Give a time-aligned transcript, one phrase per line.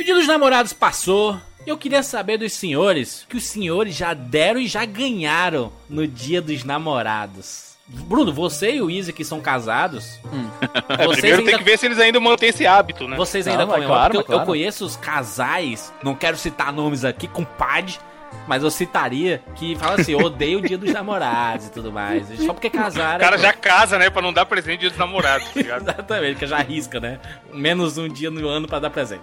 [0.00, 1.40] O dia dos namorados passou.
[1.66, 6.42] Eu queria saber dos senhores que os senhores já deram e já ganharam no dia
[6.42, 7.74] dos namorados.
[7.86, 10.18] Bruno, você e o Izzy que são casados.
[10.86, 13.16] É, primeiro tem que ver se eles ainda mantêm esse hábito, né?
[13.16, 13.96] Vocês Não, ainda mas comemoram.
[13.96, 14.46] claro, mas eu, eu claro.
[14.46, 17.98] conheço os casais, não quero citar nomes aqui, com PAD,
[18.46, 22.26] mas eu citaria que fala assim: eu odeio o dia dos namorados e tudo mais.
[22.38, 23.20] Só porque O casaram.
[23.20, 23.42] cara pô.
[23.42, 24.10] já casa, né?
[24.10, 25.82] Pra não dar presente dia dos namorados, tá ligado?
[25.88, 27.18] Exatamente, que já arrisca, né?
[27.52, 29.22] Menos um dia no ano pra dar presente.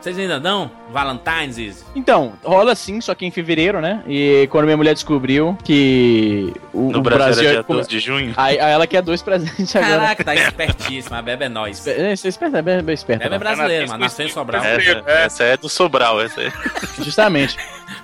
[0.00, 0.70] Vocês ainda dão?
[0.90, 1.84] Valentine's, Izzy?
[1.94, 4.02] Então, rola sim, só que em fevereiro, né?
[4.06, 7.78] E quando minha mulher descobriu que o, No o Brasil, Brasil era é dia como-
[7.78, 8.32] 12 de junho.
[8.36, 9.92] Aí, aí ela quer dois presentes agora.
[10.00, 11.18] Caraca, tá espertíssima.
[11.18, 11.86] A Bebe é nós.
[11.86, 13.20] É, Você é esperto, é bem, bem esperto.
[13.22, 13.38] Bebe é né?
[13.38, 14.64] brasileiro, Canadense mas nasceu em Sobral.
[14.64, 15.24] Essa, É.
[15.24, 16.52] essa é do Sobral, essa é.
[16.98, 17.56] Justamente.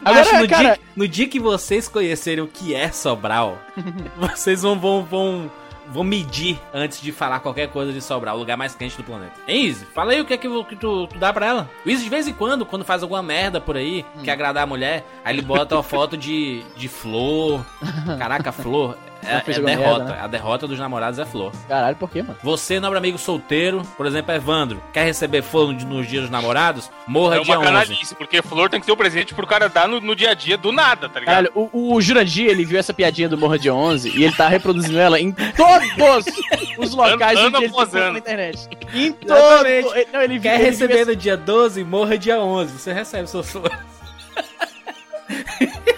[0.04, 3.58] Agora, Agora, no, cara, dia, no dia que vocês conhecerem o que é Sobral,
[4.16, 5.50] vocês vão, vão, vão,
[5.92, 9.34] vão medir antes de falar qualquer coisa de Sobral, o lugar mais quente do planeta.
[9.46, 9.84] Hein, Izzy?
[9.94, 11.70] Fala aí o que é que, que tu, tu dá pra ela.
[11.84, 14.66] O Izzy, de vez em quando, quando faz alguma merda por aí, quer agradar a
[14.66, 17.64] mulher, aí ele bota uma foto de, de flor.
[18.18, 18.96] Caraca, flor.
[19.22, 19.64] É, é derrota.
[19.64, 20.18] merda, né?
[20.22, 21.52] A derrota dos namorados é flor.
[21.68, 22.36] Caralho, por quê, mano?
[22.42, 26.90] Você, nobre amigo solteiro, por exemplo, Evandro, quer receber flor no- nos dias dos namorados?
[27.06, 27.66] Morra É dia uma 11.
[27.72, 30.34] canalice, porque flor tem que ser o presente pro cara dar no, no dia a
[30.34, 31.34] dia do nada, tá ligado?
[31.48, 34.48] Caralho, o, o Jurandir, ele viu essa piadinha do Morra de 11 e ele tá
[34.48, 36.26] reproduzindo ela em todos
[36.78, 37.72] os locais Ano onde ele
[38.12, 38.68] na internet.
[38.94, 39.82] Em Exatamente.
[39.88, 40.12] todo...
[40.12, 42.78] Não, ele viu, Quer ele viu receber essa- no dia 12, morra dia 11.
[42.78, 43.76] Você recebe suas flores.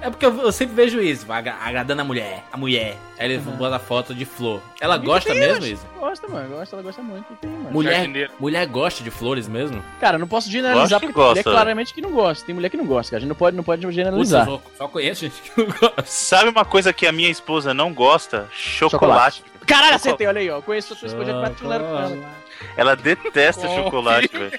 [0.00, 2.96] é porque eu, eu sempre vejo isso, agra- agradando a mulher, a mulher.
[3.18, 4.60] Aí ele bota foto de flor.
[4.80, 5.86] Ela gosta tem, mesmo, isso?
[5.98, 6.56] Gosta, mano.
[6.56, 7.26] Gosta, ela gosta muito.
[7.40, 7.70] Tem, mano.
[7.70, 8.32] Mulher, Jardineiro.
[8.40, 9.82] mulher gosta de flores mesmo?
[10.00, 11.50] Cara, não posso generalizar porque tem mulher gosta.
[11.50, 12.44] claramente que não gosta.
[12.44, 13.18] Tem mulher que não gosta, cara.
[13.18, 14.46] A gente não pode, não pode generalizar.
[14.48, 16.04] eu só, só conheço gente que não gosta.
[16.06, 18.48] Sabe uma coisa que a minha esposa não gosta?
[18.52, 19.44] Chocolate.
[19.66, 20.60] Caralho, acertei, olha aí, ó.
[20.60, 22.10] Conheço a sua esposa de quatro ela.
[22.76, 24.52] Ela detesta chocolate, velho.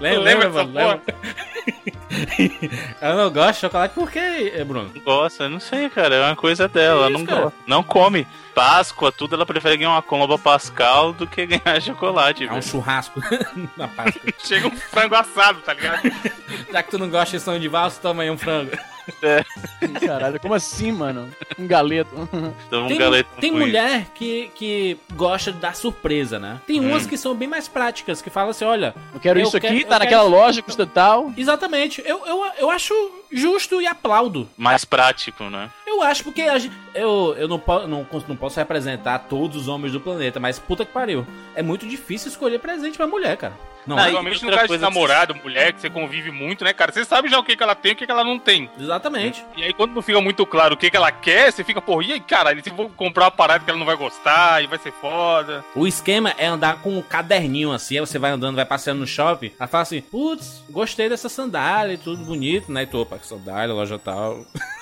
[0.00, 0.72] Lembra, mano?
[0.72, 1.02] Lembra?
[3.00, 4.90] Ela não gosta de chocolate por quê, Bruno?
[4.94, 6.14] Não gosta, eu não sei, cara.
[6.14, 7.06] É uma coisa dela.
[7.06, 7.52] Ela não gosta.
[7.66, 8.26] Não come.
[8.60, 12.62] Páscoa, tudo, ela prefere ganhar uma comba pascal do que ganhar chocolate, É um velho.
[12.62, 13.18] churrasco
[13.76, 14.20] na Páscoa.
[14.44, 16.02] Chega um frango assado, tá ligado?
[16.70, 18.70] Já que tu não gosta de sonho de valsa, toma aí um frango.
[20.04, 21.30] Caralho, como assim, mano?
[21.58, 22.10] Um galeto.
[22.66, 26.60] Então, um Tem, galeto tem mulher que, que gosta da surpresa, né?
[26.66, 28.94] Tem umas que são bem mais práticas, que falam assim, olha...
[29.14, 31.32] Eu quero Eu isso quero- aqui, tá naquela quero- loja, custa tal.
[31.36, 32.94] Exatamente, eu, eu, eu acho
[33.32, 34.48] justo e aplaudo.
[34.56, 35.70] mais prático, né?
[35.86, 39.92] Eu acho porque a gente- eu, eu não, não, não posso representar todos os homens
[39.92, 41.26] do planeta, mas puta que pariu.
[41.54, 43.54] É muito difícil escolher presente pra mulher, cara.
[43.90, 46.92] Não, Normalmente no caso de coisa que namorado, mulher, que você convive muito, né, cara?
[46.92, 48.70] Você sabe já o que, que ela tem e o que, que ela não tem.
[48.78, 49.44] Exatamente.
[49.56, 52.04] E aí, quando não fica muito claro o que, que ela quer, você fica, porra,
[52.04, 54.78] e aí, caralho, se vou comprar uma parada que ela não vai gostar e vai
[54.78, 55.64] ser foda.
[55.74, 59.06] O esquema é andar com um caderninho assim, aí você vai andando, vai passeando no
[59.06, 62.82] shopping, aí fala assim, putz, gostei dessa sandália e tudo bonito, né?
[62.82, 64.46] E tu, opa, sandália, loja tal.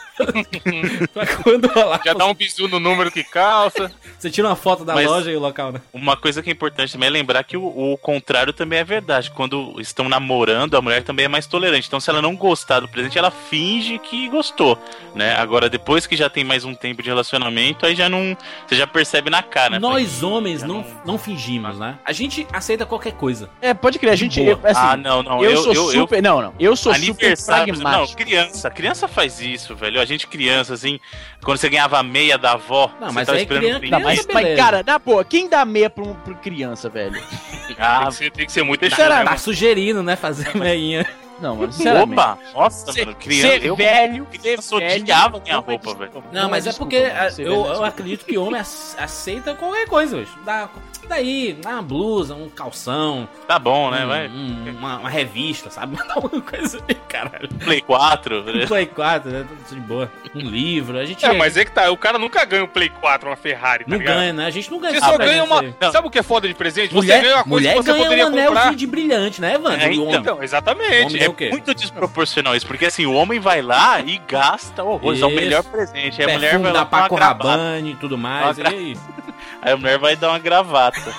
[1.12, 3.91] pra quando rolar, Já dá um bisu no número que calça.
[4.19, 5.81] você tira uma foto da Mas- loja e o local, né?
[5.93, 9.31] Uma coisa que é importante também é lembrar que o, o contrário também é verdade.
[9.31, 11.87] Quando estão namorando, a mulher também é mais tolerante.
[11.87, 14.79] Então, se ela não gostar do presente, ela finge que gostou,
[15.15, 15.34] né?
[15.37, 18.37] Agora, depois que já tem mais um tempo de relacionamento, aí já não.
[18.67, 19.71] Você já percebe na cara.
[19.73, 19.79] né?
[19.79, 21.99] Nós homens não, não- fingimos, né?
[22.05, 23.50] A gente aceita qualquer coisa.
[23.61, 24.41] É, pode crer, a gente.
[24.41, 24.59] boa.
[24.62, 25.43] assim, ah, não, não.
[25.45, 26.23] eu, eu, sou eu, eu- super.
[26.23, 26.55] Não, não.
[26.61, 28.17] Eu sou super exemplo, não, pragmático.
[28.23, 30.00] criança, criança faz isso, velho.
[30.00, 30.98] A gente criança, assim,
[31.44, 33.91] quando você ganhava a meia da avó, Não, você mas tava aí esperando criança-.
[33.91, 37.12] Não, mas, mas, cara, na boa, quem dá meia pra, um, pra criança, velho?
[37.69, 40.16] Tem Ah, que ser, tem que ser muito Deixa deixado, eu- né, Tá sugerindo, né?
[40.16, 41.06] Fazer meinha.
[41.41, 42.12] Não, mano, sinceramente.
[42.19, 42.38] opa!
[42.52, 43.48] Nossa, mano, criança.
[43.48, 46.10] ser eu velho, criança odiava minha roupa, velho.
[46.32, 46.96] Não, mas é porque
[47.38, 50.30] eu, eu acredito que homem ace- aceita qualquer coisa hoje.
[50.44, 50.69] Dá,
[51.08, 54.04] daí, dá uma blusa, um calção, Tá bom, né?
[54.04, 54.28] um- Vai.
[54.28, 55.96] um- uma, uma revista, sabe?
[56.14, 57.48] Alguma coisa aí, caralho.
[57.64, 58.44] Play 4.
[58.62, 59.46] Um Play 4, né?
[59.48, 60.12] Tudo de boa.
[60.34, 61.24] Um livro, a gente.
[61.24, 63.91] É, mas é que tá, o cara nunca ganha um Play 4, uma Ferrari, tá
[63.91, 64.16] não ligado?
[64.16, 64.46] ganha, né?
[64.46, 65.62] A gente não ganha Você só ganha uma.
[65.62, 65.92] Não.
[65.92, 66.94] Sabe o que é foda de presente?
[66.94, 68.75] Mulher, você ganha uma coisa mulher que você ganha poderia um anel comprar.
[68.75, 69.81] de, brilhante, né, Evandro?
[69.87, 71.06] É, Então, exatamente.
[71.14, 71.49] Homem É o quê?
[71.50, 75.37] muito desproporcional isso, porque assim, o homem vai lá e gasta horrores, é o Isso.
[75.37, 76.22] melhor presente.
[76.22, 77.14] Aí a mulher vai lá Paco.
[77.14, 78.58] Rabanne e tudo mais.
[78.58, 78.96] Uma E aí?
[79.62, 81.14] Aí a mulher vai dar uma gravata.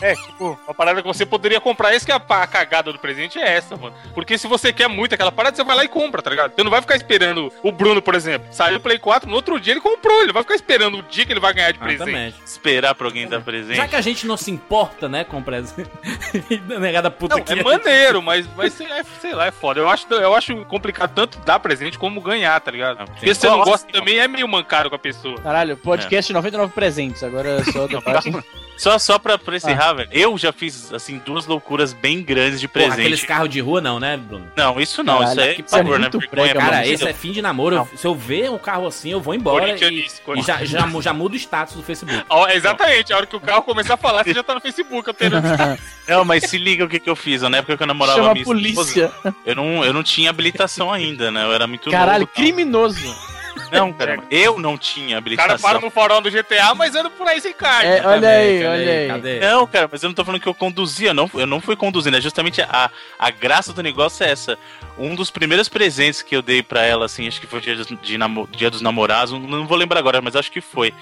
[0.00, 1.94] É, tipo, uma parada que você poderia comprar.
[1.94, 3.94] Esse que é a, cagada do presente é essa, mano.
[4.14, 6.54] Porque se você quer muito aquela parada, você vai lá e compra, tá ligado?
[6.54, 8.48] Você não vai ficar esperando o Bruno, por exemplo.
[8.52, 10.22] Saiu o Play 4, no outro dia ele comprou.
[10.22, 12.02] Ele vai ficar esperando o dia que ele vai ganhar de presente.
[12.02, 12.36] Exatamente.
[12.44, 13.76] Esperar pra alguém dar presente.
[13.76, 15.90] Já que a gente não se importa, né, com presente.
[16.78, 19.80] Negada puta Não, que é maneiro, mas, mas sei, é, sei lá, é foda.
[19.80, 23.04] Eu acho, eu acho complicado tanto dar presente como ganhar, tá ligado?
[23.06, 25.38] Porque se você não gosta também, é meio mancado com a pessoa.
[25.40, 28.32] Caralho, podcast 99 presentes, agora é só da parte.
[28.76, 30.08] Só, só pra, pra encerrar, velho.
[30.12, 33.00] Eu já fiz, assim, duas loucuras bem grandes de Porra, presente.
[33.00, 34.46] aqueles carros de rua não, né, Bruno?
[34.56, 35.18] Não, isso não.
[35.18, 36.10] Caralho, isso aí que é, por favor, é né?
[36.30, 36.86] brega, Cara, mano.
[36.92, 37.76] esse é fim de namoro.
[37.76, 39.74] Eu- se eu ver um carro assim, eu vou embora e,
[40.06, 42.24] e já, já, já mudo o status do Facebook.
[42.28, 45.06] Ó, exatamente, a hora que o carro começar a falar, você já tá no Facebook,
[45.08, 45.32] eu tenho.
[46.08, 47.42] Não, mas se liga o que, que eu fiz.
[47.42, 49.12] Na época que eu namorava Chama a minha esposa, polícia.
[49.44, 51.44] eu não, eu não tinha habilitação ainda, né?
[51.44, 52.32] Eu era muito Caralho, novo.
[52.32, 52.44] e tal.
[52.44, 53.37] criminoso.
[53.70, 55.48] Não, cara, eu não tinha O habilitação.
[55.56, 57.90] cara para no farol do GTA, mas anda por aí sem carne.
[57.90, 59.08] É, olha aí, olha aí.
[59.08, 59.40] Cadê?
[59.40, 62.16] Não, cara, mas eu não tô falando que eu conduzia, não, eu não fui conduzindo.
[62.16, 64.58] É justamente a, a graça do negócio é essa.
[64.96, 67.86] Um dos primeiros presentes que eu dei pra ela, assim, acho que foi dia, dos-
[68.02, 70.92] de namo- dia dos namorados, não, não vou lembrar agora, mas acho que foi.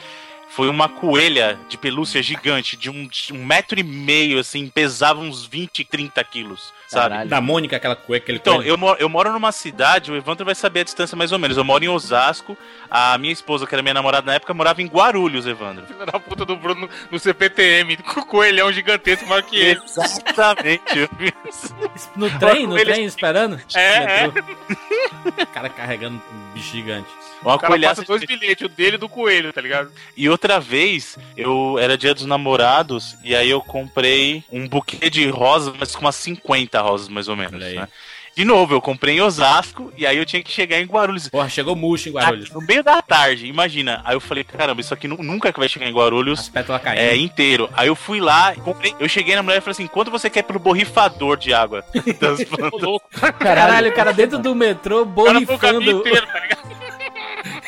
[0.48, 5.20] Foi uma coelha de pelúcia gigante, de um, de um metro e meio, assim, pesava
[5.20, 7.08] uns 20, 30 quilos, sabe?
[7.10, 7.28] Caralho.
[7.30, 8.68] Da Mônica, aquela cueca, aquele Então, coelho.
[8.70, 11.56] eu moro, eu moro numa cidade, o Evandro vai saber a distância mais ou menos.
[11.56, 12.56] Eu moro em Osasco,
[12.90, 15.86] a minha esposa, que era minha namorada na época, morava em Guarulhos, Evandro.
[15.86, 19.80] Filho da puta do Bruno no CPTM, com o coelhão gigantesco maior que ele.
[19.84, 21.08] Exatamente.
[22.16, 23.60] No trem, no Ele- trem, esperando?
[23.74, 24.42] É, Metrô.
[25.42, 27.08] O cara carregando um bicho gigante.
[27.42, 29.90] Uma O cara passa dois bilhetes, o dele e do coelho, tá ligado?
[30.16, 35.28] E outra vez, eu era dia dos namorados, e aí eu comprei um buquê de
[35.28, 37.60] rosas, mas com umas 50 rosas, mais ou menos.
[37.60, 37.88] Né?
[38.36, 41.26] De novo, eu comprei em Osasco, e aí eu tinha que chegar em Guarulhos.
[41.26, 42.50] Porra, chegou murcho em Guarulhos.
[42.50, 44.02] No meio da tarde, imagina.
[44.04, 46.52] Aí eu falei, caramba, isso aqui nu- nunca que vai chegar em Guarulhos.
[46.94, 47.70] É, inteiro.
[47.72, 50.42] Aí eu fui lá, comprei, eu cheguei na mulher e falei assim: quanto você quer
[50.42, 51.82] pelo borrifador de água?
[52.20, 53.32] das plantas?
[53.38, 55.90] Caralho, o cara dentro do metrô O cara o borrifando.
[55.90, 56.85] inteiro, tá ligado?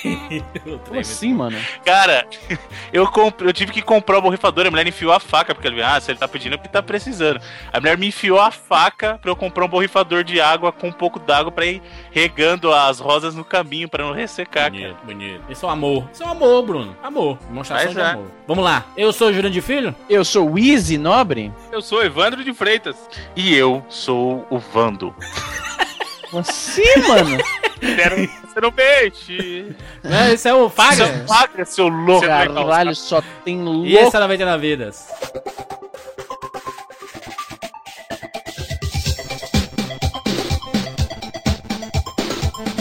[0.04, 1.58] O Como assim, mano?
[1.84, 2.26] Cara,
[2.92, 5.82] eu, comprei, eu tive que comprar o borrifador, a mulher enfiou a faca, porque ele
[5.82, 7.40] ah, se ele tá pedindo é porque tá precisando.
[7.72, 10.92] A mulher me enfiou a faca pra eu comprar um borrifador de água com um
[10.92, 14.70] pouco d'água pra ir regando as rosas no caminho pra não ressecar, cara.
[14.70, 15.44] Bonito, bonito.
[15.48, 16.08] Isso é um amor.
[16.12, 16.96] Isso é um amor, Bruno.
[17.02, 17.38] Amor.
[17.48, 18.10] Demonstração Mas de é.
[18.10, 18.30] amor.
[18.46, 18.84] Vamos lá.
[18.96, 19.94] Eu sou o Jurandir Filho.
[20.08, 21.52] Eu sou o Easy Nobre?
[21.70, 22.96] Eu sou Evandro de Freitas.
[23.36, 25.14] E eu sou o Vando.
[26.30, 27.38] Como assim, mano?
[27.80, 28.16] Quero
[28.52, 29.74] ser um peixe.
[30.04, 30.96] É, esse é o Faga.
[30.96, 32.26] Seu faca, seu louco.
[32.26, 33.86] Você- legal, Caralho, só tem louco.
[33.86, 35.06] E esse é 99 Vidas.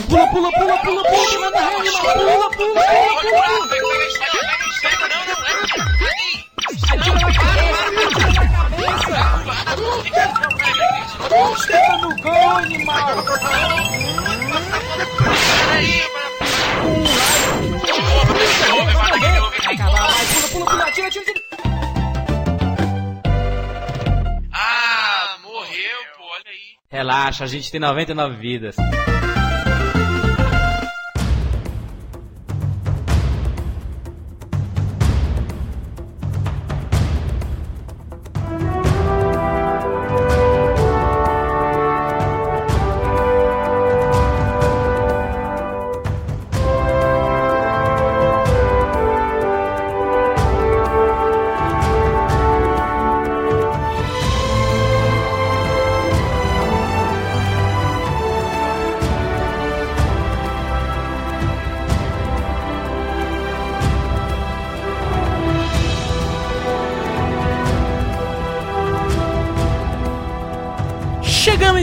[0.08, 3.88] Pula, pula, pula, pula, pula, manda rede, pula, pula, pula.
[9.60, 9.76] Ah,
[11.36, 14.47] morreu, pô, olha aí.
[26.90, 28.76] Relaxa, a gente tem 99 vidas.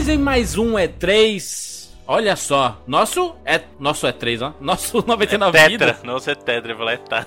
[0.06, 1.88] Chegamos em mais um E3.
[2.06, 4.52] Olha só, nosso é nosso E3, ó.
[4.60, 5.68] Nosso 99 Tetra.
[5.68, 5.96] vidas.
[6.04, 7.26] Você é tetra, eu vou lá é tá.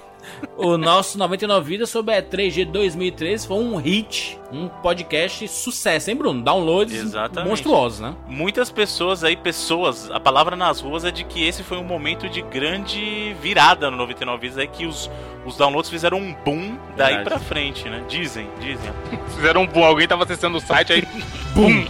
[0.57, 6.09] O nosso 99 vidas sobre a E3 de 2013 foi um hit, um podcast sucesso,
[6.09, 6.41] hein, Bruno?
[6.41, 7.49] Downloads Exatamente.
[7.49, 8.15] monstruosos, né?
[8.27, 12.27] Muitas pessoas aí, pessoas, a palavra nas ruas é de que esse foi um momento
[12.27, 15.09] de grande virada no 99 Vidas, é que os,
[15.45, 17.23] os downloads fizeram um boom daí Verdade.
[17.23, 18.03] pra frente, né?
[18.07, 18.91] Dizem, dizem.
[19.35, 21.07] Fizeram um boom, alguém tava acessando o site aí.
[21.53, 21.85] Boom!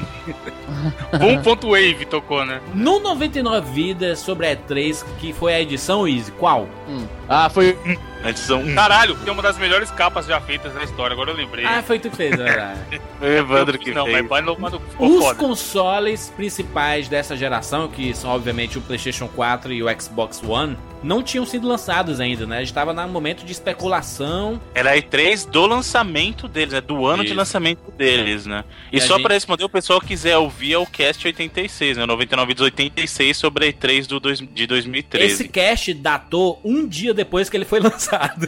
[1.18, 2.62] Boom.wave tocou, né?
[2.74, 6.68] No 99 vidas sobre a E3, que foi a edição Easy, qual?
[6.88, 7.06] Hum.
[7.30, 7.78] Ah, foi.
[8.24, 8.74] A edição 1.
[8.76, 11.64] Caralho, tem uma das melhores capas já feitas na história, agora eu lembrei.
[11.64, 13.02] Ah, foi tu que fez, é verdade.
[13.22, 14.28] O Evandro que não, fez.
[14.28, 15.36] mas, mas, mas Os foda.
[15.36, 21.24] consoles principais dessa geração, que são obviamente o PlayStation 4 e o Xbox One, não
[21.24, 22.58] tinham sido lançados ainda, né?
[22.58, 24.60] A gente tava num momento de especulação.
[24.76, 26.82] Era a E3 do lançamento deles, né?
[26.82, 27.38] Do ano de Isso.
[27.38, 28.64] lançamento deles, né?
[28.92, 32.06] E, E só gente- pra responder, o pessoal quiser ouvir é o Cast 86, né?
[32.06, 35.34] 99 Vidas 86 sobre a E3 do dois, de 2013.
[35.34, 38.48] Esse cast datou um dia depois que ele foi lançado.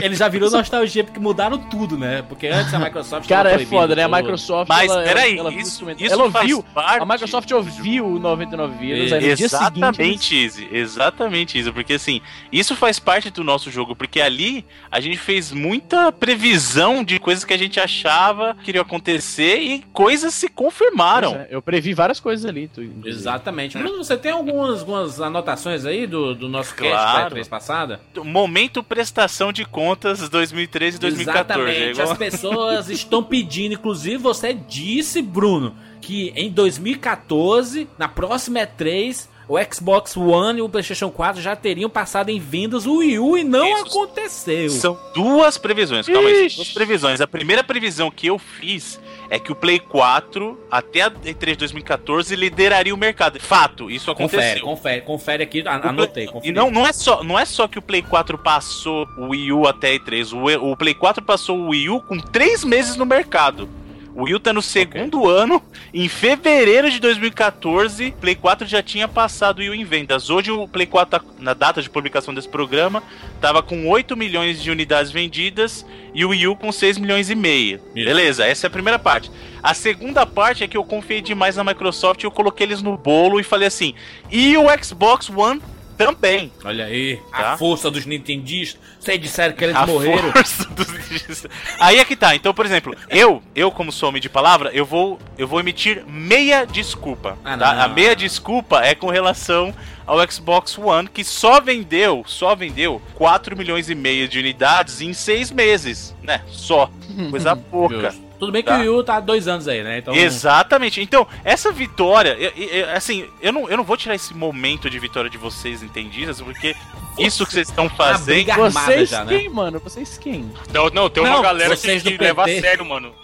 [0.00, 2.22] ele já virou nostalgia porque mudaram tudo, né?
[2.28, 4.04] Porque antes a Microsoft Cara, é foda, né?
[4.04, 4.68] A Microsoft.
[4.68, 6.62] Mas, ela, peraí, ela, ela, isso- viu, isso ela faz ouviu.
[6.74, 9.44] parte- A Microsoft ouviu o 99 Vidas, aí no dia seguinte.
[9.44, 11.11] Exatamente, Izzy, exatamente.
[11.12, 15.52] Exatamente isso, porque assim, isso faz parte do nosso jogo, porque ali a gente fez
[15.52, 21.34] muita previsão de coisas que a gente achava que iriam acontecer e coisas se confirmaram.
[21.36, 22.68] É, eu previ várias coisas ali.
[22.68, 22.82] Tu.
[23.04, 23.76] Exatamente.
[23.78, 27.28] Bruno, você tem algumas, algumas anotações aí do, do nosso cast Claro.
[27.30, 28.00] da vez passada?
[28.24, 31.60] Momento prestação de contas 2013 e 2014.
[31.70, 31.90] é Exatamente.
[32.00, 39.28] igual- As pessoas estão pedindo, inclusive você disse, Bruno, que em 2014, na próxima E3,
[39.52, 43.36] o Xbox One e o PlayStation 4 já teriam passado em vendas o Wii U
[43.36, 43.86] e não Isso.
[43.86, 44.70] aconteceu.
[44.70, 47.20] São duas previsões, calma aí, duas previsões.
[47.20, 51.56] A primeira previsão que eu fiz é que o Play 4, até a E3 de
[51.56, 53.38] 2014, lideraria o mercado.
[53.40, 54.40] Fato, isso aconteceu.
[54.40, 56.26] Confere, confere, confere aqui, anotei.
[56.26, 56.48] Confere.
[56.48, 59.52] E não, não, é só, não é só que o Play 4 passou o Wii
[59.52, 60.32] U até a E3.
[60.32, 63.68] O, o Play 4 passou o Wii U com três meses no mercado.
[64.14, 65.62] O Wii U tá no segundo ano.
[65.94, 70.28] Em fevereiro de 2014, Play 4 já tinha passado o Wii U em vendas.
[70.28, 73.02] Hoje o Play 4, tá- na data de publicação desse programa,
[73.40, 77.34] tava com 8 milhões de unidades vendidas e o Wii U com 6 milhões e
[77.34, 77.80] meio.
[77.94, 79.30] Beleza, essa é a primeira parte.
[79.62, 82.96] A segunda parte é que eu confiei demais na Microsoft e eu coloquei eles no
[82.98, 83.94] bolo e falei assim:
[84.30, 85.60] e o Xbox One
[85.96, 86.52] também.
[86.64, 87.52] Olha aí, Tá.
[87.52, 88.80] a força dos nintendistas.
[88.98, 90.32] Vocês disseram que eles A morreram.
[90.32, 91.46] força dos...
[91.78, 92.34] Aí é que tá.
[92.34, 96.04] Então, por exemplo, eu, eu como sou homem de palavra, eu vou, eu vou emitir
[96.06, 97.36] meia desculpa.
[97.44, 97.74] Ah, tá?
[97.74, 97.82] não.
[97.82, 99.74] A meia desculpa é com relação
[100.06, 105.12] ao Xbox One, que só vendeu, só vendeu 4 milhões e meio de unidades em
[105.12, 106.42] seis meses, né?
[106.48, 106.90] Só.
[107.30, 108.14] Coisa pouca.
[108.42, 108.78] Tudo bem que Tá.
[108.78, 109.98] o Wii U tá há dois anos aí, né?
[109.98, 111.00] Então, Exatamente.
[111.00, 114.98] Então, essa vitória, eu- eu- assim, eu não, eu não vou tirar esse momento de
[114.98, 116.74] vitória de vocês entendidas, porque
[117.16, 118.50] isso que vocês estão fazendo.
[118.50, 119.38] armada Vocês já, né?
[119.38, 119.78] quem, mano?
[119.78, 120.50] Vocês quem?
[120.74, 123.14] Não, não, tem uma Não, galera que, que leva a sério, mano.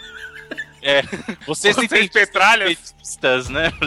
[0.80, 1.02] É,
[1.46, 2.68] vocês Vocês têm petralhas.
[2.76, 3.72] petistas, né?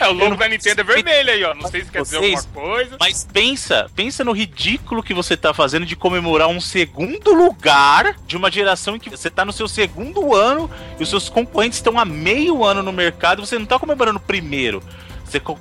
[0.00, 1.54] É, o logo da Nintendo é vermelho aí, ó.
[1.54, 2.96] Não sei se quer dizer Vocês- alguma coisa.
[2.98, 8.36] Mas pensa, pensa no ridículo que você tá fazendo de comemorar um segundo lugar de
[8.36, 11.98] uma geração em que você tá no seu segundo ano e os seus concorrentes estão
[11.98, 14.82] há meio ano no mercado e você não tá comemorando o primeiro.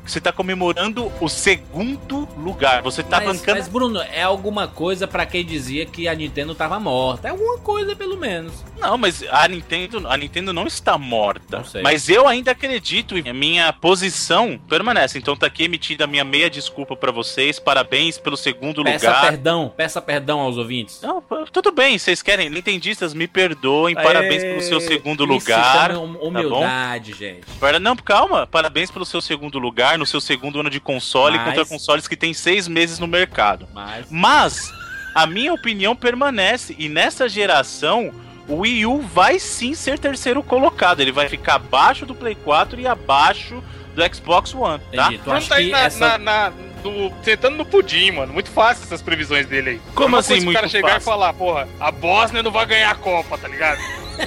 [0.06, 2.82] Você, tá comemorando o segundo lugar.
[2.82, 3.58] Você tá mas, bancando.
[3.60, 7.28] mas, Bruno, é alguma coisa pra quem dizia que a Nintendo tava morta.
[7.28, 8.54] É alguma coisa, pelo menos.
[8.80, 11.58] Não, mas a Nintendo, a Nintendo não está morta.
[11.58, 11.82] Não sei.
[11.82, 15.18] Mas eu ainda acredito e a minha posição permanece.
[15.18, 17.60] Então tá aqui emitida a minha meia desculpa pra vocês.
[17.60, 19.22] Parabéns pelo segundo Peça lugar.
[19.22, 21.02] perdão, peça perdão aos ouvintes.
[21.02, 25.92] Não, tudo bem, vocês querem, nintendistas, me perdoem, parabéns pelo seu segundo lugar.
[25.92, 27.46] chama hum- humildade, gente.
[27.60, 29.63] Para- Não, calma, parabéns pelo seu segundo lugar,
[29.98, 33.68] no seu segundo ano de console, Mas- contra consoles que tem seis meses no mercado.
[33.74, 34.72] Mas Mas,
[35.16, 38.12] a minha opinião permanece, e nessa geração,
[38.48, 42.80] o Wii U vai sim ser terceiro colocado, ele vai ficar abaixo do Play 4
[42.80, 43.64] e abaixo
[43.96, 45.04] do Xbox One, tá?
[45.06, 45.18] entendi.
[45.20, 46.00] Tu Bruno acha tá que na, essa...
[46.00, 46.54] na, na-
[46.84, 48.34] no- sentando no pudim, mano.
[48.34, 49.82] Muito fácil essas previsões dele aí.
[49.96, 51.02] Como assim, muito o cara chegar fácil?
[51.02, 53.80] e falar, porra, a Bósnia não vai ganhar a Copa, tá ligado?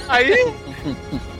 [0.07, 0.33] Aí,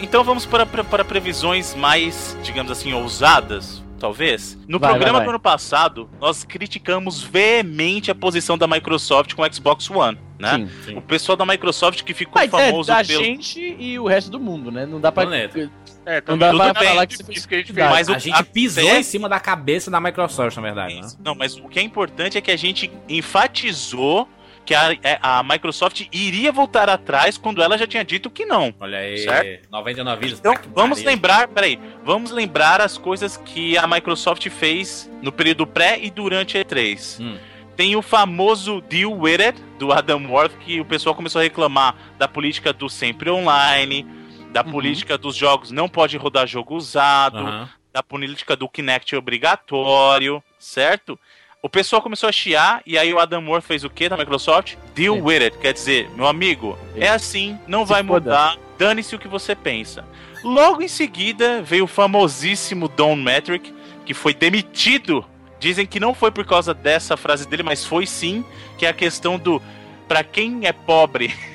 [0.00, 4.56] Então vamos para, para, para previsões mais, digamos assim, ousadas, talvez.
[4.68, 5.34] No Vai, programa vai, do vai.
[5.34, 10.68] ano passado, nós criticamos veemente a posição da Microsoft com o Xbox One, né?
[10.84, 10.96] Sim.
[10.96, 13.22] O pessoal da Microsoft que ficou Mas é famoso da pelo.
[13.24, 14.84] gente e o resto do mundo, né?
[14.86, 15.24] Não dá pra.
[15.24, 15.70] Planeta.
[16.06, 17.88] é, Não dá tudo pra bem, falar que isso você que a gente fez.
[17.90, 21.00] Mas o- A gente pisou até- em cima da cabeça da Microsoft, na verdade.
[21.00, 21.08] Né?
[21.24, 24.28] Não, mas o que é importante é que a gente enfatizou
[24.64, 28.74] que a, é, a Microsoft iria voltar atrás quando ela já tinha dito que não.
[28.80, 29.68] Olha aí, Certo?
[29.70, 30.38] 99 vidas.
[30.40, 35.66] Então, que vamos lembrar, peraí, vamos lembrar as coisas que a Microsoft fez no período
[35.66, 37.20] pré e durante a E3.
[37.20, 37.36] Hum.
[37.76, 41.96] Tem o famoso Deal With It, do Adam Worth, que o pessoal começou a reclamar
[42.16, 44.06] da política do sempre online,
[44.52, 44.70] da Uhum.
[44.70, 47.68] política dos jogos não pode rodar jogo usado, Aham.
[47.92, 51.18] da política do Kinect obrigatório, certo?
[51.64, 54.74] O pessoal começou a chiar e aí o Adam Worth fez o que da Microsoft?
[54.94, 55.56] Deal with it.
[55.56, 60.04] Quer dizer, meu amigo, é assim, não Se vai mudar, dane-se o que você pensa.
[60.44, 63.72] Logo em seguida veio o famosíssimo Don Metric,
[64.04, 65.24] que foi demitido.
[65.58, 68.44] Dizem que não foi por causa dessa frase dele, mas foi sim,
[68.76, 69.62] que é a questão do
[70.06, 71.34] pra quem é pobre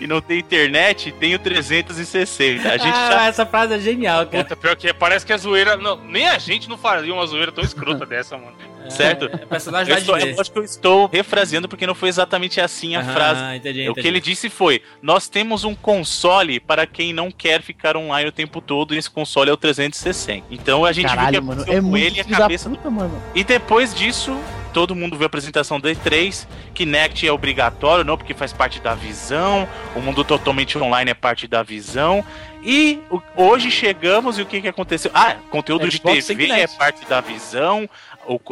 [0.00, 2.68] e não tem internet, tem o 360.
[2.68, 4.44] A gente ah, já essa frase é genial, cara.
[4.44, 5.76] Puta, pior que é, parece que a zoeira.
[5.76, 8.52] Não, nem a gente não faria uma zoeira tão escrota dessa, mano.
[8.88, 9.26] certo?
[9.26, 10.34] É personagem Eu estou, Disney.
[10.34, 13.56] eu acho que eu estou refraseando porque não foi exatamente assim a Aham, frase.
[13.56, 14.08] Entendi, O que entendi.
[14.08, 18.60] ele disse foi: Nós temos um console para quem não quer ficar online o tempo
[18.60, 20.46] todo, e esse console é o 360.
[20.50, 21.62] Então a gente viu Caralho, que mano.
[21.66, 22.68] É com muito ele e a cabeça.
[22.70, 23.22] puta, mano.
[23.34, 24.36] E depois disso,
[24.72, 26.46] todo mundo viu a apresentação do E3.
[26.74, 29.68] Kinect é obrigatório, não, porque faz parte da visão.
[29.94, 32.24] O mundo totalmente online é parte da visão.
[32.64, 33.00] E
[33.36, 35.10] hoje chegamos e o que, que aconteceu?
[35.12, 37.88] Ah, conteúdo de Xbox sem TV é parte da visão.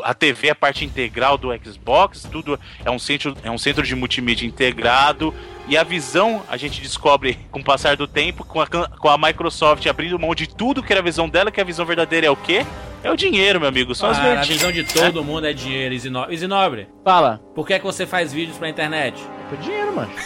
[0.03, 3.95] A TV é parte integral do Xbox, tudo é um centro, é um centro de
[3.95, 5.35] multimídia integrado.
[5.69, 9.17] E a visão a gente descobre com o passar do tempo, com a, com a
[9.19, 12.31] Microsoft abrindo mão de tudo que era a visão dela, que a visão verdadeira é
[12.31, 12.67] o quê?
[13.03, 13.93] É o dinheiro, meu amigo.
[13.93, 14.47] As Ah, a verdinhas.
[14.49, 16.35] visão de todo mundo é dinheiro, Isinobre.
[16.35, 17.41] Isinobre, Fala.
[17.55, 19.23] por que, é que você faz vídeos pra internet?
[19.49, 20.11] Foi dinheiro, mano.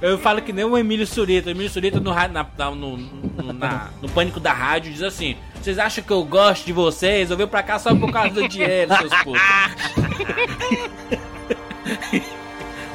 [0.00, 1.48] Eu falo que nem o Emílio Surita.
[1.48, 5.78] O Emílio Surita no, na- no, no- na- no pânico da rádio diz assim: Vocês
[5.78, 7.30] acham que eu gosto de vocês?
[7.30, 9.40] Eu venho pra cá só por causa do dinheiro, seus putos.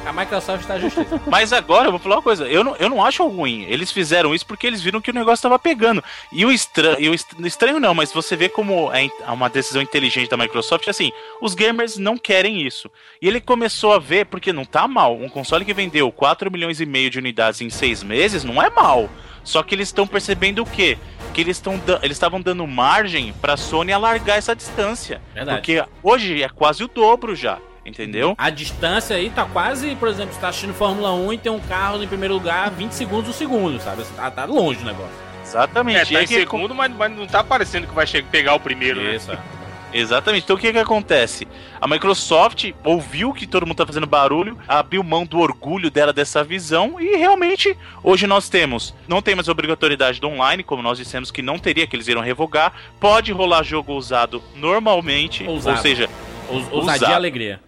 [0.06, 1.20] A Microsoft tá justiça.
[1.26, 3.64] Mas agora eu vou falar uma coisa, eu não, eu não acho ruim.
[3.68, 6.02] Eles fizeram isso porque eles viram que o negócio tava pegando.
[6.32, 9.50] E o estranho, e o est- estranho não, mas você vê como é in- uma
[9.50, 12.90] decisão inteligente da Microsoft, assim, os gamers não querem isso.
[13.20, 16.80] E ele começou a ver, porque não tá mal, um console que vendeu 4 milhões
[16.80, 19.08] e meio de unidades em 6 meses, não é mal.
[19.44, 20.98] Só que eles estão percebendo o quê?
[21.40, 25.20] Que eles estão eles estavam dando margem pra Sony alargar essa distância.
[25.34, 25.56] Verdade.
[25.58, 28.34] Porque hoje é quase o dobro já, entendeu?
[28.36, 31.60] A distância aí tá quase, por exemplo, você tá assistindo Fórmula 1 e tem um
[31.60, 34.02] carro em primeiro lugar 20 segundos o segundo, sabe?
[34.16, 35.12] Tá, tá longe o negócio.
[35.42, 35.98] Exatamente.
[35.98, 38.54] É, E tá em que- segundo, mas, mas não tá parecendo que vai che- pegar
[38.54, 39.18] o primeiro, né?
[39.92, 40.44] Exatamente.
[40.44, 41.46] Então o que que acontece?
[41.80, 46.44] A Microsoft ouviu que todo mundo tá fazendo barulho, abriu mão do orgulho dela dessa
[46.44, 51.30] visão e realmente hoje nós temos, não tem mais obrigatoriedade do online, como nós dissemos
[51.30, 52.72] que não teria, que eles iram revogar.
[53.00, 55.76] Pode rolar jogo usado normalmente, Ousado.
[55.76, 56.08] ou seja,
[56.48, 57.60] Ous- Ousadia e alegria.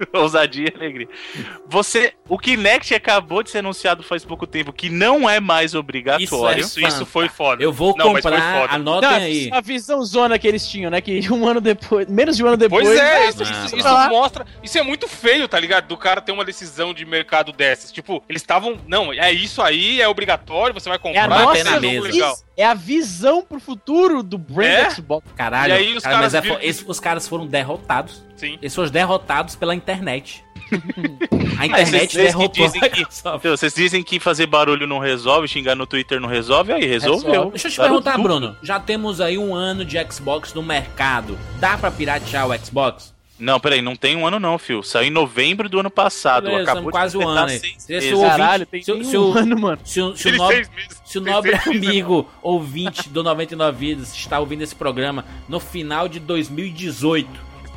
[0.12, 1.08] ousadia e alegria.
[1.66, 6.60] Você, o Kinect acabou de ser anunciado faz pouco tempo que não é mais obrigatório.
[6.60, 7.62] Isso, isso foi foda.
[7.62, 8.74] Eu vou Não, mas foi comprar, foda.
[8.74, 9.50] anotem Não, aí.
[9.52, 11.00] a visão zona que eles tinham, né?
[11.00, 12.86] Que um ano depois, menos de um ano depois.
[12.86, 13.78] Pois é, ah, isso, isso- não.
[13.78, 14.46] isso mostra.
[14.62, 15.86] Isso é muito feio, tá ligado?
[15.88, 17.92] Do cara ter uma decisão de mercado dessas.
[17.92, 18.78] Tipo, eles estavam.
[18.86, 21.24] Não, é isso aí, é obrigatório, você vai É comprar.
[21.24, 22.34] a Bater nossa na é mesa.
[22.56, 24.90] é a visão pro futuro do brand É?
[24.90, 25.26] Xbox.
[25.36, 27.46] Caralho, E aí os cara, caras mas é viram fo- que- esses- os caras foram
[27.46, 28.22] derrotados.
[28.40, 28.58] Sim.
[28.62, 30.42] Eles foram derrotados pela internet.
[31.58, 33.02] A internet vocês derrotou dizem a que-.
[33.02, 37.30] Então, vocês dizem que fazer barulho não resolve, xingar no Twitter não resolve, aí resolveu.
[37.30, 37.50] Resolve.
[37.50, 38.22] Deixa eu te Claro, perguntar, tudo.
[38.22, 38.56] Bruno.
[38.62, 41.38] Já temos aí um ano de Xbox no mercado.
[41.58, 43.12] Dá pra piratear o Xbox?
[43.38, 44.82] Não, peraí, não tem um ano não, fio.
[44.82, 46.44] Saiu em novembro do ano passado.
[46.44, 49.78] Beleza, Acabou quase um ano Se ouvinte- Caralho, tem se- se um o- ano, mano.
[49.84, 50.66] Se, o- se o nobre,
[51.04, 56.20] se o nobre amigo ouvinte do 99 Vidas está ouvindo esse programa no final de
[56.20, 57.28] 2018,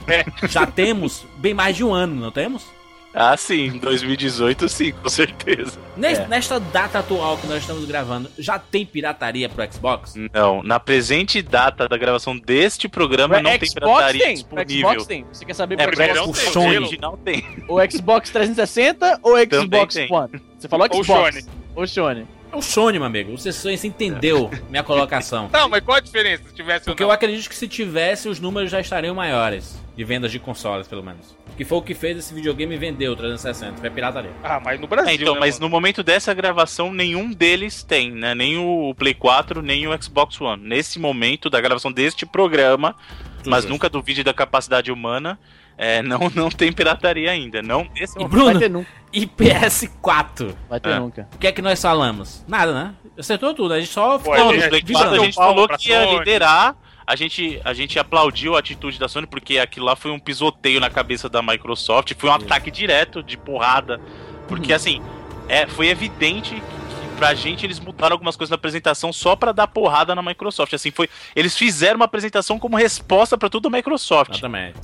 [0.08, 0.26] É.
[0.48, 2.64] já temos bem mais de um ano, não temos?
[3.16, 5.78] Ah, sim, em 2018 sim, com certeza.
[5.96, 6.28] Nes- É.
[6.28, 10.16] Nesta data atual que nós estamos gravando, já tem pirataria pro Xbox?
[10.34, 14.34] Não, na presente data da gravação deste programa não tem Xbox pirataria tem.
[14.34, 14.90] disponível.
[14.90, 15.26] Xbox tem.
[15.32, 15.98] Você quer saber É, Xbox?
[15.98, 16.78] tem, o Sony.
[16.78, 17.46] original tem.
[17.68, 20.12] O Xbox 360 ou Xbox tem.
[20.12, 20.42] One?
[20.58, 21.36] Você falou Ou Xbox.
[21.36, 21.48] Sony.
[21.76, 22.28] Ou Sony.
[22.52, 23.38] É o Sony, meu amigo.
[23.38, 25.50] Você, você entendeu minha colocação.
[25.54, 28.40] Não, mas qual a diferença se tivesse Porque ou eu acredito que se tivesse, os
[28.40, 29.76] números já estariam maiores.
[29.96, 31.38] De vendas de consoles, pelo menos.
[31.56, 33.78] Que foi o que fez esse videogame vender o 360.
[33.80, 34.32] Foi pirataria.
[34.44, 35.12] Ah, mas no Brasil.
[35.12, 35.68] É, então, né, mas mano?
[35.68, 38.34] no momento dessa gravação, nenhum deles tem, né?
[38.34, 40.64] Nem o Play 4, nem o Xbox One.
[40.68, 42.96] Nesse momento da gravação deste programa,
[43.46, 43.70] mas justo.
[43.70, 45.38] nunca duvide da capacidade humana,
[45.78, 47.62] é, não, não tem pirataria ainda.
[47.62, 48.32] Não nesse E momento.
[48.32, 48.90] Bruno, Vai ter nunca.
[49.14, 50.56] e PS4?
[50.70, 51.00] Vai ter É.
[51.00, 51.28] nunca.
[51.34, 52.44] O que é que nós falamos?
[52.48, 52.94] Nada, né?
[53.18, 53.74] Acertou tudo.
[53.74, 54.92] A gente só Pô, ficou a gente-.
[54.94, 56.76] 4 a gente falou que ia liderar.
[57.06, 60.80] A gente, a gente aplaudiu a atitude da Sony porque aquilo lá foi um pisoteio
[60.80, 64.00] na cabeça da Microsoft, foi um ataque direto de porrada.
[64.48, 65.02] Porque assim,
[65.48, 69.68] é, foi evidente que, pra gente eles mudaram algumas coisas na apresentação só pra dar
[69.68, 70.74] porrada na Microsoft.
[70.74, 74.32] Assim, foi, eles fizeram uma apresentação como resposta pra tudo da Microsoft.
[74.32, 74.78] Exatamente.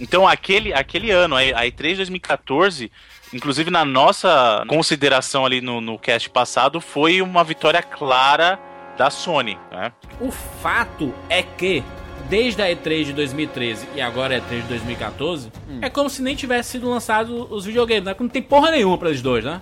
[0.00, 2.90] Então, aquele, aquele ano, a a E3 2014,
[3.32, 8.58] inclusive na nossa consideração ali no, no cast passado, foi uma vitória clara
[8.96, 9.58] da Sony.
[9.70, 9.92] Né?
[10.20, 11.82] O fato é que,
[12.28, 15.50] desde a E3 de 2013 e agora a E3 de 2014,
[15.80, 18.14] é como se nem tivesse sido lançado os videogames, né?
[18.18, 19.60] Não tem porra nenhuma pra eles dois, né?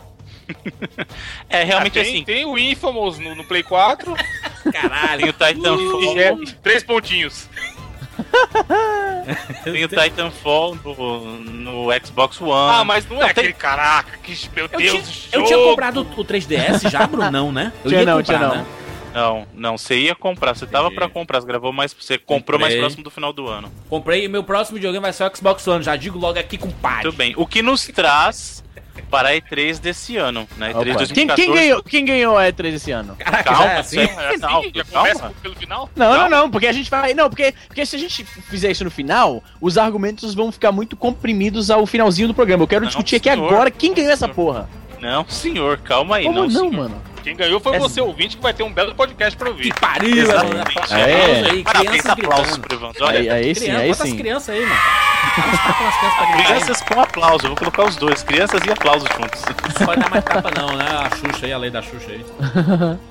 [1.48, 2.24] É Ah, realmente tem, assim.
[2.24, 4.14] tem o Infamous no, no Play 4
[4.72, 5.32] Caralho.
[5.32, 7.48] Tem o Titanfall, e é três pontinhos.
[9.64, 12.52] tem o Titanfall no, no Xbox One.
[12.80, 15.16] Ah, mas não é Não, tem- aquele caraca, que meu Eu, Deus, tinha, jogo.
[15.32, 17.30] eu tinha comprado o 3DS já, Bruno?
[17.30, 17.72] Não, né?
[17.84, 18.56] Eu Tinha ia não, comprar, tinha não.
[18.56, 18.66] né?
[19.14, 22.72] Não, não, você ia comprar, você tava pra comprar, você gravou mais, você comprou mais
[22.72, 22.80] Comprei.
[22.80, 23.70] próximo do final do ano.
[23.88, 25.82] Comprei e meu próximo videogame vai ser o Xbox One.
[25.82, 27.02] Já digo logo aqui com pai.
[27.02, 27.34] Muito bem.
[27.36, 28.62] O que nos traz
[29.10, 30.68] para a E3 desse ano, né?
[30.72, 30.84] E3 Opa.
[30.84, 31.34] Quem, 2014.
[31.42, 33.16] quem ganhou, quem ganhou a E3 esse ano?
[33.16, 33.98] Caraca, Calma, já é assim?
[33.98, 35.32] é- Não, já calma.
[35.42, 35.90] pelo final?
[35.96, 36.18] Não, Não.
[36.22, 37.12] não, não, porque a gente vai.
[37.12, 40.96] Não, porque, porque se a gente fizer isso no final, os argumentos vão ficar muito
[40.96, 42.62] comprimidos ao finalzinho do programa.
[42.62, 43.52] Eu quero Não, discutir aqui senhor.
[43.52, 44.68] agora quem ganhou essa porra.
[45.00, 46.72] Não, senhor, calma aí, Como não, não, senhor.
[46.72, 47.02] mano?
[47.22, 49.72] Quem ganhou foi É- você, ouvinte, que vai ter um belo podcast pra ouvir.
[49.72, 50.60] Que pariu, mano.
[50.90, 51.50] É.
[51.50, 52.60] aí, Parabéns, gritando.
[52.60, 53.04] pro Evandro.
[53.04, 54.16] Olha, Aí, aí sim, Criança, aí bota as sim.
[54.16, 54.80] crianças aí, mano.
[56.44, 57.44] Crianças com aplauso.
[57.44, 59.42] Eu vou colocar os dois, crianças e aplausos juntos.
[59.78, 60.84] Não pode dar mais tapa não, né?
[60.88, 62.24] A Xuxa aí, a lei da Xuxa aí.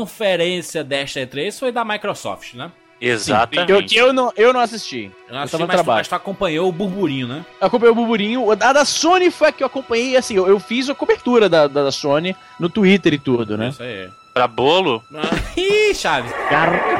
[0.00, 2.70] conferência desta E3 foi da Microsoft, né?
[3.00, 3.70] Exatamente.
[3.72, 5.10] Eu, que eu, não, eu não assisti.
[5.28, 7.44] Eu Eu, assisti, no mas, tu, mas tu acompanhou o burburinho, né?
[7.60, 8.50] Eu acompanhei o burburinho.
[8.50, 11.66] A da Sony foi a que eu acompanhei, assim, eu, eu fiz a cobertura da,
[11.66, 13.68] da, da Sony no Twitter e tudo, né?
[13.68, 14.08] Isso aí.
[14.32, 15.02] Pra bolo,
[15.56, 16.30] Ih, Chaves.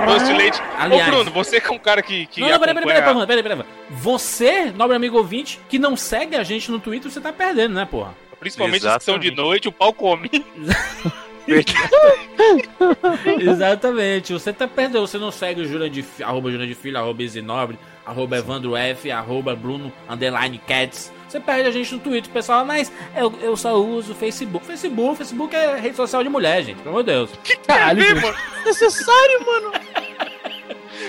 [0.06, 0.62] Doce de leite.
[0.78, 3.26] Aliás- Ô, Bruno, você que é um cara que, que Não, não, peraí, peraí, peraí,
[3.26, 3.64] peraí, peraí.
[3.90, 7.84] Você, nobre amigo ouvinte, que não segue a gente no Twitter, você tá perdendo, né,
[7.84, 8.14] porra?
[8.40, 9.48] Principalmente as que são de Exatamente.
[9.50, 10.30] noite, o pau come.
[13.40, 16.98] Exatamente, você tá perdendo, você não segue o Jura de Fi- arroba Jura de Filho,
[16.98, 21.12] arroba Isinobre, arroba Evandro F, arroba Bruno, underline Cats.
[21.28, 24.64] Você perde a gente no Twitter, pessoal, mas eu, eu só uso o Facebook.
[24.64, 27.30] Facebook, Facebook é rede social de mulher, gente, pelo amor de Deus.
[27.66, 28.24] Caralho, Quer ver, gente.
[28.24, 28.38] mano?
[28.64, 29.72] necessário, mano.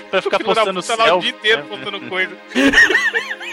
[0.07, 1.21] Pra ficar postando puta lá o selfie.
[1.21, 2.37] dia inteiro postando coisa.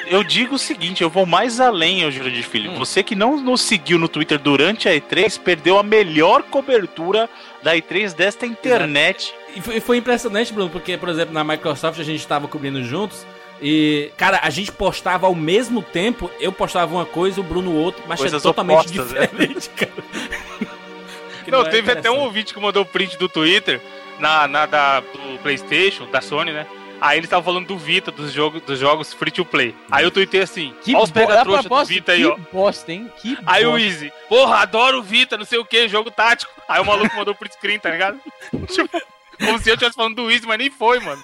[0.07, 2.73] Eu digo o seguinte, eu vou mais além, eu juro de filho.
[2.73, 2.75] Hum.
[2.77, 7.29] Você que não nos seguiu no Twitter durante a E3, perdeu a melhor cobertura
[7.63, 9.35] da E3 desta internet.
[9.57, 12.83] E foi, e foi impressionante, Bruno, porque, por exemplo, na Microsoft a gente tava cobrindo
[12.85, 13.27] juntos.
[13.63, 18.03] E, cara, a gente postava ao mesmo tempo, eu postava uma coisa, o Bruno outra,
[18.07, 19.21] mas é Coisas totalmente opostas, né?
[19.27, 19.93] diferente, cara.
[21.45, 23.81] Que Não, é teve até um ouvinte que mandou o print do Twitter
[24.19, 26.67] na, na da, do PlayStation, da Sony, né?
[27.01, 29.75] Aí eles estavam falando do Vita, dos jogos, dos jogos free to play.
[29.91, 32.39] Aí eu tuitei assim: Que Olha os pega-trouxa do propósito, Vita aí, que ó.
[32.53, 33.13] bosta, hein?
[33.19, 33.77] Que Aí o.
[33.77, 36.51] Easy, porra, adoro o Vita, não sei o que, jogo tático.
[36.69, 38.19] Aí o maluco mandou print screen, tá ligado?
[38.69, 38.89] tipo,
[39.39, 41.23] como se eu estivesse falando do Easy, mas nem foi, mano.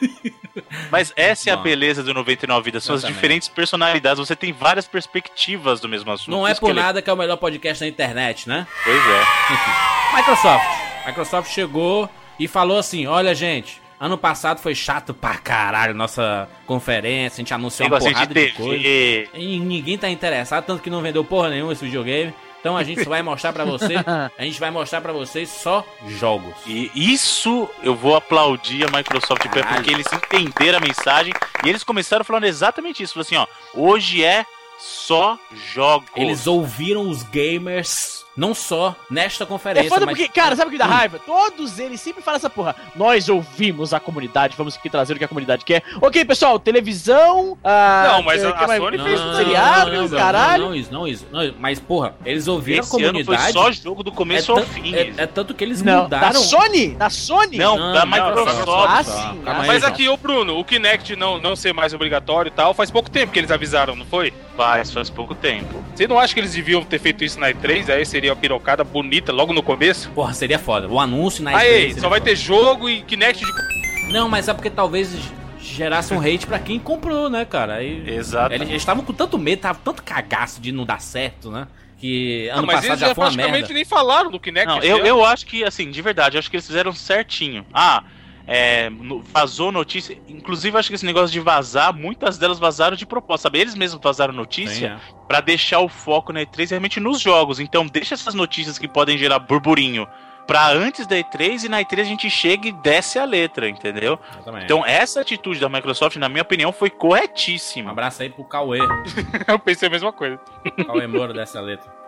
[0.90, 4.86] Mas essa é a beleza do 99 Vidas, são as diferentes personalidades, você tem várias
[4.86, 6.30] perspectivas do mesmo assunto.
[6.30, 6.84] Não é que por legal.
[6.84, 8.66] nada que é o melhor podcast na internet, né?
[8.84, 9.22] Pois é.
[9.52, 9.70] Enfim.
[10.16, 10.66] Microsoft.
[11.06, 13.80] Microsoft chegou e falou assim: olha, gente.
[14.00, 18.52] Ano passado foi chato pra caralho nossa conferência, a gente anunciou uma porrada de de,
[18.52, 18.82] coisa.
[18.82, 22.32] E ninguém tá interessado, tanto que não vendeu porra nenhuma esse videogame.
[22.60, 23.96] Então a gente só vai mostrar pra você,
[24.38, 26.54] a gente vai mostrar pra vocês só jogos.
[26.66, 29.74] E isso eu vou aplaudir a Microsoft Caralho.
[29.74, 33.12] porque eles entenderam a mensagem e eles começaram falando exatamente isso.
[33.12, 34.46] Falaram assim, ó, hoje é
[34.78, 35.38] só
[35.74, 36.08] jogos.
[36.16, 40.72] Eles ouviram os gamers, não só nesta É conferência, foda mas porque, cara, sabe o
[40.72, 41.18] que dá raiva?
[41.18, 42.74] Todos eles sempre falam essa porra.
[42.96, 45.82] Nós ouvimos a comunidade, vamos aqui trazer o que a comunidade quer.
[46.00, 47.58] Ok, pessoal, televisão.
[47.62, 48.82] Ah, Não, mas a- que a mais?
[48.82, 50.62] Sony não, fez não, um seriado, não, não, caralho.
[50.62, 51.26] Não, não, isso, não isso.
[51.30, 53.52] Não, mas, porra, eles ouviram Esse a ano comunidade.
[53.52, 54.94] foi só jogo do é, começo ao tanto, fim.
[54.94, 56.40] é, é tanto que eles Não, da mudaram.
[56.40, 56.88] Sony?
[56.94, 57.58] Da Sony?
[57.58, 58.68] Não, Não, da não, Microsoft.
[58.88, 59.40] Ah, Só, sim.
[59.44, 62.72] calma aí, Mas aqui, ô Bruno, o Kinect não, não ser mais obrigatório e tal,
[62.72, 64.32] faz pouco tempo que eles avisaram, não foi?
[64.60, 65.82] Faz, faz pouco tempo.
[65.94, 67.88] Você não acha que eles deviam ter feito isso na E3?
[67.88, 70.10] Aí seria uma pirocada bonita logo no começo?
[70.10, 70.86] Porra, seria foda.
[70.86, 72.30] O anúncio na Aí, E3 seria só vai foda.
[72.30, 74.12] ter jogo e Kinect de.
[74.12, 75.16] Não, mas é porque talvez
[75.58, 77.76] gerasse um hate pra quem comprou, né, cara?
[77.76, 78.52] Aí, Exato.
[78.54, 81.66] Eles estavam com tanto medo, tava tanto cagaço de não dar certo, né?
[81.96, 83.74] Que ano Não, mas passado eles já, já foi uma praticamente merda.
[83.74, 84.66] nem falaram do Kinect.
[84.66, 87.64] Não, eu, eu acho que, assim, de verdade, eu acho que eles fizeram certinho.
[87.72, 88.04] Ah,
[88.52, 88.90] é,
[89.32, 90.18] vazou notícia.
[90.28, 93.60] Inclusive, acho que esse negócio de vazar, muitas delas vazaram de propósito, sabe?
[93.60, 95.24] Eles mesmos vazaram Sim, notícia é.
[95.28, 97.60] pra deixar o foco na E3 realmente nos jogos.
[97.60, 100.04] Então, deixa essas notícias que podem gerar burburinho
[100.48, 104.18] pra antes da E3 e na E3 a gente chega e desce a letra, entendeu?
[104.32, 104.64] Exatamente.
[104.64, 107.92] Então, essa atitude da Microsoft, na minha opinião, foi um corretíssima.
[107.92, 108.80] abraço aí pro Cauê.
[109.46, 110.40] Eu pensei a mesma coisa.
[110.84, 111.99] Cauê Moura dessa letra.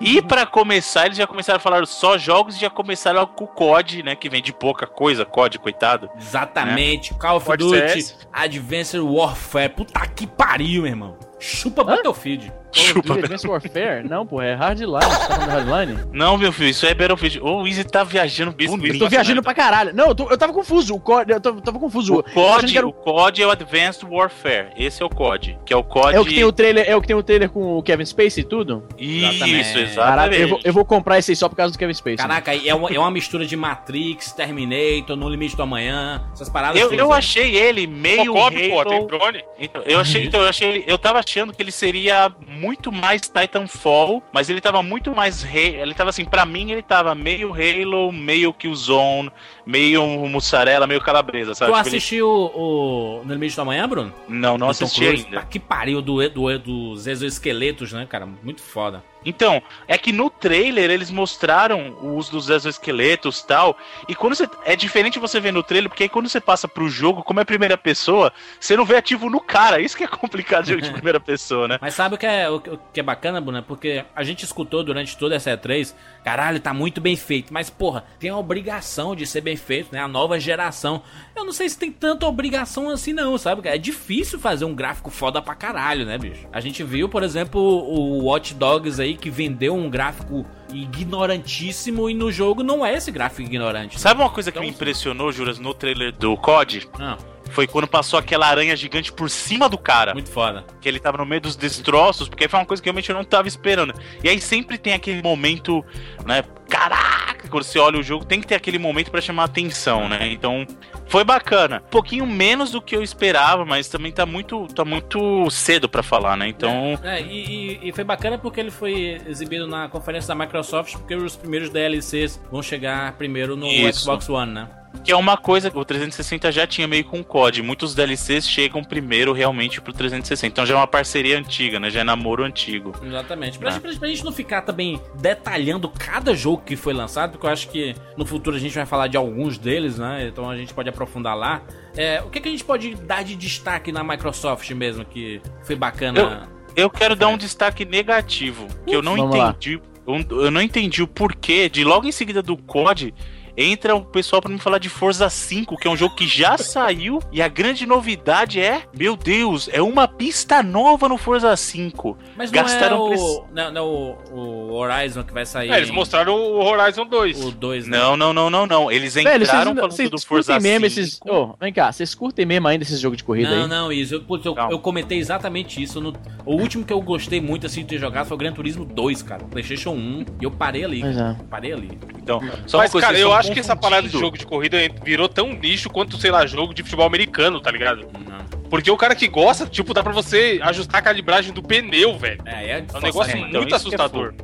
[0.00, 3.48] E pra começar, eles já começaram a falar só jogos e já começaram com o
[3.48, 4.14] COD, né?
[4.14, 6.10] Que vem de pouca coisa, COD, coitado.
[6.18, 7.14] Exatamente.
[7.14, 8.14] Call of Pode Duty.
[8.32, 9.70] Advanced Warfare.
[9.70, 11.18] Puta que pariu, meu irmão.
[11.38, 12.52] Chupa Battlefield.
[12.76, 13.14] Chupa.
[13.14, 14.08] Advanced Warfare?
[14.08, 15.04] Não, porra, é Hardline.
[15.04, 15.98] Você tá Hardline?
[16.12, 17.40] Não, meu filho, isso é Battlefield.
[17.40, 18.94] Ô, o Easy tá viajando bonito.
[18.94, 19.94] Eu tô viajando pra caralho.
[19.94, 20.94] Não, eu, tô- eu tava confuso.
[20.94, 22.14] O COD, eu eu tava confuso.
[22.18, 24.68] O COD, era o COD é o Advanced Warfare.
[24.76, 25.58] Esse é o COD.
[25.64, 26.16] Que é o COD.
[26.16, 28.04] É o que tem o trailer, é o que tem o trailer com o Kevin
[28.04, 28.86] Spacey e tudo?
[28.98, 29.94] Isso, Exatamente.
[29.96, 32.16] Caraca, eu vou, eu vou comprar esse aí só por causa do Kevin Spacey.
[32.16, 36.80] Caraca, é uma, é uma mistura de Matrix, Terminator, No Limite do Amanhã, essas paradas
[36.80, 39.44] Eu, eu achei ele meio Pocop, pô, tem drone.
[39.58, 42.30] Então, eu achei, então, eu achei ele, eu tava achando que ele seria
[42.66, 45.44] muito mais Titanfall, mas ele tava muito mais.
[45.54, 49.30] Ele tava assim, pra mim, ele tava meio Halo, meio Killzone,
[49.66, 51.72] meio mussarela, meio calabresa, sabe?
[51.72, 54.14] Tu Tipo, ele- assistiu o, o No Limite do Amanhã, Bruno?
[54.28, 55.24] Não, não Do assisti Cruise?
[55.26, 55.40] ainda.
[55.40, 58.26] Ah, que pariu do, do, dos exoesqueletos, né, cara?
[58.26, 59.02] Muito foda.
[59.24, 63.76] Então, é que no trailer eles mostraram o uso dos exoesqueletos e tal.
[64.08, 64.48] E quando você.
[64.64, 67.44] É diferente você ver no trailer, porque aí quando você passa pro jogo, como é
[67.44, 69.80] primeira pessoa, você não vê ativo no cara.
[69.82, 71.78] Isso que é complicado de jogo de primeira pessoa, né?
[71.80, 73.60] Mas sabe o que é, o, que- o que é bacana, Bruno?
[73.64, 75.92] Porque a gente escutou durante toda essa E3,
[76.24, 77.52] caralho, tá muito bem feito.
[77.52, 80.00] Mas, porra, tem a obrigação de ser bem feito, né?
[80.00, 81.02] A nova geração.
[81.34, 83.68] Eu não sei se tem tanta obrigação assim, não, sabe?
[83.68, 86.46] É difícil fazer um gráfico foda pra caralho, né, bicho?
[86.52, 92.14] A gente viu, por exemplo, o Watch Dogs aí, que vendeu um gráfico ignorantíssimo e
[92.14, 93.98] no jogo não é esse gráfico ignorante.
[94.00, 96.88] Sabe uma coisa que Então- me impressionou, Juras, no trailer do COD?
[96.98, 97.16] Não,
[97.50, 100.12] Foi quando passou aquela aranha gigante por cima do cara.
[100.12, 100.64] muito foda.
[100.80, 103.24] que ele tava no meio dos destroços, porque foi uma coisa que realmente eu não
[103.24, 103.94] tava esperando.
[104.22, 105.84] E aí sempre tem aquele momento,
[106.26, 106.42] né?
[106.68, 107.15] Caraca,
[107.50, 110.28] quando você olha o jogo, tem que ter aquele momento pra chamar atenção, né?
[110.30, 110.66] Então,
[111.06, 111.82] foi bacana.
[111.86, 116.02] Um pouquinho menos do que eu esperava, mas também tá muito, tá muito cedo pra
[116.02, 116.48] falar, né?
[116.48, 120.94] Então, É, e, e- e foi bacana porque ele foi exibido na conferência da Microsoft,
[120.96, 124.00] porque os primeiros DLCs vão chegar primeiro no Isso.
[124.00, 124.68] Xbox One, né?
[125.04, 127.62] Que é uma coisa que o 360 já tinha meio com COD.
[127.62, 130.46] Muitos DLCs chegam primeiro realmente pro 360.
[130.46, 131.90] Então já é uma parceria antiga, né?
[131.90, 132.92] Já é namoro antigo.
[133.02, 133.58] Exatamente.
[133.58, 133.80] Pra, Ah.
[133.80, 137.68] pra- pra gente não ficar também detalhando cada jogo que foi lançado, porque eu acho
[137.68, 140.26] que no futuro a gente vai falar de alguns deles, né?
[140.28, 141.62] Então a gente pode aprofundar lá.
[141.96, 145.76] É, o que, que a gente pode dar de destaque na Microsoft mesmo, que foi
[145.76, 146.48] bacana?
[146.74, 149.80] Eu quero dar um destaque negativo, que eu não entendi.
[150.06, 153.12] Eu, eu não entendi o porquê de logo em seguida do COD
[153.56, 156.58] entra o pessoal pra me falar de Forza 5, que é um jogo que já
[156.58, 162.16] saiu e a grande novidade é, meu Deus, é uma pista nova no Forza 5.
[162.36, 165.70] Mas não gastaram é o, não, não é o, Horizon que vai sair.
[165.70, 167.44] É, eles mostraram o Horizon 2.
[167.44, 167.96] o 2, né?
[167.98, 168.92] Não, não, não, não, não.
[168.92, 170.80] Eles Velho, vocês, entraram falando vocês do Forza curtem 5.
[170.80, 171.20] mesmo esses.
[171.26, 173.68] Ô, vem cá, vocês curtem mesmo ainda esses jogos de corrida Não, aí?
[173.68, 174.14] não, isso.
[174.14, 174.72] Eu, putz, eu, Calma.
[174.72, 176.00] eu comentei exatamente isso.
[176.00, 176.12] no-
[176.44, 179.22] o último que eu gostei muito assim de ter jogado foi o Gran Turismo 2,
[179.22, 179.44] cara.
[179.44, 180.24] PlayStation 1.
[180.40, 181.02] E eu parei ali.
[181.02, 181.36] É.
[181.48, 181.98] Parei ali.
[182.18, 184.46] Então, só Mas, uma coisa, cara, eu estão acho que essa parada de jogo de
[184.46, 188.06] corrida virou tão nicho quanto, sei lá, jogo de futebol americano, tá ligado?
[188.12, 188.36] Não.
[188.68, 192.42] Porque o cara que gosta, tipo, dá pra você ajustar a calibragem do pneu, velho.
[192.44, 194.34] É, é, É um negócio É, então, muito isso que é assustador.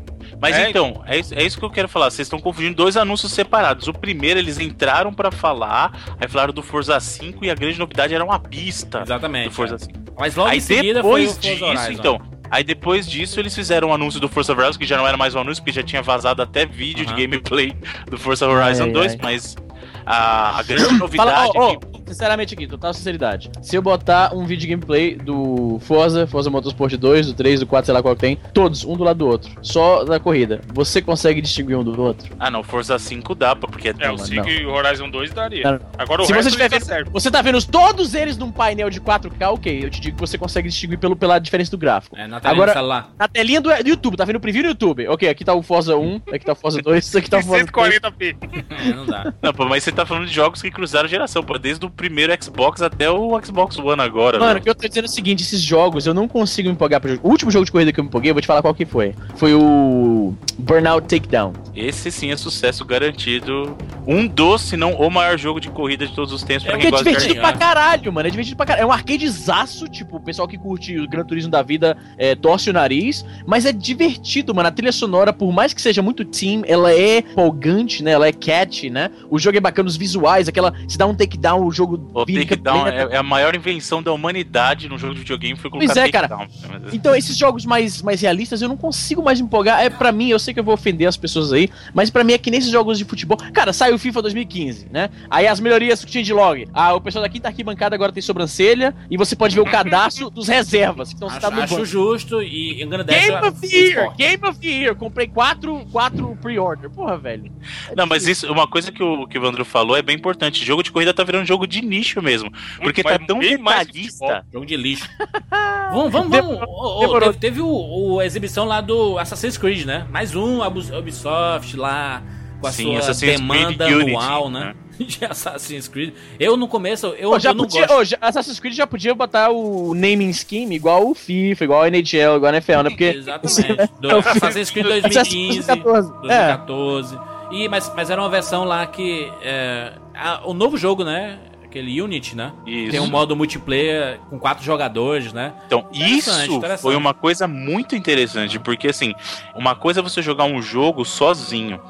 [0.41, 2.11] Mas É, então, é isso, é isso que eu quero falar.
[2.11, 3.87] Vocês estão confundindo dois anúncios separados.
[3.87, 8.13] O primeiro, eles entraram pra falar, aí falaram do Forza 5 e a grande novidade
[8.15, 9.51] era uma pista Exatamente.
[9.51, 9.79] do Forza é.
[9.79, 9.93] 5.
[10.19, 11.93] Mas logo aí em seguida foi o depois Forza disso, Horizon.
[11.93, 12.32] então.
[12.53, 15.35] Aí depois disso eles fizeram um anúncio do Forza Horizon, que já não era mais
[15.35, 17.15] um anúncio, porque já tinha vazado até vídeo Aham.
[17.17, 17.73] de gameplay
[18.11, 19.19] do Forza Horizon Ai, ai, 2, ai.
[19.23, 19.57] mas
[20.05, 23.51] a, a grande novidade Fala, ó, é que- sinceramente aqui, total sinceridade.
[23.63, 27.87] Se eu botar um vídeo gameplay do Forza, Forza Motorsport 2, do 3, do 4,
[27.87, 31.01] sei lá qual que tem, todos, um do lado do outro, só da corrida, você
[31.03, 32.35] consegue distinguir um do outro?
[32.39, 34.49] Ah, não, Forza 5 dá, pô, porque é, É, o mas 5 não.
[34.49, 35.73] e o Horizon 2 daria.
[35.73, 35.81] Não.
[35.99, 37.11] Agora o Se resto você estiver tá vendo, certo.
[37.11, 40.37] você tá vendo todos eles num painel de 4K, ok, eu te digo que você
[40.39, 42.17] consegue distinguir pelo, pela diferença do gráfico.
[42.17, 43.11] É, na tela Agora- do celular.
[43.19, 45.09] Na telinha do, do YouTube, tá vendo o preview do YouTube?
[45.09, 47.67] Ok, aqui tá o Forza 1, aqui tá o Forza 2, aqui tá o Forza
[47.67, 48.01] 3.
[48.01, 48.37] 140p.
[48.71, 49.33] É, não dá.
[49.43, 52.33] Não, pô, mas você tá falando de jogos que cruzaram geração, pô, desde o primeiro
[52.43, 54.37] Xbox até o Xbox One agora.
[54.37, 54.59] Mano, né?
[54.59, 57.01] o que eu tô dizendo é o seguinte, esses jogos eu não consigo me empolgar
[57.01, 57.29] pro jogo.
[57.29, 58.85] O último jogo de corrida que eu me empolguei, eu vou te falar qual que
[58.85, 59.15] foi.
[59.37, 61.53] Foi o Burnout Takedown.
[61.77, 63.77] Esse sim é sucesso garantido.
[64.05, 66.87] Um dos, se não o maior jogo de corrida de todos os tempos pra Porque
[66.87, 67.59] quem é gosta de divertido arcade.
[67.59, 68.27] pra caralho, mano.
[68.27, 68.83] É divertido pra caralho.
[68.83, 72.69] É um arcadezaço, tipo, o pessoal que curte o Gran Turismo da vida é, torce
[72.69, 73.25] o nariz.
[73.47, 74.69] Mas é divertido, mano.
[74.69, 78.11] A trilha sonora, por mais que seja muito team, ela é empolgante, né?
[78.11, 79.09] Ela é catchy, né?
[79.31, 80.75] O jogo é bacana, os visuais, aquela.
[80.89, 84.03] Se dá um takedown, o jogo O vira em Takedown é, é a maior invenção
[84.03, 86.29] da humanidade no jogo de videogame foi Pois colocar é, cara.
[86.29, 86.49] Takedown.
[86.83, 89.81] Mas- Então, esses jogos mais, mais realistas, eu não consigo mais me empolgar.
[89.81, 92.33] É, pra mim, eu sei que eu vou ofender as pessoas aí, mas pra mim
[92.33, 93.37] é que nesses jogos de futebol.
[93.53, 95.11] Cara, saiu o FIFA 2015, né?
[95.31, 96.67] Aí as melhorias que tinha de log.
[96.73, 100.31] Ah, o pessoal daqui tá arquibancada agora tem sobrancelha e você pode ver o cadastro
[100.31, 101.87] dos reservas que estão Acho, citados no acho banco.
[101.87, 104.17] justo e engrandece Game a- of the o Year!
[104.17, 104.95] Game of the Year!
[104.97, 106.91] Comprei quatro, quatro pre-order.
[106.91, 107.51] Porra, velho.
[107.91, 108.47] É Não, mas difícil.
[108.49, 110.65] isso, uma coisa que o, que o Evandro falou é bem importante.
[110.65, 112.51] Jogo de corrida tá virando jogo de nicho mesmo.
[112.83, 114.45] Porque tá tão detalhista.
[114.53, 115.09] Jogo de lixo.
[115.93, 116.59] vamos, vamos, vamos.
[116.69, 117.35] Ô, demorou.
[117.35, 120.07] teve o, a exibição lá do Assassin's Creed, né?
[120.11, 122.23] Mais um Ubisoft lá
[122.61, 124.75] com a Sim, sua Assassin's demanda Creed Unity, anual, né?
[124.99, 126.15] De Assassin's Creed.
[126.39, 128.17] Eu no começo, eu, Pô, já eu não podia, gosto.
[128.21, 132.45] Assassin's Creed já podia botar o naming scheme igual o FIFA, igual o NHL, igual
[132.53, 132.91] a NFL, né?
[132.91, 133.91] Porque Exatamente.
[134.01, 136.09] Do É Assassin's Creed 2015, 2014.
[136.31, 136.57] É.
[136.57, 137.19] 2014.
[137.53, 139.31] E, mas, mas era uma versão lá que.
[139.43, 141.39] é, a- o novo jogo, né?
[141.73, 142.53] Aquele Unity, né?
[142.67, 142.91] Isso.
[142.91, 145.55] Tem um modo multiplayer com quatro jogadores, né?
[145.67, 146.83] Então, Interessante, isso interessante.
[146.83, 149.15] foi uma coisa muito interessante, porque assim,
[149.55, 151.81] uma coisa é você jogar um jogo sozinho.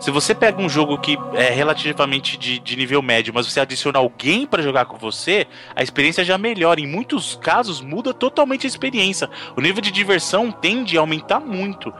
[0.00, 4.00] Se você pega um jogo que é relativamente de, de nível médio, mas você adiciona
[4.00, 6.80] alguém pra jogar com você, a experiência já melhora.
[6.80, 9.30] Em muitos casos, muda totalmente a experiência.
[9.56, 11.92] O nível de diversão tende a aumentar muito.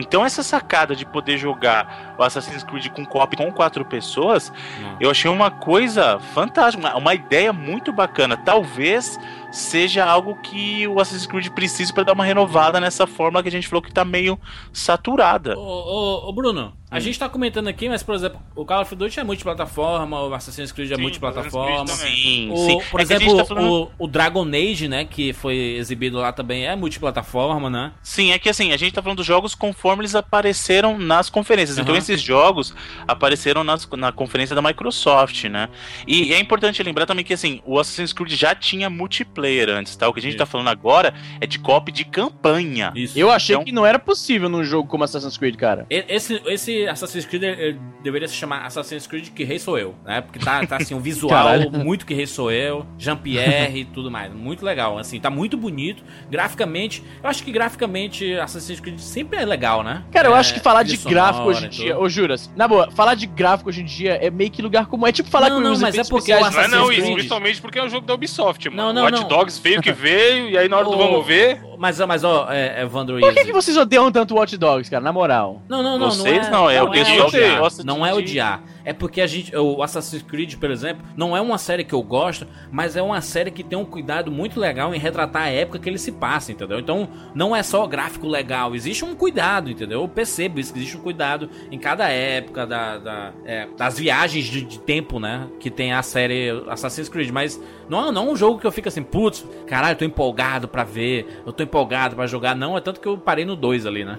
[0.00, 4.96] Então, essa sacada de poder jogar o Assassin's Creed com co-op com quatro pessoas, Não.
[5.00, 8.36] eu achei uma coisa fantástica, uma, uma ideia muito bacana.
[8.36, 9.18] Talvez
[9.50, 13.52] seja algo que o Assassin's Creed precise para dar uma renovada nessa forma que a
[13.52, 14.38] gente falou que tá meio
[14.72, 15.58] saturada.
[15.58, 16.87] Ô, ô, ô, Bruno, Hum.
[16.90, 20.32] A gente tá comentando aqui, mas, por exemplo, o Call of Duty é multiplataforma, o
[20.34, 21.84] Assassin's Creed é Sim, multiplataforma.
[21.84, 22.80] Creed Sim, O, sim.
[22.90, 26.66] por É exemplo, tá falando- o, o Dragon Age, né, que foi exibido lá também
[26.66, 27.92] é multiplataforma, né?
[28.02, 31.78] Sim, é que assim, a gente tá falando dos jogos conforme eles apareceram nas conferências.
[31.78, 31.98] Então Aham.
[31.98, 32.74] esses jogos
[33.06, 35.68] apareceram nas- na conferência da Microsoft, né?
[36.06, 40.08] E é importante lembrar também que assim, o Assassin's Creed já tinha multiplayer antes, tá?
[40.08, 40.50] O que a gente tá Isso.
[40.52, 42.92] falando agora é de copy de campanha.
[42.94, 43.18] Isso.
[43.18, 45.86] Eu achei Então- que não era possível num jogo como Assassin's Creed, cara.
[45.90, 46.40] E- Esse,
[46.78, 50.20] esse Assassin's Creed ele deveria se chamar Assassin's Creed Que Rei Sou Eu, né?
[50.20, 54.32] Porque tá, tá assim, um visual muito Que Rei Sou Eu, Jean-Pierre e tudo mais.
[54.32, 56.02] Muito legal, assim, tá muito bonito.
[56.30, 60.04] Graficamente, eu acho que graficamente Assassin's Creed sempre é legal, né?
[60.12, 62.90] Cara, eu É, acho que falar de gráfico hoje em dia, ô Juras, na boa,
[62.90, 65.06] falar de gráfico hoje em dia é meio que lugar comum.
[65.06, 67.00] É tipo falar Não, que não, os mas é porque Não é Assassin's não, isso,
[67.02, 67.14] Creed.
[67.14, 68.82] principalmente porque é um jogo da Ubisoft, mano.
[68.82, 69.28] Não, não, Watch não.
[69.28, 71.60] Dogs veio que veio, e aí na hora do vamos ver.
[71.78, 75.02] Mas, mas ó, é, Evandro Por que, que vocês odeiam tanto Watch Dogs, cara?
[75.02, 75.62] Na moral.
[75.68, 76.10] Não, não, não.
[76.10, 77.58] Vocês não, não, é, é o não pessoal que odiar.
[77.60, 78.62] gosta Não de- é odiar.
[78.84, 79.54] É porque a gente.
[79.54, 83.20] O Assassin's Creed, por exemplo, não é uma série que eu gosto, mas é uma
[83.20, 86.52] série que tem um cuidado muito legal em retratar a época que ele se passa,
[86.52, 86.78] entendeu?
[86.78, 90.00] Então, não é só gráfico legal, existe um cuidado, entendeu?
[90.00, 94.46] Eu percebo isso, que existe um cuidado em cada época da, da- é, das viagens
[94.46, 95.46] de, de tempo, né?
[95.60, 98.88] Que tem a série Assassin's Creed, mas não, não é um jogo que eu fico
[98.88, 102.80] assim, putz, caralho, eu tô empolgado pra ver, eu tô empolgado pra jogar, não, é
[102.80, 104.18] tanto que eu parei no 2 ali, né?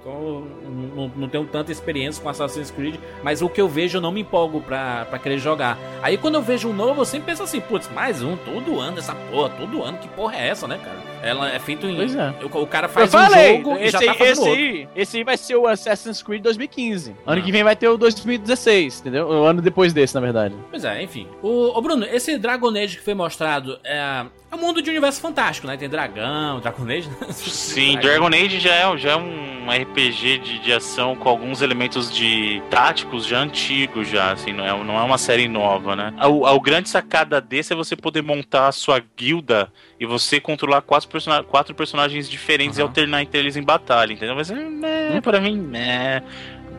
[0.00, 3.98] Então, eu não, não tenho tanta experiência com Assassin's Creed, mas o que eu vejo
[3.98, 5.78] eu não me empolgo pra, pra querer jogar.
[6.02, 8.98] Aí quando eu vejo um novo, eu sempre penso assim, putz, mais um, todo ano
[8.98, 11.14] essa porra, todo ano, que porra é essa, né, cara?
[11.22, 11.96] Ela é feito em.
[11.96, 12.34] Pois é.
[12.42, 14.40] O, o cara Eu faz falei, um jogo e esse, já aí, tá fazendo esse,
[14.48, 14.54] outro.
[14.62, 17.16] aí, esse aí vai ser o Assassin's Creed 2015.
[17.26, 17.44] Ano Ah.
[17.44, 19.26] que vem vai ter o 2016, entendeu?
[19.28, 20.54] O ano depois desse, na verdade.
[20.70, 21.26] Pois é, enfim.
[21.42, 25.18] O, ô, Bruno, esse Dragon Age que foi mostrado é, é um mundo de universo
[25.20, 25.78] fantástico, né?
[25.78, 27.08] Tem dragão, Dragon Age.
[27.08, 27.16] né?
[27.30, 32.10] Sim, Dragon Age já é, já é um RPG de, de ação com alguns elementos
[32.10, 36.12] de táticos já antigos, já, assim, não é, não é uma série nova, né?
[36.18, 41.08] A, grande sacada desse é você poder montar a sua guilda e você controlar quatro,
[41.08, 42.88] persona quatro personagens diferentes e Aham.
[42.88, 44.34] alternar entre eles em batalha, entendeu?
[44.34, 46.22] Mas, é, pra mim, é...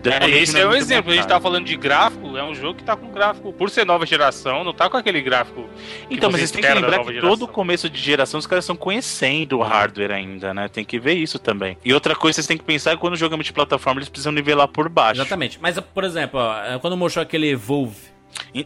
[0.09, 1.11] Age Esse não é um exemplo.
[1.11, 3.85] A gente tá falando de gráfico, é um jogo que tá com gráfico, por ser
[3.85, 5.69] nova geração, não tá com aquele gráfico.
[6.09, 7.29] Então, mas você vocês têm que lembrar que geração.
[7.29, 10.67] todo começo de geração os caras estão conhecendo o hardware ainda, né?
[10.67, 11.77] Tem que ver isso também.
[11.83, 13.99] E outra coisa que vocês têm que pensar é que quando o jogo é multiplataforma,
[13.99, 15.21] eles precisam nivelar por baixo.
[15.21, 15.59] Exatamente.
[15.61, 18.15] Mas, por exemplo, ó, é, quando mostrou aquele Evolve.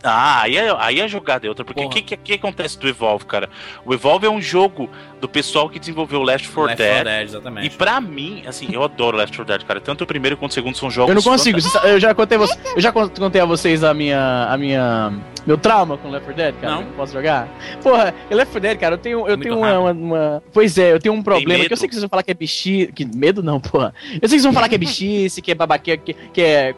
[0.04, 1.64] Ah, aí, é- aí a jogada é outra.
[1.64, 3.50] Porque o que, que, que acontece do Evolve, cara?
[3.86, 4.90] O Evolve é um jogo
[5.20, 6.94] do pessoal que desenvolveu Left 4 Left Dead.
[6.94, 7.76] 4 Dead, E exatamente.
[7.78, 9.82] pra mim, assim, eu adoro Left 4 Dead, cara.
[9.82, 11.10] Tanto o primeiro quanto o segundo são jogos.
[11.10, 14.48] Eu não consigo, eu já contei, você, eu já con- contei a vocês a minha,
[14.50, 15.12] a minha,
[15.46, 16.76] meu trauma com Left 4 Dead, cara.
[16.76, 16.82] Não.
[16.84, 17.48] eu posso jogar?
[17.84, 20.94] Porra, Left 4 Dead, cara, eu tenho, eu Muito tenho uma, uma- uma- pois é,
[20.94, 23.06] eu tenho um problema que eu sei que vocês vão falar que é bichice, que
[23.06, 23.94] medo não, porra.
[24.06, 26.74] Eu sei que vocês vão falar que é bichice, que é babaquinha, que, que é,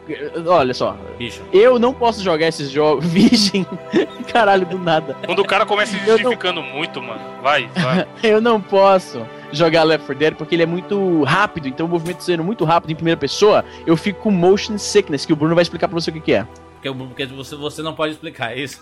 [0.46, 1.40] olha só, Bicho.
[1.52, 3.64] eu não posso jogar esses jogos virgem,
[4.32, 5.16] caralho, do nada.
[5.24, 7.20] Quando o cara começa se Eu não- justificando muito, mano.
[7.42, 8.06] Vai, vai.
[8.32, 12.24] Eu não posso jogar Left 4 Dead porque ele é muito rápido, então o movimento
[12.24, 15.60] sendo muito rápido em primeira pessoa, eu fico com motion sickness, que o Bruno vai
[15.60, 16.48] explicar pra você o que, que é.
[16.80, 18.80] Porque, você, você não pode explicar isso.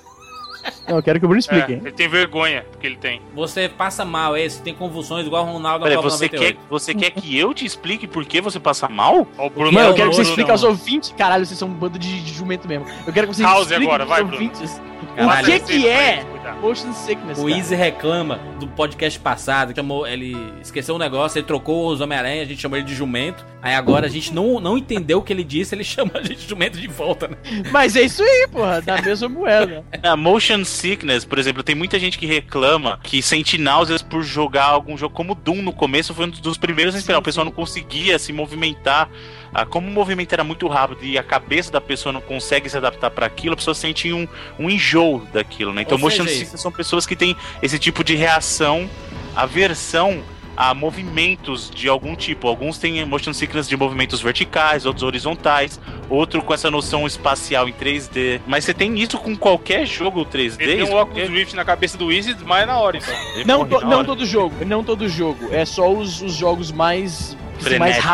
[0.89, 1.73] Não, eu quero que o Bruno É, explique.
[1.73, 3.21] ele tem vergonha, porque ele tem.
[3.35, 6.61] Você passa mal, é esse tem convulsões igual o Ronaldo Peraí, você quer, 98.
[6.69, 9.27] você quer que eu te explique por que você passa mal?
[9.39, 10.55] Ó, o Bruno Mano, eu é quero que você explique não.
[10.55, 11.15] aos ouvintes.
[11.17, 12.87] Caralho, vocês são um bando de, de jumento mesmo.
[13.07, 14.35] Eu quero que você House explique agora, vai, Bruno.
[14.35, 14.81] ouvintes
[15.17, 15.43] Caralho.
[15.43, 16.25] o que que é
[16.61, 17.57] motion sickness, O cara.
[17.57, 22.45] Easy reclama do podcast passado, chamou, ele esqueceu um negócio, ele trocou os Homem-Aranha, a
[22.45, 23.45] gente chamou ele de jumento.
[23.63, 26.37] Aí agora a gente não, não entendeu o que ele disse, ele chama a gente
[26.41, 27.37] de jumento de volta, né?
[27.71, 29.85] Mas é isso aí, porra, da mesma moeda.
[30.03, 34.67] A motion sickness, por exemplo, tem muita gente que reclama que sente náuseas por jogar
[34.67, 37.19] algum jogo como Doom no começo, foi um dos primeiros a esperar.
[37.19, 39.09] O pessoal não conseguia se movimentar.
[39.53, 42.77] Ah, como o movimento era muito rápido e a cabeça da pessoa não consegue se
[42.77, 45.83] adaptar para aquilo, a pessoa sente um, um enjoo daquilo, né?
[45.83, 48.89] Então, Ou motion seja, sickness são pessoas que têm esse tipo de reação,
[49.35, 50.23] aversão
[50.63, 52.47] a movimentos de algum tipo.
[52.47, 55.81] Alguns têm motion sickness de movimentos verticais, outros horizontais,
[56.11, 58.43] outro com essa noção espacial em 3D.
[58.47, 60.61] Mas você tem isso com qualquer jogo 3D?
[60.61, 63.15] Ele tem um Oculus qualquer- Rift na cabeça do Easy e desmaia na hora, então.
[63.37, 64.07] Ele Não, to- na não hora.
[64.07, 65.49] todo jogo, não todo jogo.
[65.51, 67.35] É só os, os jogos mais.
[67.55, 68.05] mais Frenéticos.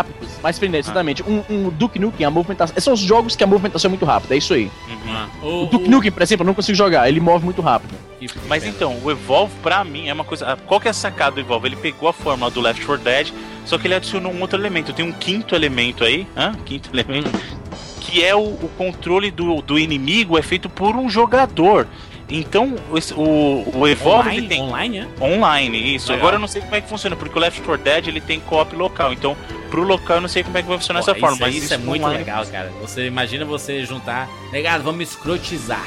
[0.43, 1.23] Mais frenéticos, exatamente.
[1.23, 2.75] Um, um Duke Nukem, a movimentação.
[2.81, 4.71] São os jogos que a movimentação é muito rápida, é isso aí.
[4.89, 5.49] Uhum.
[5.49, 7.95] O, O Duke Nukem, por exemplo, eu não consigo jogar, ele move muito rápido.
[8.19, 10.53] que- Mas então, o Evolve pra mim é uma coisa.
[10.53, 11.69] ah, Qual que é a sacada do Evolve?
[11.69, 13.29] Ele pegou a fórmula do Left 4 Dead,
[13.65, 14.93] só que ele adicionou um outro elemento.
[14.93, 16.53] Tem um quinto elemento aí, hã?
[16.65, 17.31] Quinto elemento,
[18.01, 21.87] que é o, o controle do, do inimigo é feito por um jogador.
[22.29, 25.07] Então, esse- o, o Evolve online, tem online, é?
[25.25, 26.09] online, isso.
[26.09, 26.21] Legal.
[26.23, 28.41] Agora eu não sei como é que funciona, porque o Left 4 Dead ele tem
[28.41, 29.13] co-op local.
[29.13, 29.37] Então,
[29.71, 31.37] pro local eu não sei como é que vai funcionar Pô, essa forma.
[31.37, 32.73] isso, Mas isso é muito online- legal, cara.
[32.81, 34.29] Você imagina você juntar.
[34.51, 35.87] Negado, vamos escrotizar.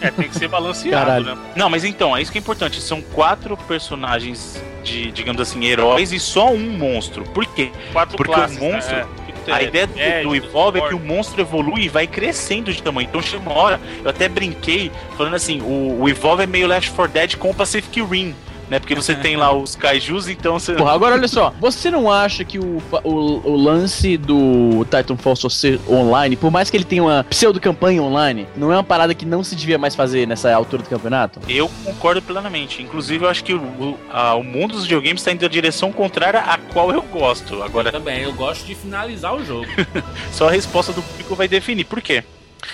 [0.00, 1.24] É, tem que ser balanceado, Caralho.
[1.36, 1.38] né?
[1.54, 2.80] Não, mas então, é isso que é importante.
[2.80, 7.22] São quatro personagens de, digamos assim, heróis e só um monstro.
[7.24, 7.70] Por quê?
[7.92, 8.96] Quatro Porque classes, o monstro.
[8.96, 9.06] né?
[9.50, 9.54] É.
[9.54, 12.82] A ideia do, é, do Evolve é que o monstro evolui e vai crescendo de
[12.82, 13.08] tamanho.
[13.08, 16.90] Então chega uma hora, eu até brinquei, falando assim, o, o Evolve é meio Left
[16.92, 18.34] 4 Dead com o Pacific Rim.
[18.70, 18.78] Né?
[18.78, 20.74] Porque você tem lá os kaijus, então você.
[20.74, 23.10] Porra, agora olha só, você não acha que o, o,
[23.50, 28.46] o lance do Titanfall só ser online, por mais que ele tenha uma pseudo-campanha online,
[28.56, 31.40] não é uma parada que não se devia mais fazer nessa altura do campeonato?
[31.48, 32.80] Eu concordo plenamente.
[32.80, 35.90] Inclusive, eu acho que o, o, a- o mundo dos videogames está indo na direção
[35.90, 37.62] contrária a qual eu gosto.
[37.62, 39.66] Agora, Também, eu gosto de finalizar o jogo.
[40.30, 41.84] Só a resposta do público vai definir.
[41.86, 42.22] Por quê?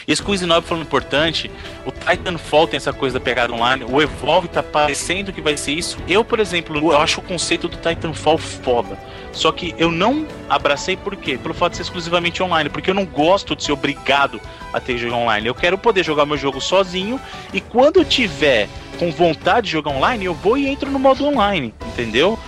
[0.07, 1.51] Isso que o Inob falou importante,
[1.85, 5.73] o Titanfall tem essa coisa da pegada online, o Evolve tá parecendo que vai ser
[5.73, 5.99] isso.
[6.09, 8.99] Eu, por exemplo, eu acho o conceito do Titanfall foda.
[9.33, 11.37] Só que eu não abracei por quê?
[11.37, 14.41] Pelo fato de ser exclusivamente online, porque eu não gosto de ser obrigado
[14.73, 15.47] a ter jogo online.
[15.47, 17.21] Eu quero poder jogar meu jogo sozinho
[17.53, 18.69] e quando eu tiver
[18.99, 22.39] com vontade de jogar online, eu vou e entro no modo online, entendeu?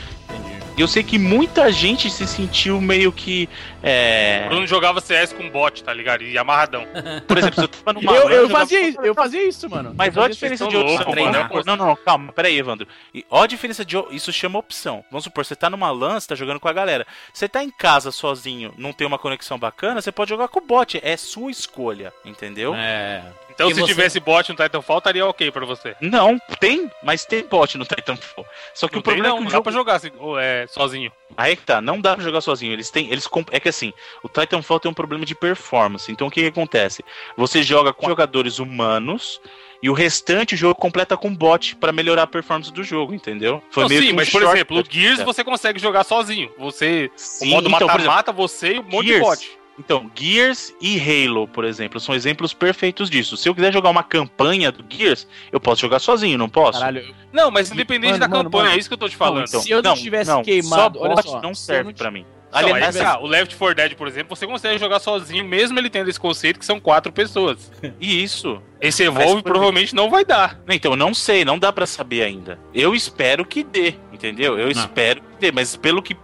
[0.79, 3.49] E eu sei que muita gente se sentiu meio que.
[3.83, 4.45] É...
[4.47, 6.23] O Bruno jogava CS com bot, tá ligado?
[6.23, 6.87] E amarradão.
[7.27, 9.93] Por exemplo, se eu tava numa Eu, eu, jogava- fazia isso, eu fazia isso, mano.
[9.97, 10.97] Mas eu olha a diferença de opção.
[10.97, 11.33] loucos, mano.
[11.33, 11.63] mano.
[11.67, 12.87] Não, não, não, calma, pera aí, Evandro.
[13.13, 13.97] E olha a diferença de.
[14.13, 15.05] Isso chama opção.
[15.11, 17.05] Vamos supor, você tá numa LAN, você tá jogando com a galera.
[17.33, 20.65] Você tá em casa sozinho, não tem uma conexão bacana, você pode jogar com o
[20.65, 21.01] bot.
[21.03, 22.73] É sua escolha, entendeu?
[22.77, 23.25] É.
[23.59, 23.87] Então, E se você?
[23.89, 25.97] tivesse bot no Titanfall, estaria ok pra você.
[26.01, 28.47] Não, tem, mas tem bot no Titanfall.
[28.73, 29.95] Só que Não o tem, problema não, é que não o dá jogo pra jogar
[29.97, 31.11] assim, é, sozinho.
[31.37, 32.73] Aí que tá, não dá pra jogar sozinho.
[32.73, 33.11] Eles têm.
[33.11, 33.93] Eles comp- É que assim,
[34.23, 36.11] o Titanfall tem um problema de performance.
[36.13, 37.05] Então o que, que acontece?
[37.37, 39.41] Você joga com jogadores humanos
[39.83, 43.61] e o restante o jogo completa com bot pra melhorar a performance do jogo, entendeu?
[43.77, 46.49] Não, meio sim, que um mas por exemplo, o Gears você consegue jogar sozinho.
[46.59, 49.59] Você, Sim, o modo então, por exemplo, mata-mata, você e um monte de bot.
[49.79, 53.37] Então, Gears e Halo, por exemplo, são exemplos perfeitos disso.
[53.37, 56.79] Se eu quiser jogar uma campanha do Gears, eu posso jogar sozinho, não posso?
[56.81, 58.77] Caralho, Não, mas independente Mano, da mano, campanha, mano.
[58.77, 59.47] é isso que eu tô te falando.
[59.47, 62.25] Então, Se eu não tivesse queimado- só olha bot só, não serve não pra mim.
[62.51, 65.91] Não, Aliás, tá, o Left 4 Dead, por exemplo, você consegue jogar sozinho, mesmo ele
[65.91, 67.71] tendo esse conceito que são quatro pessoas.
[68.01, 68.63] e isso.
[68.81, 70.59] Esse Evolve provavelmente não vai dar.
[70.67, 72.59] Então, não sei, não dá pra saber ainda.
[72.73, 74.59] Eu espero que dê, entendeu?
[74.59, 76.17] Eu espero que dê, mas pelo que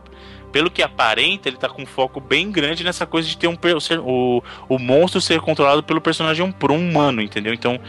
[0.54, 3.58] pelo que aparenta, ele tá com um foco bem grande nessa coisa de ter um
[4.04, 7.52] o, o monstro ser controlado pelo personagem por um humano, entendeu?
[7.52, 7.80] Então,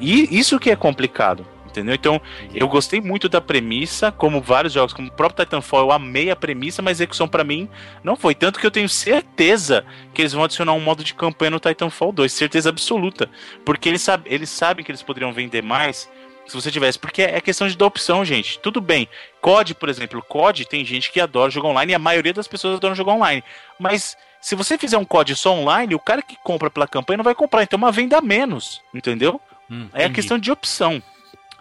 [0.00, 1.46] e, isso que é complicado.
[1.66, 1.94] Entendeu?
[1.94, 2.18] Então,
[2.54, 6.36] eu gostei muito da premissa, como vários jogos, como o próprio Titanfall, eu amei a
[6.36, 7.68] premissa, mas a execução pra mim
[8.02, 8.34] não foi.
[8.34, 12.12] Tanto que eu tenho certeza que eles vão adicionar um modo de campanha no Titanfall
[12.12, 13.28] 2, certeza absoluta.
[13.62, 16.08] Porque eles, sab eles sabem que eles poderiam vender mais
[16.46, 16.98] se você tivesse.
[16.98, 18.58] Porque é questão de dar opção, gente.
[18.58, 19.08] Tudo bem.
[19.40, 22.76] COD, por exemplo, COD tem gente que adora jogar online e a maioria das pessoas
[22.76, 23.42] adoram jogar online.
[23.78, 27.24] Mas se você fizer um COD só online, o cara que compra pela campanha não
[27.24, 27.62] vai comprar.
[27.62, 29.40] Então é uma venda a menos, entendeu?
[29.70, 31.02] Hum, É a questão de opção,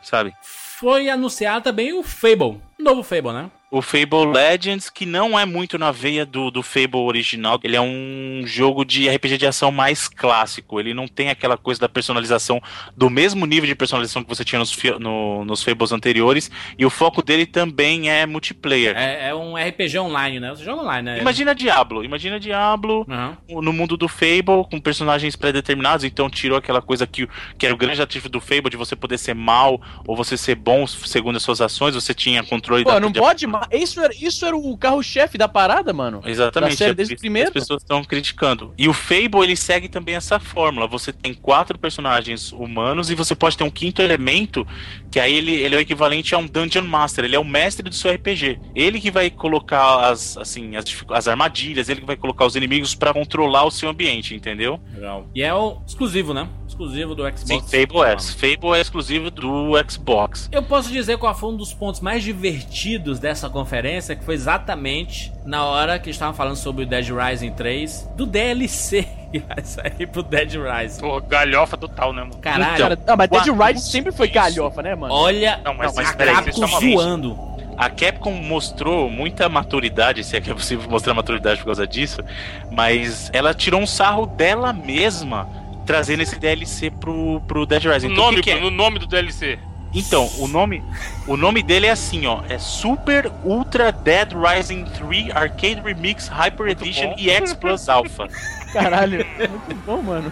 [0.01, 0.33] sabe?
[0.43, 2.61] Foi anunciado também o Fable.
[2.77, 3.49] Novo Fable, né?
[3.78, 7.82] O Fable Legends, que não é muito na veia do, do Fable original, ele é
[7.82, 10.80] um jogo de RPG de ação mais clássico.
[10.80, 12.61] Ele não tem aquela coisa da personalização,
[12.95, 16.49] do mesmo nível de personalização que você tinha nos, no- nos Fables anteriores.
[16.78, 18.95] E o foco dele também é multiplayer.
[18.95, 20.51] É, é um RPG online, né?
[20.51, 21.19] Você joga online, né?
[21.19, 23.38] Imagina Diablo, imagina Diablo Aham.
[23.49, 27.78] no mundo do Fable, com personagens pré-determinados, então tirou aquela coisa que, que era o
[27.78, 31.43] grande ativo do Fable, de você poder ser mal ou você ser bom segundo as
[31.43, 33.64] suas ações, você tinha controle Pô, da não de- pode mais.
[33.72, 36.22] Isso era, isso era o carro-chefe da parada, mano.
[36.26, 36.72] Exatamente.
[36.72, 37.49] Da série é desde isso o primeiro.
[37.49, 38.74] As pessoas estão criticando.
[38.78, 40.88] E o Fable, ele segue também essa fórmula.
[40.88, 44.66] Você tem quatro personagens humanos e você pode ter um quinto elemento,
[45.11, 47.26] que aí ele, ele é o equivalente a um Dungeon Master.
[47.26, 48.59] Ele é o mestre do seu RPG.
[48.76, 52.95] Ele que vai colocar as, assim, as, as armadilhas, ele que vai colocar os inimigos
[52.95, 54.80] pra controlar o seu ambiente, entendeu?
[54.93, 55.28] Legal.
[55.34, 56.49] E é o exclusivo, né?
[56.76, 57.41] exclusivo do Xbox.
[57.45, 58.20] Sim, Fable é.
[58.20, 60.49] Fable é exclusivo do Xbox.
[60.51, 65.32] Eu posso dizer qual foi um dos pontos mais divertidos dessa conferência, que foi exatamente
[65.45, 70.06] na hora que estavam falando sobre o Dead Rising 3, do DLC que vai sair
[70.08, 70.99] pro Dead Rising.
[70.99, 72.36] Pô, galhofa total, né, mano?
[72.41, 74.36] Caralho, Cara, ah, mas Dead Rising sempre foi isso.
[74.36, 75.14] galhofa, né, mano?
[75.14, 76.82] olha Não, mas, Não, mas a peraí, Capcom malucos.
[76.82, 77.39] zoando.
[77.78, 82.22] A Capcom mostrou muita maturidade, se é que é possível mostrar maturidade por causa disso,
[82.70, 85.47] mas ela tirou um sarro dela mesma
[85.86, 88.08] trazendo esse DLC pro, pro Dead Rising.
[88.08, 88.60] O Então, o nome, que que é?
[88.60, 89.58] no nome do DLC.
[89.96, 90.84] Então, o nome,
[91.26, 96.66] o nome dele é assim, ó, é Super Ultra Dead Rising 3 Arcade Remix Hyper
[96.66, 97.16] Muito Edition bom.
[97.18, 98.28] EX Plus Alpha.
[98.74, 100.30] Caralho, muito bom, mano.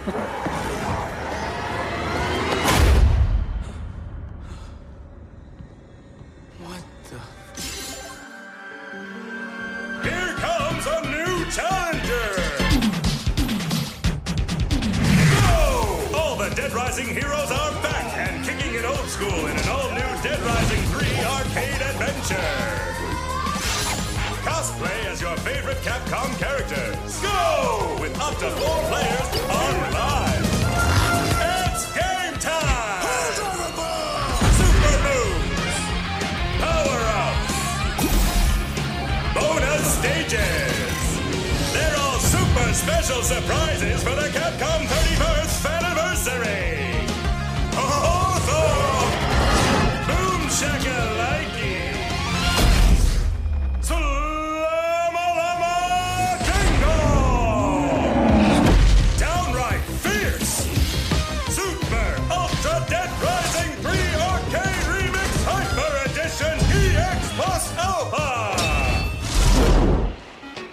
[10.02, 12.28] Here comes a new challenger!
[15.40, 16.16] Go!
[16.16, 18.03] All the Dead Rising heroes are back
[19.04, 22.54] old school in an all-new Dead Rising 3 arcade adventure!
[24.48, 27.20] Cosplay as your favorite Capcom characters.
[27.20, 27.98] Go!
[28.00, 30.44] With up to four players online.
[31.36, 33.02] It's game time!
[34.60, 35.76] Super moves!
[36.64, 37.56] Power-ups!
[39.34, 40.96] bonus stages.
[41.74, 45.43] They're all super special surprises for the Capcom 31st
[56.46, 56.98] Dingo.
[59.18, 60.54] Downright fierce.
[61.48, 63.90] Super Ultra Dead Rising 3
[64.30, 68.30] Arcade Remix Hyper Edition EX Plus Alpha.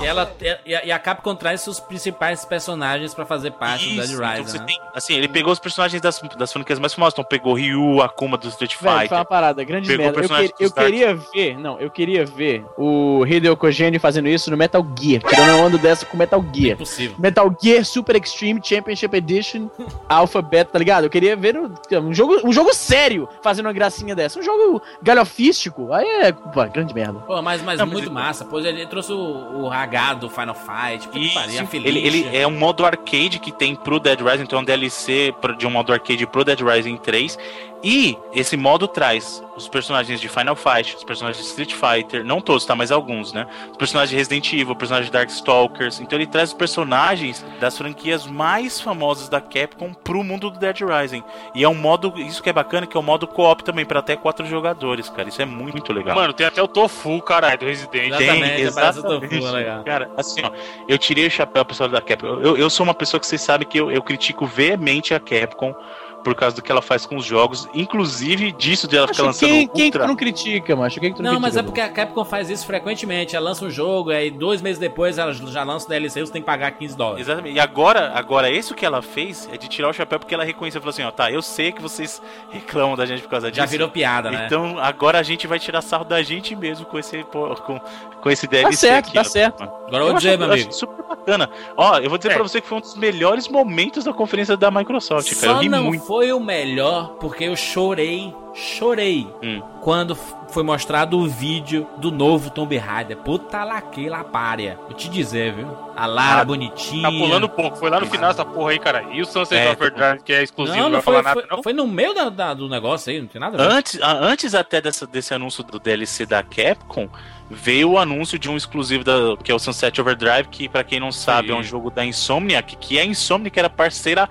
[0.00, 0.30] E, ela,
[0.64, 4.14] e, a- e a Capcom traz seus principais personagens pra fazer parte do Dead Isso,
[4.14, 4.44] então Rising.
[4.44, 4.64] você né?
[4.66, 8.36] tem, assim, ele pegou os personagens das, das franquias mais famosas, então pegou Ryu, Akuma
[8.36, 9.18] do Street Velho, foi Fighter.
[9.18, 10.20] uma parada, grande Pegou merda.
[10.22, 14.56] Eu, que- eu queria ver, não, eu queria ver o Hideo Kojima fazendo isso no
[14.56, 15.22] Metal Gear.
[15.22, 16.74] Tirando uma onda dessa com Metal Gear.
[16.74, 17.16] Impossível.
[17.18, 19.68] Metal Gear Super Extreme Championship Edition
[20.08, 21.04] Alpha Beta, tá ligado?
[21.04, 24.38] Eu queria ver um, um jogo, um jogo sério fazendo uma gracinha dessa.
[24.38, 25.92] Um jogo galhofístico.
[25.92, 27.20] Aí é, pô, grande merda.
[27.20, 28.44] Pô, mas, mas Não, mas muito ele- massa.
[28.44, 31.08] Pois ele trouxe o, o H do Final Fight.
[31.08, 34.58] que Isso, a ele, ele é um modo arcade que tem pro Dead Rising, então
[34.58, 37.38] é um DLC de um modo arcade pro Dead Rising 3.
[37.82, 42.40] E esse modo traz os personagens de Final Fight, os personagens de Street Fighter, não
[42.40, 42.74] todos, tá?
[42.74, 43.46] Mas alguns, né?
[43.70, 46.00] Os personagens de Resident Evil, personagens de Darkstalkers.
[46.00, 50.80] Então ele traz os personagens das franquias mais famosas da Capcom pro mundo do Dead
[50.80, 51.22] Rising.
[51.54, 54.00] E é um modo, isso que é bacana, que é um modo co-op também, pra
[54.00, 55.28] até quatro jogadores, cara.
[55.28, 56.14] Isso é muito, muito legal.
[56.14, 58.12] Mano, tem até o Tofu, caralho, do Resident.
[58.12, 59.38] Aparece o exatamente.
[59.38, 59.84] Tofu, é legal.
[59.84, 60.50] Cara, assim, ó,
[60.86, 62.40] eu tirei o chapéu pessoal da Capcom.
[62.40, 65.74] Eu, eu sou uma pessoa que vocês sabem que eu, eu critico veemente a Capcom
[66.22, 69.26] por causa do que ela faz com os jogos, inclusive disso de ela ficar Acho
[69.26, 70.02] lançando quem, quem que Ultra.
[70.04, 71.00] tu não critica, macho?
[71.00, 71.86] Quem que tu não, Não, mas é critica?
[71.86, 73.34] porque a Capcom faz isso frequentemente.
[73.34, 76.42] Ela lança um jogo, aí dois meses depois ela já lança o DLC, você tem
[76.42, 77.26] que pagar 15 dólares.
[77.26, 77.56] Exatamente.
[77.56, 80.80] E agora, agora, isso que ela fez é de tirar o chapéu porque ela reconheceu,
[80.80, 83.60] falou assim, ó, tá, eu sei que vocês reclamam da gente por causa disso.
[83.60, 84.44] Já virou piada, né?
[84.46, 87.80] Então agora a gente vai tirar sarro da gente mesmo com esse, com,
[88.22, 89.24] com esse DLC certo, aqui, tá ó.
[89.24, 89.62] certo.
[89.62, 90.72] Agora eu vou dizer, meu eu acho amigo.
[90.78, 91.50] super bacana.
[91.76, 92.34] Ó, eu vou dizer É.
[92.34, 95.52] pra você que foi um dos melhores momentos da conferência da Microsoft, cara.
[95.54, 96.09] Eu ri não muito.
[96.10, 99.62] Foi o melhor porque eu chorei, chorei Hum.
[99.80, 100.16] quando
[100.48, 103.16] foi mostrado o vídeo do novo Tomb Raider.
[103.18, 104.76] Puta laquela párea.
[104.88, 105.68] Vou te dizer, viu?
[105.96, 107.04] A Lara Ah, bonitinha.
[107.04, 109.04] Tá pulando pouco, foi lá no final essa porra aí, cara.
[109.12, 111.40] E o Sunset É, Overdrive, que é exclusivo, Não, não, não vai foi, falar nada,
[111.48, 111.62] foi, não?
[111.62, 113.72] foi no meio da- da- do negócio aí, não tem nada a ver.
[113.76, 117.08] Antes, antes até dessa, desse anúncio do DLC da Capcom,
[117.48, 120.98] veio o anúncio de um exclusivo da, que é o Sunset Overdrive, que pra quem
[120.98, 121.54] não sabe Sim.
[121.54, 124.28] é um jogo da Insomniac, que a Insomniac era parceira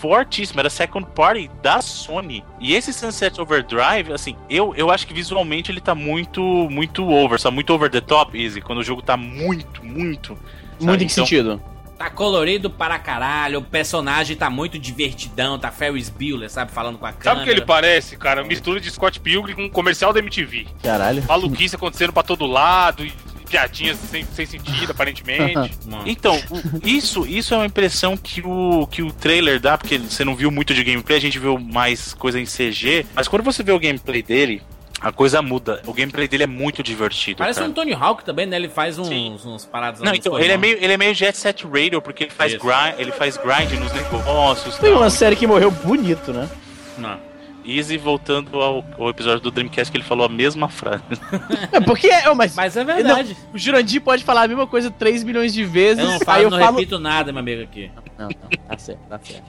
[0.00, 2.44] fortíssima, era second party da Sony.
[2.60, 6.40] E esse Sunset Overdrive, assim, eu, eu acho que visualmente ele tá muito
[6.70, 10.38] muito over, só muito over the top, Easy, quando o jogo tá muito, muito.
[10.80, 11.04] Muito sabe?
[11.04, 11.62] em que Então, sentido?
[11.98, 17.04] Tá colorido para caralho, o personagem tá muito divertidão, tá Ferris Bueller, sabe, falando com
[17.04, 17.30] a câmera.
[17.30, 18.44] Sabe o que ele parece, cara?
[18.44, 20.68] Mistura de Scott Pilgrim com um comercial da MTV.
[20.80, 21.24] Caralho.
[21.26, 23.12] Maluquice acontecendo pra todo lado, e
[23.48, 25.78] piadinhas sem, sem sentido, aparentemente.
[26.04, 26.40] Então,
[26.82, 30.50] isso, isso é uma impressão que o, que o trailer dá, porque você não viu
[30.50, 33.78] muito de gameplay, a gente viu mais coisa em CG, mas quando você vê o
[33.78, 34.62] gameplay dele,
[35.00, 35.80] a coisa muda.
[35.86, 37.38] O gameplay dele é muito divertido.
[37.38, 37.70] Parece cara.
[37.70, 38.56] um Tony Hawk também, né?
[38.56, 39.36] Ele faz uns, Sim.
[39.44, 40.00] uns paradas.
[40.00, 42.98] Não, então, ele é, meio, ele é meio Jet Set Radio, porque ele faz, grind,
[42.98, 44.76] ele faz grind nos negócios.
[44.76, 44.98] Foi tal.
[44.98, 46.48] uma série que morreu bonito, né?
[46.96, 47.27] Não.
[47.64, 51.02] Easy voltando ao, ao episódio do Dreamcast que ele falou a mesma frase.
[51.70, 53.36] É porque é, mas, Mas é verdade.
[53.46, 55.98] Não, o Jurandir pode falar a mesma coisa 3 milhões de vezes.
[55.98, 56.76] Eu não aí falo, eu não falo.
[56.76, 57.90] repito nada, meu amigo aqui.
[58.18, 59.44] Não, não, tá certo, tá certo.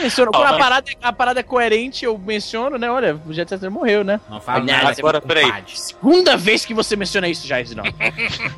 [0.00, 2.90] menciono, quando a parada, a parada é coerente, eu menciono, né?
[2.90, 4.18] Olha, o Jet Set Radio morreu, né?
[4.30, 4.96] Não falo Aliás, nada.
[4.98, 5.52] agora, peraí.
[5.66, 7.84] Segunda vez que você menciona isso, Jair, não.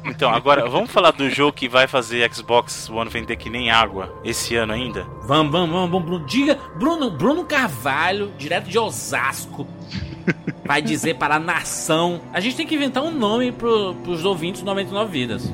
[0.05, 4.15] Então, agora, vamos falar do jogo que vai fazer Xbox One vender que nem água
[4.25, 5.07] esse ano ainda?
[5.23, 6.27] Vamos, vamos, vamos, vamos, Bruno.
[6.27, 8.00] Diga, Bruno, Bruno Carvalho,
[8.39, 9.67] direto de Osasco,
[10.65, 12.21] vai dizer para a nação.
[12.33, 15.53] A gente tem que inventar um nome pro, pros ouvintes do 99 Vidas.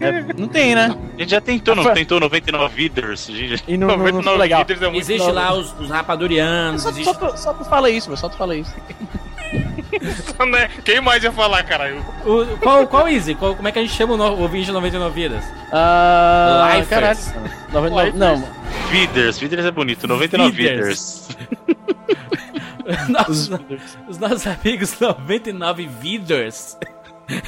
[0.00, 0.96] É, não tem, né?
[1.16, 3.28] A gente já tentou, não tentou 99 Viders.
[3.28, 4.60] A gente já- E não, não, não ficou 99 legal.
[4.60, 7.04] líderes é muito Existe lá os, os rapadurianos, Só, existe...
[7.04, 8.74] só, tu, só tu fala isso, meu, só tu fala isso.
[10.50, 10.68] né?
[10.84, 12.04] Quem mais ia falar, caralho?
[12.24, 13.34] O, qual, qual Easy?
[13.34, 15.44] Qual- como é que a gente chama o no- o ouvinte de 99 Vidas?
[15.72, 16.74] Ah.
[16.76, 16.88] Lifers.
[16.88, 17.54] Caralho.
[17.72, 18.48] 99, não,
[18.90, 21.28] Viders, Viders é bonito, 99 Viders.
[21.28, 21.74] Viders.
[23.08, 23.50] Nossos-
[24.08, 26.76] os nossos amigos 99 Viders.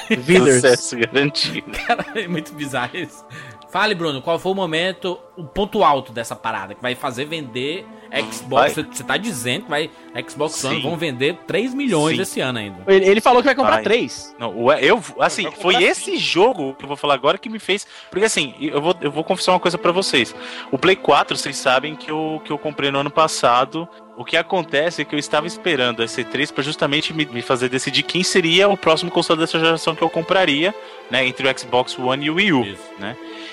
[0.09, 0.55] Viders.
[0.57, 1.70] Sucesso garantido.
[1.87, 3.24] Cara, é muito bizarro isso.
[3.70, 7.87] Fale, Bruno, qual foi o momento, o ponto alto dessa parada que vai fazer vender
[8.32, 8.74] Xbox?
[8.74, 8.84] Vai.
[8.84, 9.91] Você tá dizendo que vai
[10.28, 12.22] Xbox One vão vender 3 milhões Sim.
[12.22, 12.78] esse ano ainda.
[12.87, 13.82] Ele, ele falou que vai comprar Ai.
[13.82, 14.34] três.
[14.39, 17.59] Não, o- eu, assim, Vai foi esse jogo que eu vou falar agora que me
[17.59, 17.87] fez.
[18.11, 20.34] Porque assim, eu vou, eu vou confessar uma coisa pra vocês.
[20.70, 23.89] O Play 4, vocês sabem que eu, que eu comprei no ano passado.
[24.16, 27.68] O que acontece é que eu estava esperando a C3 pra justamente me, me fazer
[27.68, 30.74] decidir quem seria o próximo console dessa geração que eu compraria,
[31.11, 31.26] né?
[31.26, 32.62] Entre o Xbox One e o Wii U.
[32.64, 32.82] Isso.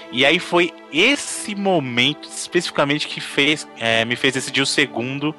[0.09, 1.72] E aí foi esse momento
[2.24, 5.34] especificamente que fez, é, me fez decidir o segundo,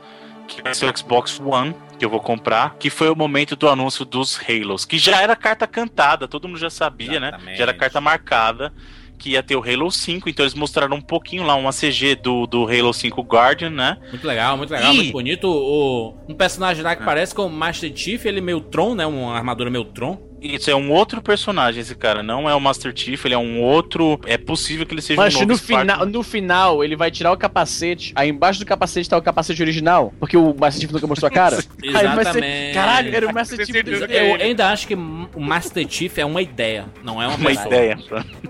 [0.46, 3.68] que vai ser o Xbox One, que eu vou comprar, que foi o momento do
[3.68, 7.28] anúncio dos Halos, que já era carta cantada, todo mundo já sabia, né?
[7.28, 7.56] Exatamente.
[7.56, 8.72] Já era carta marcada.
[9.16, 12.48] Que ia ter o Halo 5, então eles mostraram um pouquinho lá, uma CG do,
[12.48, 13.96] do Halo 5 Guardian, né?
[14.10, 14.96] Muito legal, muito legal, Ih.
[14.96, 15.48] muito bonito.
[15.48, 19.06] O, um personagem lá que parece com o Master Chief, ele é meio Tron, né?
[19.06, 20.20] Uma armadura meio Tron.
[20.44, 23.62] Isso é um outro personagem, esse cara, não é o Master Chief, ele é um
[23.62, 24.20] outro.
[24.26, 27.36] É possível que ele seja Mas um no final, no final, ele vai tirar o
[27.36, 28.12] capacete.
[28.14, 30.12] Aí embaixo do capacete tá o capacete original.
[30.20, 31.56] Porque o Master Chief nunca mostrou a cara.
[31.82, 32.20] Aí vai ser.
[32.20, 32.74] Exatamente.
[32.74, 33.84] Caralho, era o Master Chief.
[33.84, 37.36] que é Eu ainda acho que o Master Chief é uma ideia, não é uma,
[37.38, 37.98] Uma ideia.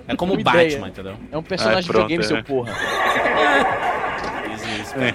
[0.08, 0.86] É como o Batman, ideia.
[0.88, 1.16] entendeu?
[1.30, 2.26] É um personagem Ai, de pronto, videogame, é.
[2.26, 2.72] seu porra.
[4.52, 4.94] Isso, isso.
[4.98, 5.14] É.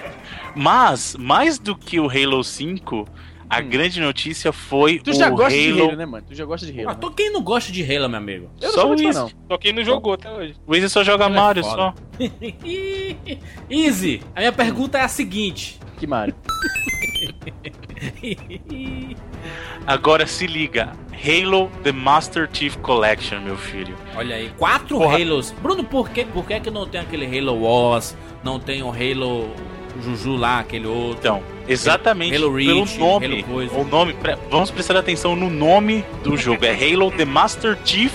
[0.54, 3.06] Mas, mais do que o Halo 5,
[3.50, 5.82] a grande notícia foi Tu já o gosta de Halo.
[5.88, 6.24] Halo, né, mano?
[6.28, 6.90] Tu já gosta de Halo.
[6.90, 6.98] Ah, né?
[7.00, 8.48] tô quem não gosta de Halo, meu amigo?
[8.60, 9.18] Eu não Só sou o Easy.
[9.18, 9.30] não.
[9.50, 10.54] Só quem não jogou até hoje.
[10.66, 11.76] O Easy só joga Ele é Mario, foda.
[11.76, 11.94] só.
[13.68, 15.80] Easy, a minha pergunta é a seguinte.
[15.98, 16.34] Que Mario.
[19.86, 20.92] Agora se liga.
[21.12, 23.94] Halo The Master Chief Collection, meu filho.
[24.16, 25.16] Olha aí, quatro Porra.
[25.18, 25.50] Halos.
[25.60, 28.16] Bruno, por que, por que que não tem aquele Halo Wars?
[28.42, 29.50] Não tem o Halo
[30.02, 31.18] Juju lá, aquele outro?
[31.18, 33.26] Então, exatamente Halo pelo Reach, nome.
[33.26, 33.74] Halo coisa.
[33.74, 34.16] O nome,
[34.50, 36.64] vamos prestar atenção no nome do jogo.
[36.64, 38.12] É Halo The Master Chief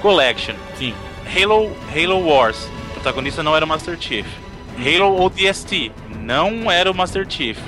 [0.00, 0.54] Collection.
[0.78, 0.94] Sim.
[1.24, 2.68] Halo, Halo Wars.
[2.90, 4.26] O protagonista não era o Master Chief.
[4.78, 7.58] Halo ODST não era o Master Chief.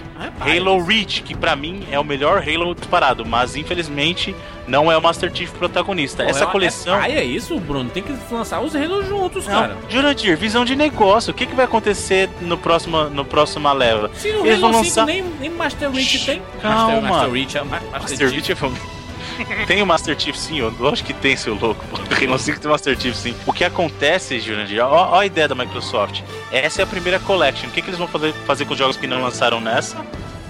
[0.40, 4.34] Halo Reach, que pra mim é o melhor Halo disparado, mas infelizmente
[4.68, 6.22] não é o Master Chief protagonista.
[6.24, 6.94] pô, Essa é- coleção.
[6.96, 7.88] É, paia isso, Bruno.
[7.90, 9.76] Tem que lançar os Halo juntos, Não, cara.
[9.88, 11.30] Jurandir, visão de negócio.
[11.32, 14.10] O que, que vai acontecer no próximo, no próxima leva?
[14.14, 16.42] Se no Eles Halo vão 5 lançar- nem, nem Master Reach Shhh, tem.
[16.62, 17.00] calma.
[17.00, 18.44] Master, é Ma- Master, Master Chief.
[18.46, 18.98] Chief é um-
[19.68, 21.84] Tem o Master Chief sim, eu acho que tem, seu louco.
[22.10, 23.34] Halo 5 tem Master Chief sim.
[23.46, 26.22] O que acontece, Jurandir, ó, ó a ideia da Microsoft.
[26.50, 27.68] Essa é a primeira collection.
[27.68, 29.96] O que, que eles vão fazer, fazer com os jogos que não lançaram nessa?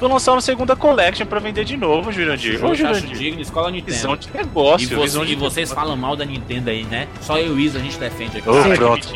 [0.01, 2.65] Vão lançar uma segunda collection pra vender de novo, Jurandir.
[2.65, 3.17] Ô, que Jurandir.
[3.19, 4.33] digno, escola Visão Nintendo.
[4.33, 7.09] de negócio, E, você- visão de e vocês falam mal da Nintendo aí, né?
[7.21, 8.49] Só eu e o Isa a gente defende aqui.
[8.49, 8.75] Ô, Sim.
[8.77, 9.09] pronto.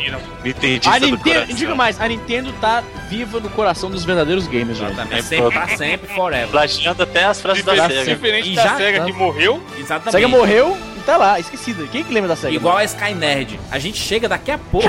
[0.43, 4.77] Nintendista A do Nintendo, digo mais, a Nintendo tá viva no coração dos verdadeiros gamers,
[4.79, 4.91] velho.
[4.91, 5.19] Exatamente.
[5.19, 6.47] É Sempre, pra- pra sempre, forever.
[6.49, 8.03] Plagiando até as frases da SEGA.
[8.15, 9.63] diferente E da já- SEGA que morreu.
[9.77, 10.11] Exatamente.
[10.11, 11.87] Sega morreu e tá lá, esquecida.
[11.87, 12.53] Quem que lembra da Sega?
[12.53, 13.57] Igual a Sky Nerd.
[13.71, 14.85] A gente chega daqui a pouco.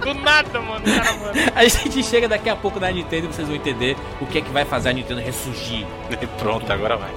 [0.00, 0.84] Do nada, mano.
[0.84, 1.32] Cara, mano.
[1.54, 4.40] A gente chega daqui a pouco na Nintendo e vocês vão entender o que é
[4.40, 5.86] que vai fazer a Nintendo ressurgir.
[6.38, 7.10] Pronto, agora vai.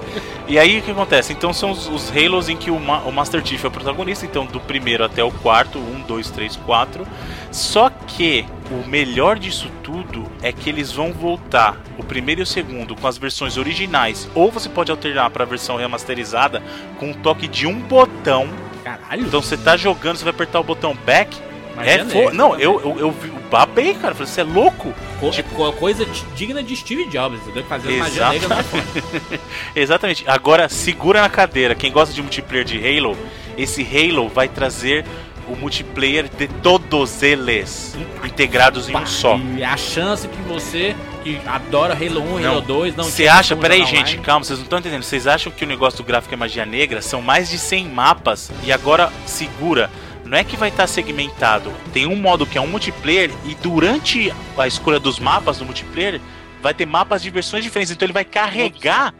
[0.46, 1.32] E aí o que acontece?
[1.32, 4.26] Então são os, os Halos em que o, Ma- o Master Chief é o protagonista,
[4.26, 7.06] então do primeiro até o quarto, um, dois, três, quatro.
[7.50, 12.46] Só que o melhor disso tudo é que eles vão voltar o primeiro e o
[12.46, 16.62] segundo com as versões originais, ou você pode alternar para a versão remasterizada
[16.98, 18.48] com um toque de um botão.
[18.82, 19.22] Caralho.
[19.26, 21.36] Então você tá jogando, você vai apertar o botão back
[21.76, 22.34] Magia É, negra, fo...
[22.36, 24.14] Não, eu, eu, eu, vi- eu babei, cara.
[24.14, 24.94] Falei, você é louco?
[25.20, 27.64] Co- co- coisa digna de Steve Jobs, entendeu?
[27.64, 29.40] Fazendo magia negra no.
[29.74, 30.24] Exatamente.
[30.26, 31.74] Agora, segura na cadeira.
[31.74, 33.16] Quem gosta de multiplayer de Halo,
[33.56, 35.04] esse Halo vai trazer
[35.46, 37.94] o multiplayer de todos eles
[38.24, 39.38] integrados em um só.
[39.56, 42.50] E a chance que você, que adora Halo 1, Não.
[42.52, 45.02] Halo 2, não Você acha, peraí, gente, calma, vocês não estão entendendo.
[45.02, 47.02] Vocês acham que o negócio do gráfico é magia negra?
[47.02, 49.90] São mais de 100 mapas e agora segura.
[50.24, 51.70] Não é que vai estar segmentado.
[51.92, 56.20] Tem um modo que é um multiplayer e durante a escolha dos mapas do multiplayer
[56.62, 57.92] vai ter mapas de versões diferentes.
[57.92, 59.12] Então ele vai carregar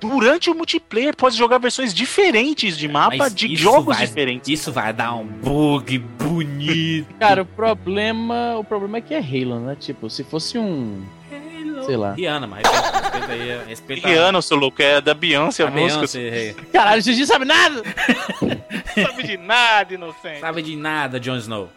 [0.00, 1.14] durante o multiplayer.
[1.16, 4.48] Pode jogar versões diferentes de mapa Mas de jogos vai- diferentes.
[4.48, 7.06] Isso vai dar um bug bonito.
[7.18, 8.56] Cara, o problema.
[8.58, 9.76] O problema é que é Halo, né?
[9.78, 11.02] Tipo, se fosse um.
[11.84, 12.12] Sei lá.
[12.12, 13.60] Rihanna, mas respeita, aí.
[13.68, 16.06] Respeita Rihanna, seu louco, é da Beyoncé a, a música.
[16.06, 16.54] Beyoncé.
[16.72, 17.82] Caralho, vocês não sabem nada!
[18.96, 20.40] Não sabe de nada, inocente.
[20.40, 21.68] Sabe de nada, Jon Snow.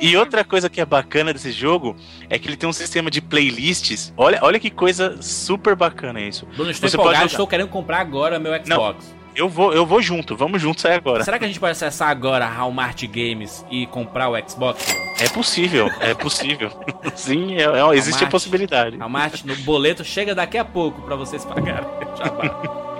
[0.00, 1.96] E outra coisa que é bacana desse jogo
[2.30, 4.12] é que ele tem um sistema de playlists.
[4.16, 6.46] Olha, olha que coisa super bacana isso.
[6.46, 7.26] Bruno, estou Você empolgado, pode jogar.
[7.32, 9.14] estou querendo comprar agora meu Xbox.
[9.34, 11.24] Eu vou, eu vou junto, vamos juntos sair agora.
[11.24, 14.86] Será que a gente pode acessar agora a Walmart Games e comprar o Xbox?
[15.20, 16.70] É possível, é possível.
[17.16, 18.30] Sim, é- é- existe a Walmart.
[18.30, 18.96] possibilidade.
[18.96, 21.88] Walmart no boleto chega daqui a pouco pra vocês pagarem.
[22.16, 22.84] Jabá.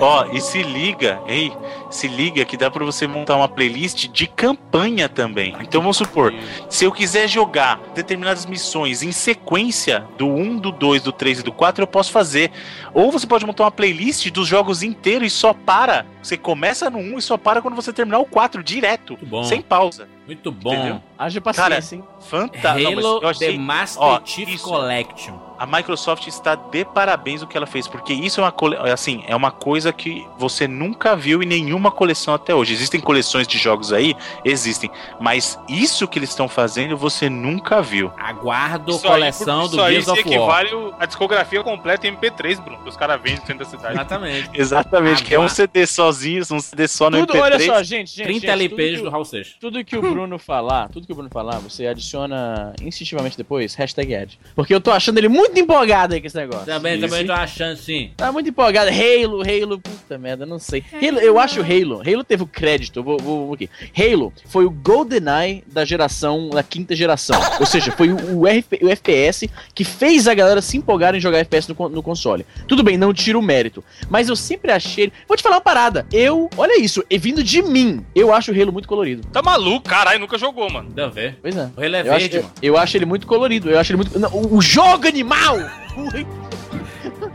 [0.00, 1.52] Ó, e se liga, ei,
[1.90, 5.54] se liga que dá pra você montar uma playlist de campanha também.
[5.60, 6.32] Então vamos supor,
[6.68, 11.42] se eu quiser jogar determinadas missões em sequência do 1, do 2, do 3 e
[11.42, 12.50] do 4, eu posso fazer.
[12.92, 16.06] Ou você pode montar uma playlist dos jogos inteiros e só para.
[16.22, 19.44] Você começa no 1 e só para quando você terminar o 4 direto, Muito bom.
[19.44, 20.08] sem pausa.
[20.26, 20.74] Muito bom.
[20.74, 21.00] Entendeu?
[21.16, 22.04] Haja paciência, hein?
[22.20, 22.90] Fantástico.
[22.90, 24.64] Não, Halo eu achei- The Master Ó, Chief isso.
[24.64, 25.34] Collection.
[25.58, 29.22] A Microsoft está de parabéns o que ela fez, porque isso é uma cole- assim,
[29.26, 32.72] é uma coisa que você nunca viu em nenhuma coleção até hoje.
[32.74, 34.90] Existem coleções de jogos aí, existem,
[35.20, 38.10] mas isso que eles estão fazendo você nunca viu.
[38.18, 40.62] Aguardo Isso aí- coleção isso do aí Gears se of War.
[40.66, 42.82] equivale a discografia completa em MP3, Bruno.
[42.82, 43.94] Que os caras vendem dentro da cidade.
[43.94, 44.50] Exatamente.
[44.54, 47.42] Exatamente, que é um CD sozinho, um CD só no Tudo, MP3.
[47.42, 48.24] olha só, gente, gente.
[48.24, 49.54] 30 gente, LPs do Raul Seixas.
[49.60, 54.14] tudo que o Bruno falar, tudo que o Bruno falar, você adiciona instintivamente depois, hashtag
[54.14, 54.38] ad.
[54.54, 56.66] Porque eu tô achando ele muito empolgado aí com esse negócio.
[56.66, 57.08] Também, Isso.
[57.08, 58.10] também tô achando sim.
[58.16, 58.90] Tá muito empolgado.
[58.90, 60.84] Halo, Halo, puta merda, não sei.
[60.92, 62.02] Halo, eu acho Halo.
[62.06, 63.68] Halo teve o crédito, eu vou, vou, vou aqui.
[63.96, 67.40] Halo foi o GoldenEye da geração, da quinta geração.
[67.60, 71.20] Ou seja, foi o, o, RP o FPS que fez a galera se empolgar em
[71.20, 72.46] jogar FPS no, no console.
[72.66, 73.84] Tudo bem, não tiro o mérito.
[74.08, 75.12] Mas eu sempre achei.
[75.28, 76.06] Vou te falar uma parada.
[76.12, 79.26] Eu, olha isso, e vindo de mim, eu acho o Halo muito colorido.
[79.28, 79.88] Tá maluco?
[79.88, 80.92] Caralho, nunca jogou, mano.
[80.96, 81.38] A ver.
[81.40, 81.70] Pois é.
[81.76, 82.54] O Halo é Eu acho, verde, eu, mano.
[82.62, 83.70] eu acho ele muito colorido.
[83.70, 84.18] Eu acho ele muito.
[84.18, 85.06] Não, o, o jogo
[85.36, 85.70] animal!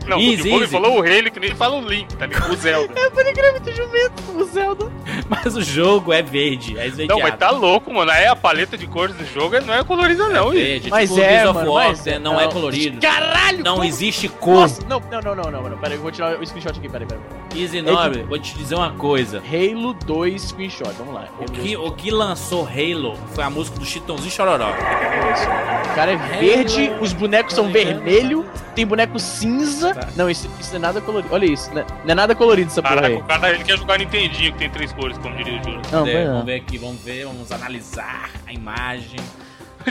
[0.06, 0.66] Não, Easy, o easy.
[0.68, 2.52] falou o Halo que nem fala o Link, tá ligado?
[2.52, 2.92] O Zelda.
[3.00, 4.92] é muito jumento, o Zelda.
[5.28, 7.20] Mas o jogo é verde, é esverdeado.
[7.20, 8.10] Não, mas tá louco, mano.
[8.10, 10.50] Aí a paleta de cores do jogo não é colorida, não.
[10.50, 13.00] É verde, Mas tipo o é, mano, War, mas né, não, é colorido.
[13.00, 13.64] Caralho!
[13.64, 14.62] Não como- existe cor.
[14.62, 15.78] Nossa, não, não, não, não, não, não.
[15.78, 17.41] Pera aí, eu vou tirar o screenshot aqui, pera aí, pera aí.
[17.54, 19.38] Easy Nobre, vou te dizer uma coisa.
[19.40, 21.28] Halo 2 screenshot, vamos lá.
[21.38, 21.88] O Halo que, 2.
[21.88, 24.70] o que lançou Halo foi a música do Chitãozinho Chororó.
[24.70, 29.94] O cara é verde, os bonecos são vermelho, tem boneco cinza.
[29.94, 30.08] Tá.
[30.16, 31.32] Não, isso, isso não é nada colorido.
[31.34, 31.84] Olha isso, né?
[32.04, 33.16] não é nada colorido essa porra aí.
[33.16, 35.82] o cara ele quer jogar Nintendinho, que tem três cores, como diria o Júlio.
[35.90, 39.20] Não, É, vamos ver aqui, vamos ver, vamos analisar a imagem.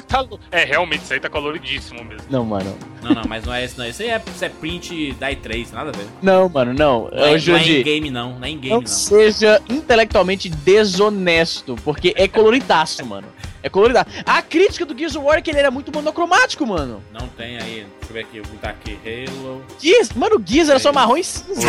[0.07, 2.25] Tá é, realmente, isso aí tá coloridíssimo mesmo.
[2.29, 2.75] Não, mano.
[3.01, 3.87] Não, não, mas não é esse não.
[3.87, 6.05] Isso aí é, isso é print da E3, nada a ver.
[6.21, 7.09] Não, mano, não.
[7.09, 8.87] Não é, não é em game não, não é em game não não.
[8.87, 13.27] seja intelectualmente desonesto, porque é coloridaço, mano.
[13.63, 14.09] É coloridaço.
[14.25, 17.01] A crítica do Gears of War é que ele era muito monocromático, mano.
[17.11, 19.63] Não tem aí, deixa eu ver aqui, vou botar aqui, Halo.
[19.79, 21.67] Gears, mano, o Gears era só marrom e cinza.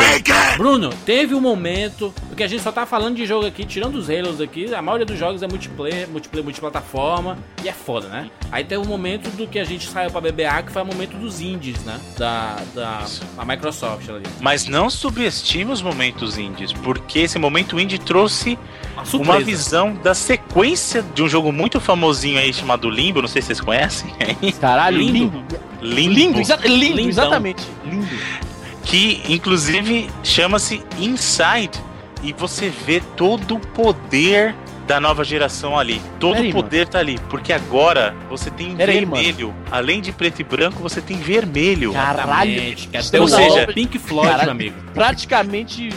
[0.56, 4.08] Bruno, teve um momento, porque a gente só tá falando de jogo aqui, tirando os
[4.08, 8.30] Halos aqui, a maioria dos jogos é multiplayer, multiplayer, multiplataforma, e é foda, né?
[8.50, 11.16] Aí tem um momento do que a gente saiu pra BBA, que foi o momento
[11.16, 12.00] dos indies, né?
[12.16, 14.24] Da, da a Microsoft ali.
[14.40, 18.58] Mas não subestime os momentos indies, porque esse momento indie trouxe
[19.02, 19.44] Uma uma surpresa.
[19.44, 23.60] visão da sequência de um jogo muito famosinho aí chamado Limbo, não sei se vocês
[23.60, 24.12] conhecem.
[24.60, 25.44] Caralho, lindo.
[25.80, 27.08] Limbo, Lindo, exa Lindão.
[27.08, 27.62] exatamente.
[27.84, 28.08] Lindo.
[28.84, 31.70] que inclusive chama-se Inside
[32.22, 34.54] e você vê todo o poder
[34.86, 36.00] da nova geração ali.
[36.18, 39.54] Todo o poder tá ali, porque agora você tem Peraí, vermelho.
[39.70, 41.92] Além de preto e branco, você tem vermelho.
[41.92, 42.50] Caralho.
[42.50, 44.44] Exatamente, que Estamos até na o obra- Pink Floyd, Caralho.
[44.46, 44.76] meu amigo.
[44.92, 45.90] Praticamente.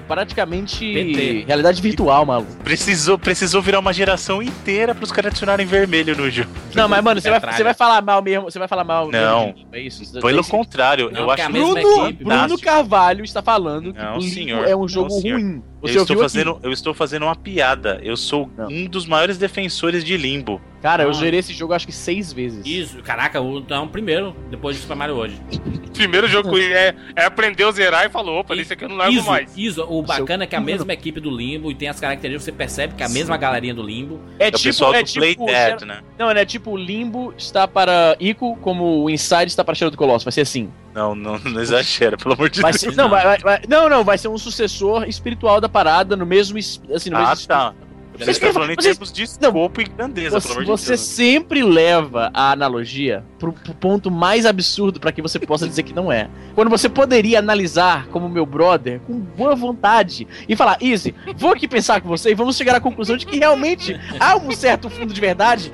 [0.00, 0.78] Puta, praticamente.
[0.78, 1.44] PT.
[1.46, 2.52] Realidade virtual, maluco.
[2.62, 6.50] Precisou, precisou virar uma geração inteira pros caras adicionarem vermelho no jogo.
[6.74, 8.50] Não, mas, mano, você vai, você vai falar mal mesmo.
[8.50, 9.46] Você vai falar mal Não.
[9.46, 10.12] mesmo É isso?
[10.20, 12.62] Pelo Esse- contrário, Não, eu acho mesma Bruno, equipe, Bruno fantástico.
[12.62, 14.68] Carvalho está falando que Não, o Limbo senhor.
[14.68, 15.62] é um jogo Não, senhor.
[15.80, 16.22] Você eu, estou aqui.
[16.22, 18.00] fazendo, eu estou fazendo uma piada.
[18.02, 18.66] Eu sou Não.
[18.68, 20.60] um dos maiores defensores de limbo.
[20.82, 21.12] Cara, eu Ah.
[21.12, 22.64] zerei esse jogo acho que seis vezes.
[22.64, 25.36] Isso, caraca, o, então primeiro, depois de Super Mario hoje.
[25.94, 28.96] Primeiro jogo que é, é aprender a zerar e falou, opa, isso aqui eu não
[28.96, 29.52] largo Isso, mais.
[29.56, 32.52] isso, o bacana é que a mesma equipe do Limbo e tem as características, você
[32.52, 34.20] percebe que é a mesma galerinha do Limbo.
[34.38, 36.00] É, É o pessoal é do Play Dead, né?
[36.16, 39.96] Não, é tipo, o Limbo está para Ico, como o Inside está para Shadow do
[39.96, 40.24] Colossus.
[40.24, 40.70] Vai ser assim.
[40.98, 42.80] Não, não, não exagera, pelo amor de Vai Deus.
[42.80, 46.58] ser, não, vai, vai- não, não, vai ser um sucessor espiritual da parada, no mesmo.
[46.58, 47.72] es- Assim, no Ah, mesmo tá.
[48.18, 50.88] Você está falando em vocês- termos de escopo e grandeza, Você, pelo amor de você
[50.88, 51.00] Deus.
[51.02, 55.92] sempre leva a analogia pro, pro ponto mais absurdo pra que você possa dizer que
[55.94, 56.28] não é.
[56.56, 61.68] Quando você poderia analisar como meu brother com boa vontade e falar, Easy, vou aqui
[61.68, 65.14] pensar com você e vamos chegar à conclusão de que realmente há um certo fundo
[65.14, 65.70] de verdade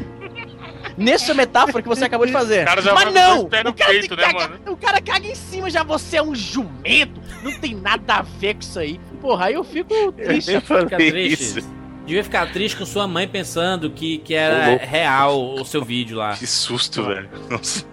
[0.97, 2.63] nessa metáfora que você acabou de fazer.
[2.63, 3.41] O cara já Mas não!
[3.43, 4.59] O cara, peito, né, mano?
[4.67, 8.55] o cara caga em cima já, você é um jumento, não tem nada a ver
[8.55, 9.01] com isso aí.
[9.21, 10.61] Porra, aí eu fico Eu triste.
[10.61, 11.59] falei Fica triste.
[11.59, 11.75] isso.
[12.07, 14.85] Devia ficar triste com sua mãe pensando que, que era louco.
[14.87, 16.35] real o seu vídeo lá.
[16.37, 17.29] Que susto, velho.
[17.49, 17.85] Nossa.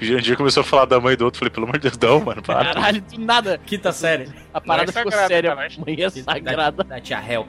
[0.00, 1.38] O Jandir começou a falar da mãe do outro.
[1.38, 2.72] Falei, pelo amor de Deus, não, mano, para.
[2.74, 3.60] Caralho, do nada.
[3.64, 4.28] Quinta série.
[4.52, 5.50] A parada Mãe ficou séria.
[5.54, 5.72] caralho.
[5.86, 6.82] Mãe é sagrada.
[6.84, 7.46] Da, da tia Help.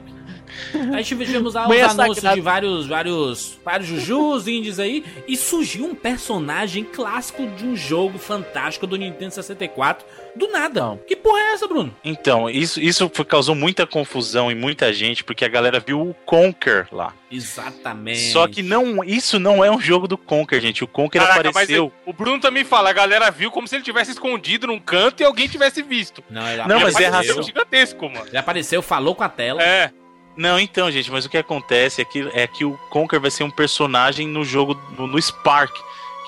[0.92, 5.36] A gente vimos lá os é anúncios de vários, vários, vários jujus indies aí e
[5.36, 10.04] surgiu um personagem clássico de um jogo fantástico do Nintendo 64
[10.36, 10.80] do nada.
[10.80, 10.96] Não.
[10.98, 11.94] Que porra é essa, Bruno?
[12.04, 16.86] Então, isso, isso causou muita confusão em muita gente, porque a galera viu o Conker
[16.92, 17.12] lá.
[17.30, 18.32] Exatamente.
[18.32, 20.82] Só que não, isso não é um jogo do Conker, gente.
[20.82, 21.92] O Conker Caraca, mas apareceu.
[22.04, 25.24] o Bruno também fala, a galera viu como se ele tivesse escondido num canto e
[25.24, 26.22] alguém tivesse visto.
[26.30, 27.34] Não, ele Não, mas é apareceu.
[27.34, 27.42] razão.
[27.42, 28.26] gigantesco, mano.
[28.26, 29.62] Ele apareceu, falou com a tela.
[29.62, 29.92] É.
[30.40, 33.44] Não, então, gente, mas o que acontece é que, é que o Conker vai ser
[33.44, 35.70] um personagem no jogo, no, no Spark,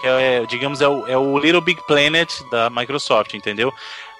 [0.03, 3.73] que é, digamos, é o, é o Little Big Planet da Microsoft, entendeu?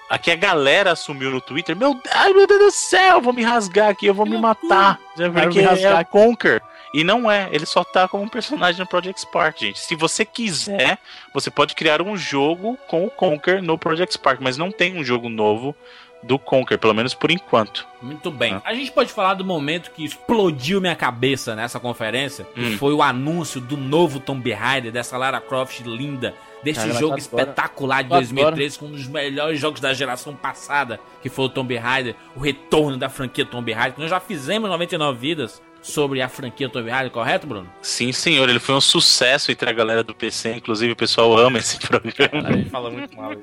[0.09, 3.43] Aqui a galera assumiu no Twitter, meu, ai, meu Deus do céu, eu vou me
[3.43, 4.99] rasgar aqui, eu vou me matar.
[5.15, 6.05] Já Vai Porque é o.
[6.05, 6.59] Conker.
[6.91, 9.79] E não é, ele só tá como um personagem no Project Spark, gente.
[9.79, 10.97] Se você quiser,
[11.31, 15.03] você pode criar um jogo com o Conker no Project Spark, mas não tem um
[15.03, 15.75] jogo novo
[16.23, 17.85] do Conker, pelo menos por enquanto.
[18.01, 18.53] Muito bem.
[18.55, 18.61] Ah.
[18.65, 22.77] A gente pode falar do momento que explodiu minha cabeça nessa conferência, que Hum.
[22.77, 27.19] foi o anúncio do novo Tomb Raider, dessa Lara Croft linda, desse Cara, jogo adoro.
[27.19, 31.49] espetacular de Eu 2013, com um dos melhores jogos da geração passada, que foi o
[31.49, 36.21] Tomb Raider, o retorno da franquia Tomb Raider, que nós já fizemos 99 vidas sobre
[36.21, 37.69] a franquia Tomb Raider, correto, Bruno?
[37.81, 41.59] Sim, senhor, ele foi um sucesso entre a galera do PC, inclusive o pessoal ama
[41.59, 42.51] esse programa.
[42.53, 43.33] Gente fala muito mal.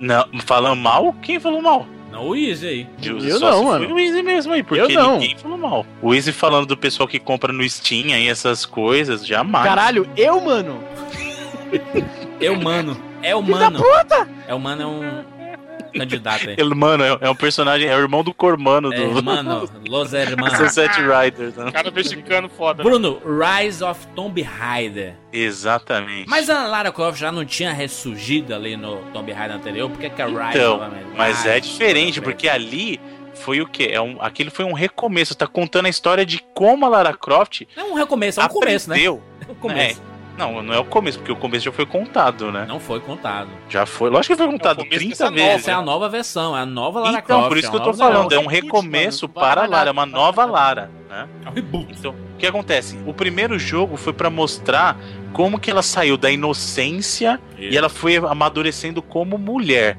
[0.00, 1.12] Não, falando mal?
[1.22, 1.86] Quem falou mal?
[2.10, 2.86] Não, o Easy aí.
[3.02, 3.84] Eu Só não, mano.
[3.84, 5.18] Foi o Easy mesmo aí, porque Eu não.
[5.18, 5.86] ninguém falou mal.
[6.02, 9.64] O Easy falando do pessoal que compra no Steam aí essas coisas, jamais.
[9.64, 10.82] Caralho, eu, mano.
[12.50, 13.00] O Mano.
[13.22, 13.82] É o Filho da Mano.
[13.84, 14.28] puta!
[14.48, 15.24] É o Mano, é um
[15.92, 16.56] candidato aí.
[16.58, 20.12] Ele, mano, é, é um personagem, é o irmão do Cormano É, do Hermano, Los
[20.12, 20.56] Hermanos.
[20.58, 21.54] Sunset Riders.
[21.56, 21.70] né?
[21.72, 22.82] Cara mexicano foda.
[22.82, 25.14] Bruno, Rise of Tomb Raider.
[25.32, 26.28] Exatamente.
[26.28, 29.88] Mas a Lara Croft já não tinha ressurgido ali no Tomb Raider anterior?
[29.90, 31.06] Por que, que a Rise Então, novamente?
[31.16, 33.00] mas Ah, é diferente, porque ali
[33.34, 33.88] foi o quê?
[33.92, 35.34] É um, aquele foi um recomeço.
[35.34, 38.88] Tá contando a história de como a Lara Croft É um recomeço, é um começo,
[38.88, 38.94] né?
[38.96, 39.22] aprendeu.
[39.48, 40.00] É um começo.
[40.36, 42.64] Não, não é o começo, porque o começo já foi contado, né?
[42.66, 43.48] Não foi contado.
[43.68, 44.08] Já foi.
[44.10, 45.56] Lógico que foi contado começo 30 dessa vezes.
[45.60, 47.48] Essa é a nova versão, é a nova Lara Então, Croft.
[47.48, 49.34] por isso é que eu tô falando, é um recomeço mano.
[49.34, 50.44] Para a Lara, é uma nova.
[50.44, 51.28] Lara, né?
[51.44, 51.94] É um reboot.
[51.98, 52.98] Então, o que acontece?
[53.06, 54.96] O primeiro jogo foi pra mostrar
[55.32, 59.98] como que ela saiu da inocência e ela foi amadurecendo como mulher.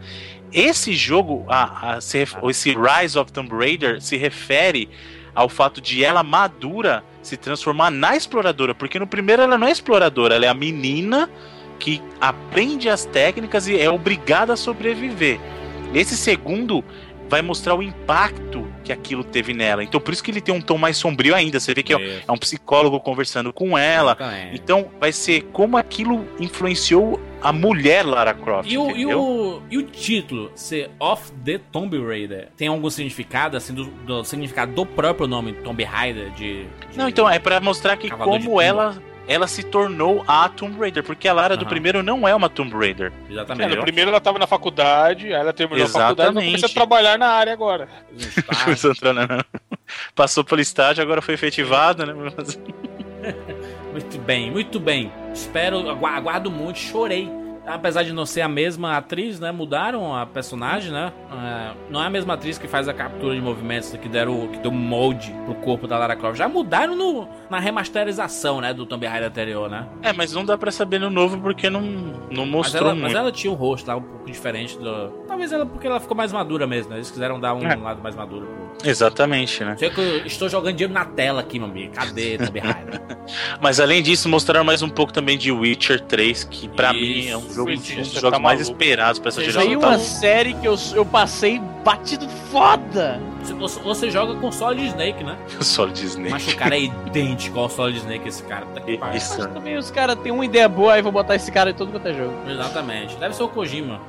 [0.52, 4.90] Esse jogo, a, a- se ref- esse Rise of Tomb Raider, se refere
[5.34, 9.72] ao fato de ela madura se transformar na exploradora, porque no primeiro ela não é
[9.72, 11.30] exploradora, ela é a menina
[11.80, 15.40] que aprende as técnicas e é obrigada a sobreviver.
[15.94, 16.84] Esse segundo
[17.30, 19.84] vai mostrar o impacto que aquilo teve nela.
[19.84, 21.60] Então por isso que ele tem um tom mais sombrio ainda.
[21.60, 22.24] Você vê que é, Isso.
[22.28, 24.16] é um psicólogo conversando com ela.
[24.54, 28.72] Então vai ser como aquilo influenciou a mulher Lara Croft.
[28.72, 33.58] E o, e, o, e o título, ser Off the Tomb Raider, tem algum significado,
[33.58, 36.32] assim, do, do significado do próprio nome Tomb Raider?
[36.32, 40.78] De, de- Não, então é pra mostrar que como ela ela se tornou a Tomb
[40.78, 41.70] Raider, porque a Lara do Aham.
[41.70, 43.12] primeiro não é uma Tomb Raider.
[43.30, 43.76] É, Exatamente.
[43.78, 46.46] no primeiro ela tava na faculdade, aí ela terminou a faculdade e Exatamente.
[46.62, 47.88] começou a trabalhar na área agora.
[50.16, 52.14] Passou pelo estágio, agora foi efetivado, né?
[53.94, 55.12] Muito bem, muito bem.
[55.34, 57.30] Espero, agu- aguardo muito, chorei
[57.66, 59.52] apesar de não ser a mesma atriz, né?
[59.52, 61.12] Mudaram a personagem, né?
[61.32, 64.58] É, não é a mesma atriz que faz a captura de movimentos que deram que
[64.60, 66.38] deu molde pro corpo da Lara Croft.
[66.38, 68.74] Já mudaram no, na remasterização, né?
[68.74, 69.88] Do Tomb Raider anterior, né?
[70.02, 73.04] É, mas não dá pra saber no novo porque não, não Mas mostrou ela, muito.
[73.04, 75.10] mas ela tinha um rosto lá um pouco diferente do.
[75.28, 76.98] Talvez ela porque ela ficou mais madura mesmo, né?
[76.98, 77.76] Eles quiseram dar um É.
[77.76, 78.90] lado mais maduro pro.
[78.90, 79.76] Exatamente, né?
[79.78, 81.94] Sei que eu estou jogando dinheiro na tela aqui, meu amigo.
[81.94, 83.02] Cadê Tomb Raider?
[83.62, 87.28] Mas além disso, mostraram mais um pouco também de Witcher 3, que pra Isso, mim
[87.30, 88.62] é um jogo dos você jogos tá mais maluco.
[88.84, 89.72] esperados pra essa geração.
[89.80, 93.20] uma Tá- série que eu, eu passei batido foda.
[93.52, 95.38] Você- joga com Solid Snake, né?
[95.62, 96.30] Só Disney.
[96.30, 98.66] Mas o cara é idêntico ao Solid Snake, esse cara.
[98.68, 98.94] Tá que.
[99.16, 99.38] Isso.
[99.40, 101.92] Mas também os caras têm uma ideia boa, aí vou botar esse cara em todo
[101.92, 102.34] quanto é jogo.
[102.48, 103.16] Exatamente.
[103.18, 104.00] Deve ser o Kojima.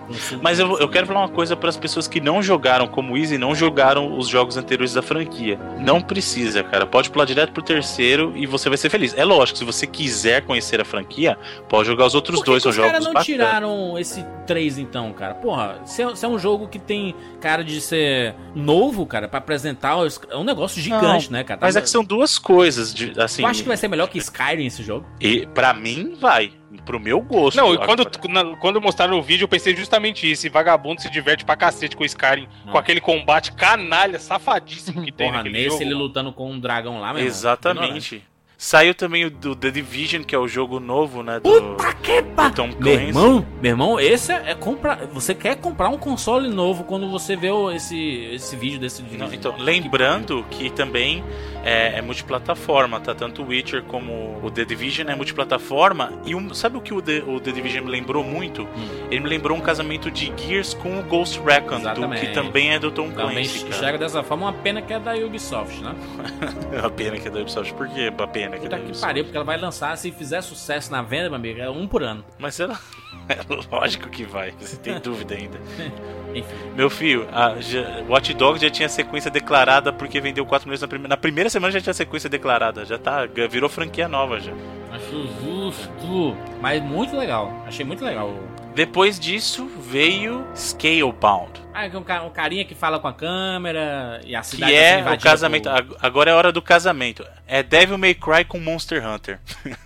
[0.43, 3.39] Mas eu, eu quero falar uma coisa para as pessoas que não jogaram como Easy,
[3.39, 5.59] não jogaram os jogos anteriores da franquia.
[5.79, 6.87] Não precisa, cara.
[6.87, 9.15] Pode pular direto pro terceiro e você vai ser feliz.
[9.17, 12.63] É lógico, se você quiser conhecer a franquia, pode jogar os outros Por que dois,
[12.63, 13.27] que os jogos caras não bacanas.
[13.27, 15.35] tiraram esse 3 então, cara?
[15.35, 19.39] Porra, se é, se é um jogo que tem cara de ser novo, cara, pra
[19.39, 21.59] apresentar, os- é um negócio gigante, né, cara?
[21.63, 23.43] Mas é que são duas coisas, de, assim.
[23.43, 25.07] Tu acha que vai ser melhor que Skyrim esse jogo?
[25.21, 26.53] E para mim vai,
[26.85, 27.57] pro meu gosto.
[27.57, 30.47] Não, e quando, na- quando mostraram o vídeo, eu pensei justamente isso.
[30.47, 35.13] E vagabundo se diverte pra cacete com o Skyrim, com aquele combate canalha, safadíssimo que
[35.13, 35.83] tem Porra, naquele nesse jogo.
[35.83, 37.27] ele lutando com um dragão lá, meu irmão.
[37.29, 38.23] Exatamente.
[38.57, 41.41] Saiu também o do The Division, que é o jogo novo, né?
[41.41, 42.49] Do, Puta que pa...
[42.49, 43.03] do Tom Meu Clancy.
[43.09, 45.07] irmão, meu irmão, esse é, é comprar.
[45.13, 47.99] Você quer comprar um console novo quando você vê esse,
[48.33, 49.35] esse vídeo desse Não, Division.
[49.35, 51.23] então, lembrando que também
[51.65, 53.15] é, é multiplataforma, tá?
[53.15, 56.13] Tanto o Witcher como o The Division é multiplataforma.
[56.25, 58.63] E um- sabe o que o The, o The Division me lembrou muito?
[58.63, 58.89] Hum.
[59.11, 62.79] Ele me lembrou um casamento de Gears com o Ghost Recon, do, que também é
[62.79, 63.73] do Tom Também Clancy.
[63.73, 65.95] chega dessa forma, uma pena que é da Ubisoft, né?
[66.83, 67.75] A pena que é da Ubisoft.
[67.75, 69.07] Por que a pena que é Puta que Ubisoft?
[69.07, 72.03] pariu, porque ela vai lançar, se fizer sucesso na venda, meu amigo, é um por
[72.03, 72.25] ano.
[72.39, 72.79] Mas ela...
[73.29, 73.39] é
[73.71, 75.59] lógico que vai, você tem dúvida ainda.
[76.35, 76.55] Enfim.
[76.75, 80.89] Meu filho, a já, Watch Dogs já tinha sequência declarada porque vendeu 4 milhões na
[80.89, 81.09] primeira.
[81.09, 82.85] Na primeira semana já tinha sequência declarada.
[82.85, 83.25] Já tá.
[83.49, 84.53] Virou franquia nova já.
[84.91, 86.37] Acho justo.
[86.61, 87.53] Mas muito legal.
[87.67, 88.35] Achei muito legal.
[88.75, 91.63] Depois disso veio Scalebound.
[91.73, 94.79] Ah, é um, ca- um carinha que fala com a câmera e a cidade Que
[94.79, 95.69] é o invadida casamento.
[95.69, 97.25] por- ag- Agora é hora do casamento.
[97.47, 99.41] É Devil May Cry com Monster Hunter.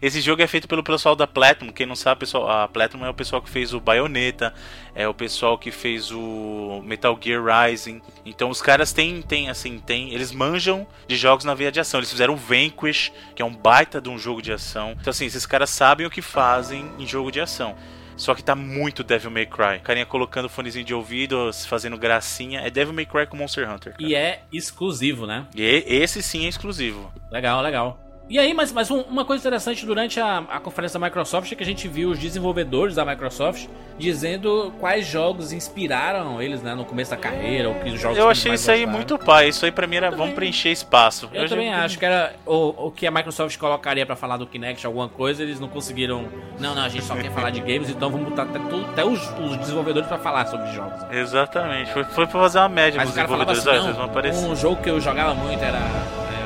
[0.00, 1.70] Esse jogo é feito pelo pessoal da Platinum.
[1.70, 4.54] Quem não sabe, pessoal, a Platinum é o pessoal que fez o Bayonetta,
[4.94, 8.00] é o pessoal que fez o Metal Gear Rising.
[8.24, 12.00] Então os caras têm, têm assim, têm, eles manjam de jogos na via de ação.
[12.00, 14.96] Eles fizeram o Vanquish, que é um baita de um jogo de ação.
[14.98, 17.76] Então assim, esses caras sabem o que fazem em jogo de ação.
[18.16, 19.78] Só que tá muito Devil May Cry.
[19.82, 22.60] Carinha colocando fonezinho de ouvido, fazendo gracinha.
[22.60, 23.92] É Devil May Cry com Monster Hunter.
[23.92, 24.04] cara.
[24.08, 25.46] E é exclusivo, né?
[25.54, 27.12] E- esse sim é exclusivo.
[27.30, 28.00] Legal, legal.
[28.28, 31.54] E aí, mas, mas um- uma coisa interessante durante a, a conferência da Microsoft é
[31.54, 33.66] que a gente viu os desenvolvedores da Microsoft
[33.96, 38.28] dizendo quais jogos inspiraram eles né, no começo da carreira, ou que os jogos Eu
[38.28, 38.98] achei isso aí gostaram.
[38.98, 39.48] muito pai.
[39.48, 41.30] Isso aí pra mim era vamos preencher espaço.
[41.32, 44.46] Eu, já- também acho que era o, o que a Microsoft colocaria pra falar do
[44.46, 46.26] Kinect, alguma coisa, eles não conseguiram.
[46.58, 49.04] Não, não, a gente só quer falar de games, então vamos botar até, tudo- até
[49.04, 51.00] os, os desenvolvedores pra falar sobre jogos.
[51.12, 51.92] Exatamente.
[51.92, 53.86] Foi, foi pra fazer uma média Mas dos o cara falava desenvolvedores.
[53.86, 54.42] assim, Olha, vocês vão aparecer.
[54.42, 55.86] não, um jogo que eu jogava muito era, era,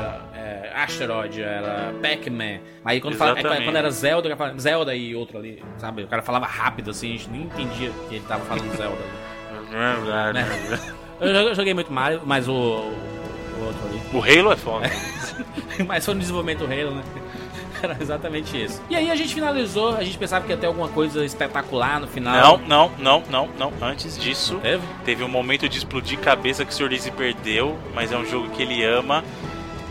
[0.73, 2.59] Asteroid, era Pac-Man.
[2.85, 3.63] Aí quando, fala, Exatamente.
[3.65, 6.03] quando era Zelda, cara falava Zelda e outro ali, sabe?
[6.03, 10.33] O cara falava rápido assim, a gente nem entendia que ele tava falando Zelda ali.
[10.33, 10.45] né?
[11.19, 14.01] Eu joguei- eu joguei muito Mario, mas o, o outro ali.
[14.13, 14.89] O Halo é foda.
[15.87, 17.03] Mas foi no desenvolvimento do Halo, né?
[17.81, 18.79] Era exatamente isso.
[18.89, 22.07] E aí a gente finalizou, a gente pensava que ia ter alguma coisa espetacular no
[22.07, 22.59] final.
[22.59, 23.23] Não, não, não,
[23.57, 23.73] não, não.
[23.87, 24.83] Antes disso, Teve?
[25.03, 26.87] teve um momento de explodir cabeça que o Sr.
[26.89, 29.23] Lizzy perdeu, mas é um jogo que ele ama.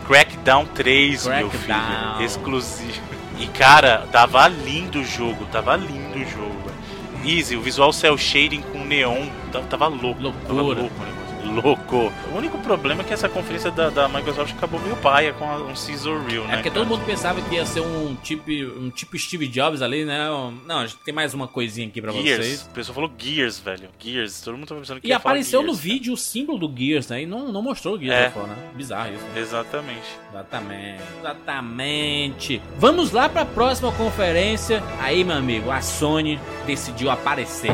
[0.07, 2.13] Crackdown 3, meu Crackdown.
[2.15, 2.25] filho.
[2.25, 3.01] Exclusivo.
[3.39, 6.55] E cara, tava lindo o jogo, tava lindo o jogo.
[6.65, 7.37] velho.
[7.37, 10.21] Easy, o visual cel shading com neon, tava, tava louco.
[10.21, 10.81] Tava Loucura.
[10.81, 11.20] louco o negócio.
[11.51, 12.11] Louco.
[12.31, 15.57] O único problema é que essa conferência da, da Microsoft acabou meio paia com a-
[15.57, 16.53] um Caesar Real, né?
[16.53, 16.73] É porque cara?
[16.85, 18.49] todo mundo pensava que ia ser um tipo,
[18.79, 20.29] um tipo Steve Jobs ali, né?
[20.31, 22.45] Um- Não, a gente tem mais uma coisinha aqui pra Gears.
[22.45, 22.61] vocês.
[22.63, 23.89] O pessoal falou Gears, velho.
[23.99, 24.41] Gears.
[24.41, 26.73] Todo mundo tava pensando que E ia falar apareceu no Gears, vídeo o símbolo do
[26.77, 27.23] Gears, né?
[27.23, 28.25] E não, não mostrou o Gears É.
[28.25, 28.57] lá fora, né?
[28.75, 29.25] Bizarro isso.
[29.25, 29.39] cara.
[29.39, 30.07] Exatamente.
[30.31, 31.01] Exatamente.
[31.19, 32.61] Exatamente.
[32.77, 34.83] Vamos lá pra próxima conferência.
[34.99, 37.71] Aí, meu amigo, a Sony decidiu aparecer.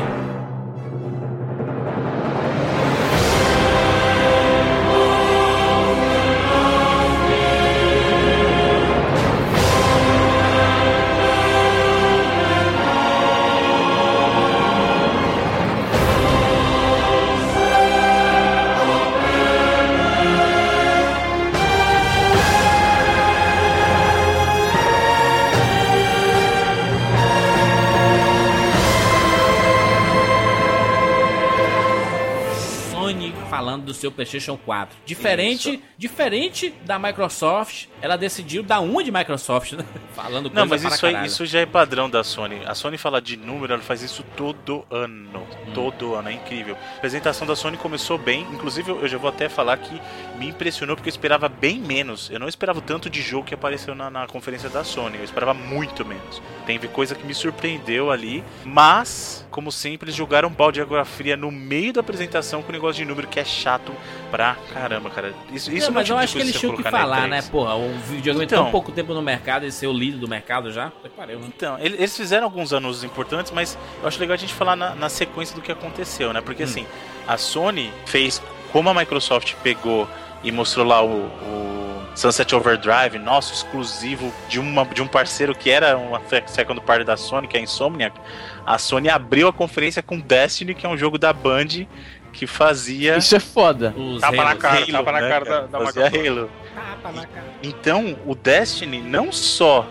[34.18, 34.96] PlayStation 4.
[35.06, 39.84] Diferente, diferente da Microsoft, ela decidiu dar uma de Microsoft, né?
[40.12, 42.60] Falando coisa Não, mas isso, aí, isso já é padrão da Sony.
[42.66, 45.46] A Sony fala de número, ela faz isso todo ano.
[45.68, 45.72] Hum.
[45.72, 46.76] Todo ano, é incrível.
[46.94, 48.42] A apresentação da Sony começou bem.
[48.52, 50.00] Inclusive, eu já vou até falar que
[50.36, 52.28] me impressionou porque eu esperava bem menos.
[52.28, 55.18] Eu não esperava o tanto de jogo que apareceu na, na conferência da Sony.
[55.18, 56.42] Eu esperava muito menos.
[56.66, 58.42] Teve coisa que me surpreendeu ali.
[58.64, 62.68] Mas, como sempre, eles jogaram um balde de água fria no meio da apresentação com
[62.68, 63.92] o negócio de número que é chato
[64.30, 65.34] pra caramba, cara.
[65.52, 67.22] Isso, isso Não, não é mas tipo eu de acho que eles tinham que falar,
[67.26, 67.28] E3.
[67.28, 67.42] né?
[67.50, 68.64] Porra, o videogame Então.
[68.64, 70.86] tão pouco tempo no mercado e ser o líder do mercado já.
[70.86, 71.38] Né?
[71.46, 74.94] Então, ele- eles fizeram alguns anúncios importantes, mas eu acho legal a gente falar na,
[74.94, 76.40] na sequência do que aconteceu, né?
[76.40, 76.86] Porque assim,
[77.26, 78.42] a Sony fez
[78.72, 80.06] como a Microsoft pegou
[80.44, 85.70] e mostrou lá o, o Sunset Overdrive, nosso exclusivo de, uma, de um parceiro que
[85.70, 88.18] era uma second party da Sony, que é a Insomniac.
[88.66, 91.86] A Sony abriu a conferência com Destiny, que é um jogo da Band
[92.32, 93.94] que fazia Isso é foda.
[93.96, 96.06] Os Tapa na cara, Halo, tapa na né, cara da, da fazia.
[96.06, 96.50] Halo.
[96.74, 97.46] Tapa na cara.
[97.62, 99.86] Então, o Destiny não só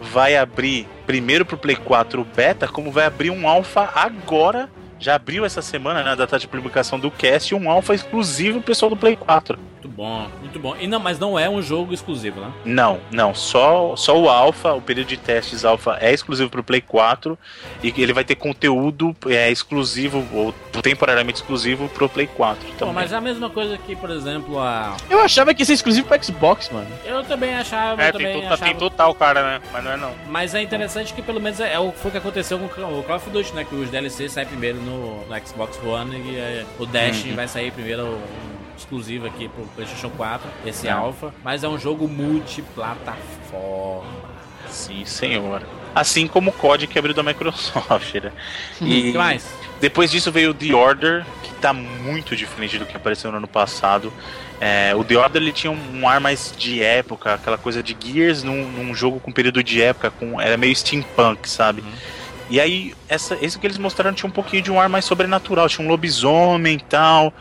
[0.00, 4.70] vai abrir primeiro pro Play 4 o beta, como vai abrir um alpha agora.
[5.00, 8.66] Já abriu essa semana, né, a data de publicação do cast, um alpha exclusivo pro
[8.66, 9.58] pessoal do Play 4.
[9.82, 10.76] Muito bom, muito bom.
[10.78, 12.52] E não, mas não é um jogo exclusivo, né?
[12.66, 16.82] Não, não, só, só o alpha, o período de testes alpha é exclusivo pro Play
[16.82, 17.38] 4
[17.82, 22.94] e ele vai ter conteúdo é, exclusivo ou temporariamente exclusivo pro Play 4 Pô, também.
[22.94, 24.96] mas é a mesma coisa que, por exemplo, a.
[25.08, 26.86] Eu achava que ia ser exclusivo pro Xbox, mano.
[27.04, 28.64] Eu também achava, É, eu também tem, to- achava.
[28.64, 29.60] tem total, cara, né?
[29.72, 30.12] Mas não é não.
[30.28, 33.02] Mas é interessante que pelo menos é, é o foi o que aconteceu com o
[33.02, 33.64] Call of Duty, né?
[33.64, 37.34] Que os DLCs saem primeiro no, no Xbox One e é, o Dash Uhum.
[37.34, 38.20] vai sair primeiro um
[38.76, 40.90] exclusivo aqui pro PlayStation 4, esse É.
[40.90, 41.32] Alpha.
[41.44, 44.04] Mas é um jogo multiplataforma.
[44.68, 45.62] Sim, senhor.
[45.94, 48.32] Assim como o COD que abriu da Microsoft, né?
[48.80, 49.48] O E que mais?
[49.80, 53.48] depois disso veio o The Order, que tá muito diferente do que apareceu no ano
[53.48, 54.12] passado.
[54.60, 57.96] É, o The Order ele tinha um, um ar mais de época, aquela coisa de
[57.98, 61.82] Gears num, num jogo com período de época, com, era meio steampunk, sabe?
[62.50, 65.68] E aí, essa, esse que eles mostraram tinha um pouquinho de um ar mais sobrenatural,
[65.68, 67.32] tinha um lobisomem e tal.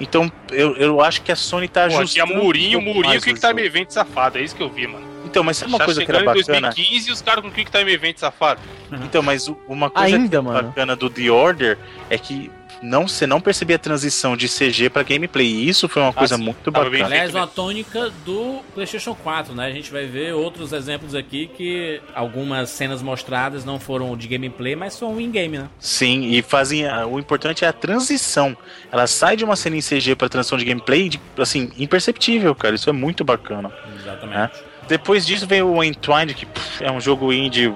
[0.00, 2.42] Então, eu, eu acho que a Sony tá Pô, tinha ajustando.
[2.42, 3.60] Murinho, um pouco Murinho, mais Quick Time jogo.
[3.60, 4.38] Event safado.
[4.38, 5.06] É isso que eu vi, mano.
[5.24, 6.60] Então, mas sabe uma coisa que era em bacana?
[6.70, 8.60] 2015 e os caras com Quick Time Event safado.
[9.04, 10.68] Então, mas uma coisa Ainda, que é mano.
[10.68, 12.50] bacana do The Order é que
[12.84, 15.46] não, você não percebia a transição de CG pra gameplay.
[15.46, 16.42] E isso foi uma coisa sim.
[16.42, 17.06] muito bacana.
[17.06, 19.66] Aliás, uma tônica do PlayStation 4, né?
[19.66, 24.76] A gente vai ver outros exemplos aqui que algumas cenas mostradas não foram de gameplay,
[24.76, 25.68] mas são in-game, né?
[25.78, 26.86] Sim, e fazem.
[26.86, 28.56] a- O importante é a transição.
[28.92, 32.74] Ela sai de uma cena em CG pra transição de gameplay, de, assim, imperceptível, cara.
[32.74, 33.72] Isso é muito bacana.
[33.98, 34.52] Exatamente.
[34.86, 37.72] Depois disso veio o Entwined, que pff, é um jogo indie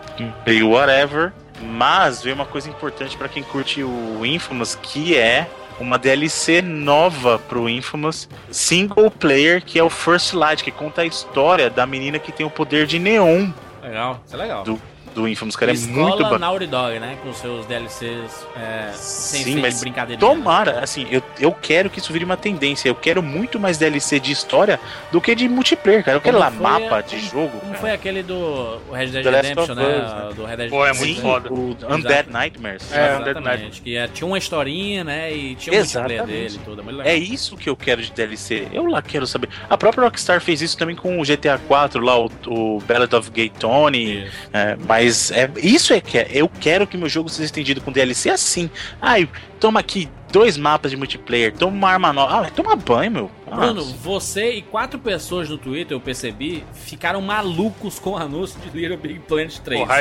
[0.47, 1.33] meio whatever.
[1.61, 5.49] Mas veio uma coisa importante pra quem curte o Infamous, que é
[5.81, 11.07] uma DLC nova pro Infamous, single player, que é o First Light, que conta a
[11.07, 13.51] história da menina que tem o poder de neon
[13.83, 14.65] Legal, isso é legal.
[14.65, 14.81] do,
[15.19, 15.73] do Infamous, cara.
[15.73, 16.39] É Escola muito bacana.
[16.39, 17.19] Naughty Dog, né?
[17.23, 20.21] Com seus DLCs é, sem Sim, mas de brincadeira.
[20.21, 22.89] Tomara, assim, eu, eu quero que isso vire uma tendência.
[22.89, 24.79] Eu quero muito mais DLC de história
[25.11, 26.17] do que de multiplayer, cara.
[26.17, 27.51] Eu quero lá mapa a- de jogo.
[27.59, 27.79] Como cara.
[27.79, 29.83] foi aquele do o Red Dead The Redemption, né?
[29.83, 30.31] Us, né?
[30.37, 31.53] Do Red Dead Pô, é muito foda.
[31.53, 32.93] O Undead Nightmares.
[32.93, 35.33] É, Exatamente, Undead que é, tinha uma historinha, né?
[35.35, 36.81] E tinha um multiplayer dele e tudo.
[36.81, 37.13] é muito legal.
[37.13, 38.69] É isso que eu quero de DLC.
[38.73, 39.49] Eu lá quero saber.
[39.69, 43.31] A própria Rockstar fez isso também com o GTA 4, lá, o, o Ballad of
[43.31, 44.29] Gay Tony.
[44.53, 46.29] É, mas é, isso é que é.
[46.31, 48.71] Eu quero que meu jogo seja estendido com DLC assim.
[49.01, 49.29] Ai,
[49.61, 52.47] toma aqui dois mapas de multiplayer, toma uma arma nova.
[52.47, 53.31] Ah, toma banho, meu.
[53.51, 58.61] Ah, Bruno, você e quatro pessoas no Twitter, eu percebi, ficaram malucos com o anúncio
[58.61, 59.81] de Little Big Planet 3.
[59.81, 59.97] Porra.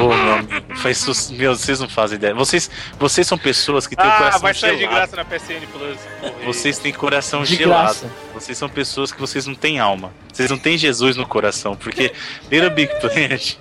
[0.00, 2.32] Ô, meu faz sus- meu, vocês não fazem ideia.
[2.32, 4.96] Vocês, vocês são pessoas que têm o Ah, coração vai sair de gelado.
[4.96, 5.98] graça na PSN Plus.
[6.44, 7.82] Vocês têm coração De gelado.
[7.82, 8.10] graça.
[8.34, 10.12] Vocês são pessoas que vocês não têm alma.
[10.32, 11.74] Vocês não têm Jesus no coração.
[11.74, 12.12] Porque
[12.52, 13.56] Little Big Planet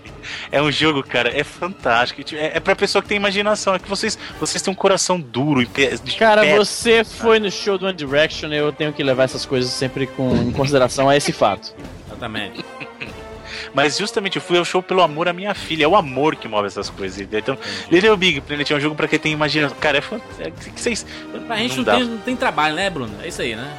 [0.52, 2.22] é um jogo, cara, é fantástico.
[2.36, 3.76] É, é pra pessoa que tem imaginação.
[3.76, 5.66] É que vocês, vocês têm um coração duro.
[5.66, 6.58] de Cara, pedra.
[6.58, 10.36] você foi no show do One Direction, eu tenho que levar essas coisas sempre com,
[10.36, 11.74] em consideração a esse fato.
[12.08, 12.64] Exatamente.
[13.74, 15.84] Mas justamente eu fui ao show pelo amor à minha filha.
[15.84, 17.20] É o amor que move essas coisas.
[17.20, 17.40] entendeu?
[17.40, 17.58] Então,
[17.92, 19.78] Little Big Planet é um jogo pra quem tem imaginação.
[19.80, 20.42] Cara, é fantástico.
[20.42, 21.06] É, que vocês.
[21.46, 23.14] Pra gente não não, tem, não tem trabalho, né, Bruno?
[23.22, 23.70] É isso aí, né?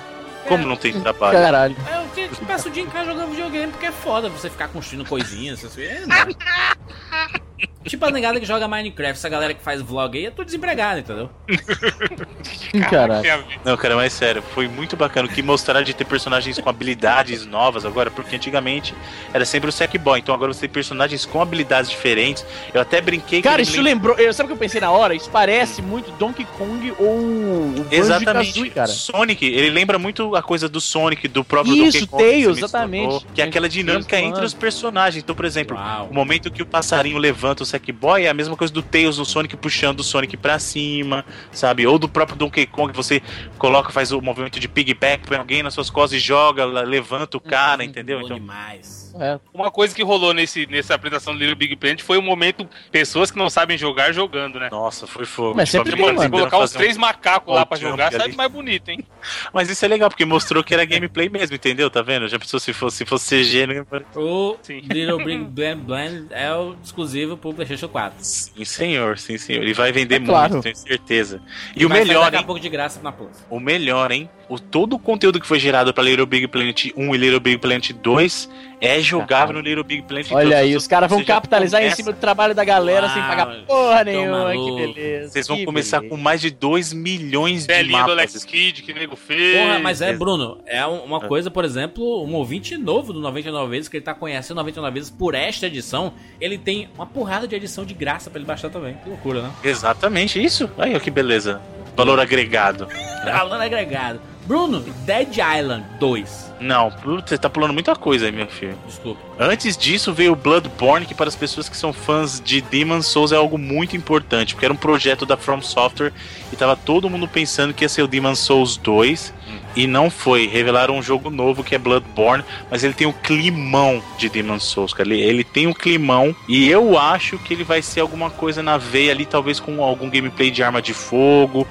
[0.49, 1.39] Como não tem trabalho?
[1.39, 1.77] Caralho.
[1.89, 4.49] É, Eu te- te peço o dia em casa jogando videogame porque é foda você
[4.51, 5.79] ficar construindo coisinhas, coisas.
[5.79, 6.17] É, não.
[7.87, 11.01] tipo a negada que joga Minecraft, essa galera que faz vlog aí, é tudo desempregado,
[11.01, 11.31] entendeu?
[12.91, 13.45] Caraca.
[13.65, 15.29] Não, cara, mas sério, foi muito bacana.
[15.29, 18.95] O que mostraram de ter personagens com habilidades novas agora, porque antigamente
[19.33, 20.19] era sempre o Sackboy.
[20.19, 22.45] Então agora você tem personagens com habilidades diferentes.
[22.73, 24.17] Eu até brinquei Cara, isso lembrou.
[24.17, 25.15] Eu, sabe o que eu pensei na hora?
[25.15, 28.71] Isso parece muito Donkey Kong ou o Exatamente.
[28.71, 28.89] cara.
[28.89, 32.25] Sonic, ele lembra muito a coisa do Sonic, do próprio Isso, Donkey Kong.
[32.25, 33.27] mencionou, exatamente.
[33.35, 35.23] Que é aquela dinâmica entre os personagens.
[35.23, 36.09] Então, por exemplo, Uau.
[36.11, 39.25] o momento que o passarinho levanta o Sackboy é a mesma coisa do Tails no
[39.25, 41.87] Sonic puxando o Sonic pra cima, sabe?
[41.87, 43.23] Ou do próprio Donkey Kong, você
[43.59, 47.41] coloca, faz o movimento de pigback, põe alguém nas suas costas e joga, levanta o
[47.41, 48.19] cara, entendeu?
[48.21, 49.07] Bom Então, demais.
[49.19, 49.39] É.
[49.55, 53.31] Uma coisa que rolou nesse, nessa apresentação do Little Big Planet foi o momento pessoas
[53.31, 54.69] que não sabem jogar jogando, né?
[54.71, 55.55] nossa, foi fogo.
[55.57, 56.31] Mas sempre a tem, menina mano.
[56.37, 59.01] Colocar os fazer um- três macacos lá pra jogar, sai mais bonito, hein?
[59.55, 61.89] Mas isso é legal, porque mostrou que era gameplay mesmo, entendeu?
[61.91, 62.29] Tá vendo?
[62.29, 64.19] Já pensou se fosse, se fosse CG, parecer.
[64.19, 64.81] O Sim.
[64.81, 68.17] Little Big Blend Blend é o exclusivo pro PlayStation 4.
[68.21, 69.63] Sim, senhor, sim, senhor.
[69.63, 70.53] Ele vai vender É claro.
[70.55, 71.41] muito, tenho certeza.
[71.75, 72.47] E o Vai sair melhor, daqui a hein?
[72.47, 73.45] pouco de graça na Plus.
[73.51, 74.29] O melhor, hein?
[74.49, 77.59] O, todo o conteúdo que foi gerado pra Little Big Planet 1 e Little Big
[77.59, 78.49] Planet 2
[78.81, 80.47] é jogável no Little Big Planet 2.
[80.47, 84.05] Olha aí, os caras vão capitalizar em cima do trabalho da galera sem pagar porra
[84.05, 84.53] nenhuma.
[84.53, 85.31] Que beleza.
[85.33, 86.17] Vocês vão que começar beleza.
[86.17, 88.45] com mais de 2 milhões de Belinha do Alex mapas.
[88.45, 89.59] Kidd, que nego fez.
[89.61, 91.27] Porra, mas é, Bruno, é um- uma Ah.
[91.27, 95.11] coisa, por exemplo, um ouvinte novo do 99 vezes, que ele tá conhecendo 99 vezes
[95.11, 98.95] por esta edição, ele tem uma porrada de edição de graça pra ele baixar também.
[99.03, 99.51] Que loucura, né?
[99.65, 100.71] Exatamente isso.
[100.79, 101.61] Aí, ó, que beleza.
[101.97, 102.89] Valor agregado.
[103.25, 104.21] Falando agregado.
[104.47, 106.55] Bruno, Dead Island 2.
[106.61, 106.91] Não,
[107.27, 108.79] você tá pulando muita coisa aí, meu filho.
[108.87, 109.21] Desculpa.
[109.39, 113.33] Antes disso veio o Bloodborne, que para as pessoas que são fãs de Demon's Souls
[113.33, 116.13] é algo muito importante, porque era um projeto da From Software
[116.53, 119.35] e tava todo mundo pensando que ia ser o Demon's Souls 2
[119.77, 120.47] e não foi.
[120.47, 124.93] Revelaram um jogo novo que é Bloodborne, mas ele tem o climão de Demon's Souls,
[124.95, 125.09] cara.
[125.09, 128.79] Ele, ele tem o climão e eu acho que ele vai ser alguma coisa na
[128.79, 131.69] veia ali, talvez com algum gameplay de arma de fogo.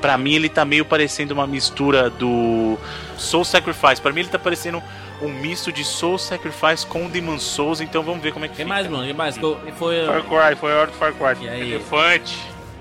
[0.00, 2.78] Pra mim ele tá meio parecendo uma mistura do
[3.16, 4.00] Soul Sacrifice.
[4.00, 4.80] Pra mim ele tá parecendo
[5.20, 8.64] um misto de Soul Sacrifice com Demon's Souls, então vamos ver como é que Quem
[8.64, 8.74] fica.
[8.74, 9.04] mais, Bruno?
[9.04, 9.36] Quem mais?
[9.36, 10.06] Que Foi.
[10.06, 11.44] Far Cry, foi a hora do Far Cry.
[11.44, 11.72] E aí?
[11.72, 12.38] Elefante.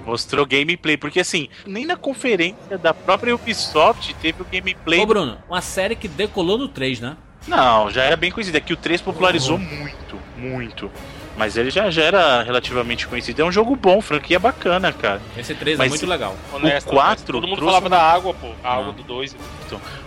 [0.08, 5.02] Mostrou gameplay, porque assim, nem na conferência da própria Ubisoft teve o gameplay.
[5.02, 7.18] Ô, Bruno, uma série que decolou no 3, né?
[7.46, 8.56] Não, já era bem conhecido.
[8.56, 10.90] É que o 3 popularizou muito, muito.
[11.36, 13.42] Mas ele já, já era relativamente conhecido.
[13.42, 15.22] É um jogo bom, franquia bacana, cara.
[15.38, 16.38] Esse 3 é Mas muito legal.
[16.54, 17.26] Honesto, O quatro honesto.
[17.34, 18.48] Todo mundo trouxe falava da água, pô.
[18.64, 19.36] A água do 2.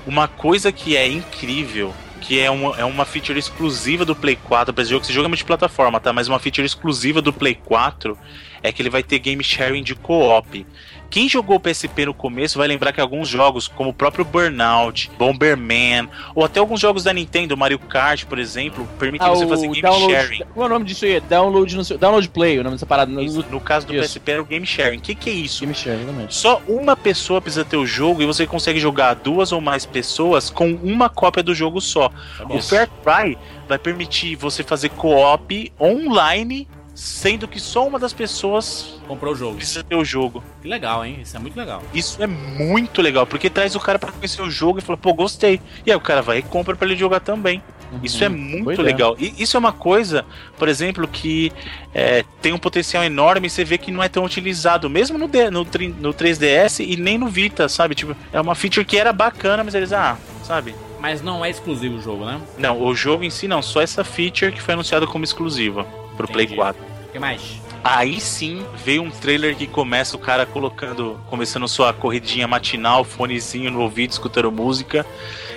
[0.06, 4.72] Uma coisa que é incrível, que é uma, é uma feature exclusiva do Play 4,
[4.72, 6.12] para esse jogo, esse jogo é multiplataforma, tá?
[6.12, 8.16] Mas uma feature exclusiva do Play 4
[8.62, 10.66] é que ele vai ter game sharing de co-op.
[11.11, 15.11] Quem jogou o PSP no começo vai lembrar que alguns jogos, como o próprio Burnout,
[15.19, 19.66] Bomberman, ou até alguns jogos da Nintendo, Mario Kart, por exemplo, permitem Ah, você fazer
[19.66, 20.12] game download.
[20.12, 20.45] sharing.
[20.55, 21.19] Qual é o nome disso aí?
[21.20, 23.11] Download, no seu- download Play, o nome dessa parada.
[23.11, 24.03] No, Isso, no caso do Isso.
[24.20, 24.99] PSP era o game sharing.
[24.99, 25.61] O que, que é isso?
[25.62, 26.35] Game Share, exatamente.
[26.35, 30.49] Só uma pessoa precisa ter o jogo e você consegue jogar duas ou mais pessoas
[30.49, 32.11] com uma cópia do jogo só.
[32.49, 33.37] O Fair Cry
[33.69, 36.69] vai permitir você fazer co-op online,
[37.01, 39.56] sendo que só uma das pessoas Comprou o jogo.
[39.56, 40.44] precisa ter o jogo.
[40.60, 41.18] Que legal, hein?
[41.22, 41.82] Isso é muito legal.
[41.94, 45.14] Isso é muito legal, porque traz o cara pra conhecer o jogo e fala, pô,
[45.14, 45.60] gostei.
[45.86, 47.62] E aí o cara vai e compra pra ele jogar também.
[48.02, 48.36] Isso é Uhum.
[48.36, 49.16] Muito legal.
[49.18, 50.24] E isso é uma coisa,
[50.59, 51.51] por exemplo, que
[51.94, 55.27] é, tem um potencial enorme e você vê que não é tão utilizado, mesmo no,
[55.27, 55.64] D- no,
[55.98, 57.94] no 3DS e nem no Vita, sabe?
[57.97, 60.74] Tipo, é uma feature que era bacana, mas eles, ah, sabe?
[61.01, 62.39] Mas não é exclusivo o jogo, né?
[62.59, 65.85] Não, o jogo em si não, só essa feature que foi anunciada como exclusiva
[66.16, 66.59] pro Play Entendi.
[66.60, 66.90] 4.
[67.11, 67.61] O que mais?
[67.82, 73.69] Aí sim veio um trailer que começa o cara colocando, começando sua corridinha matinal, fonezinho
[73.69, 75.05] no ouvido, escutando música.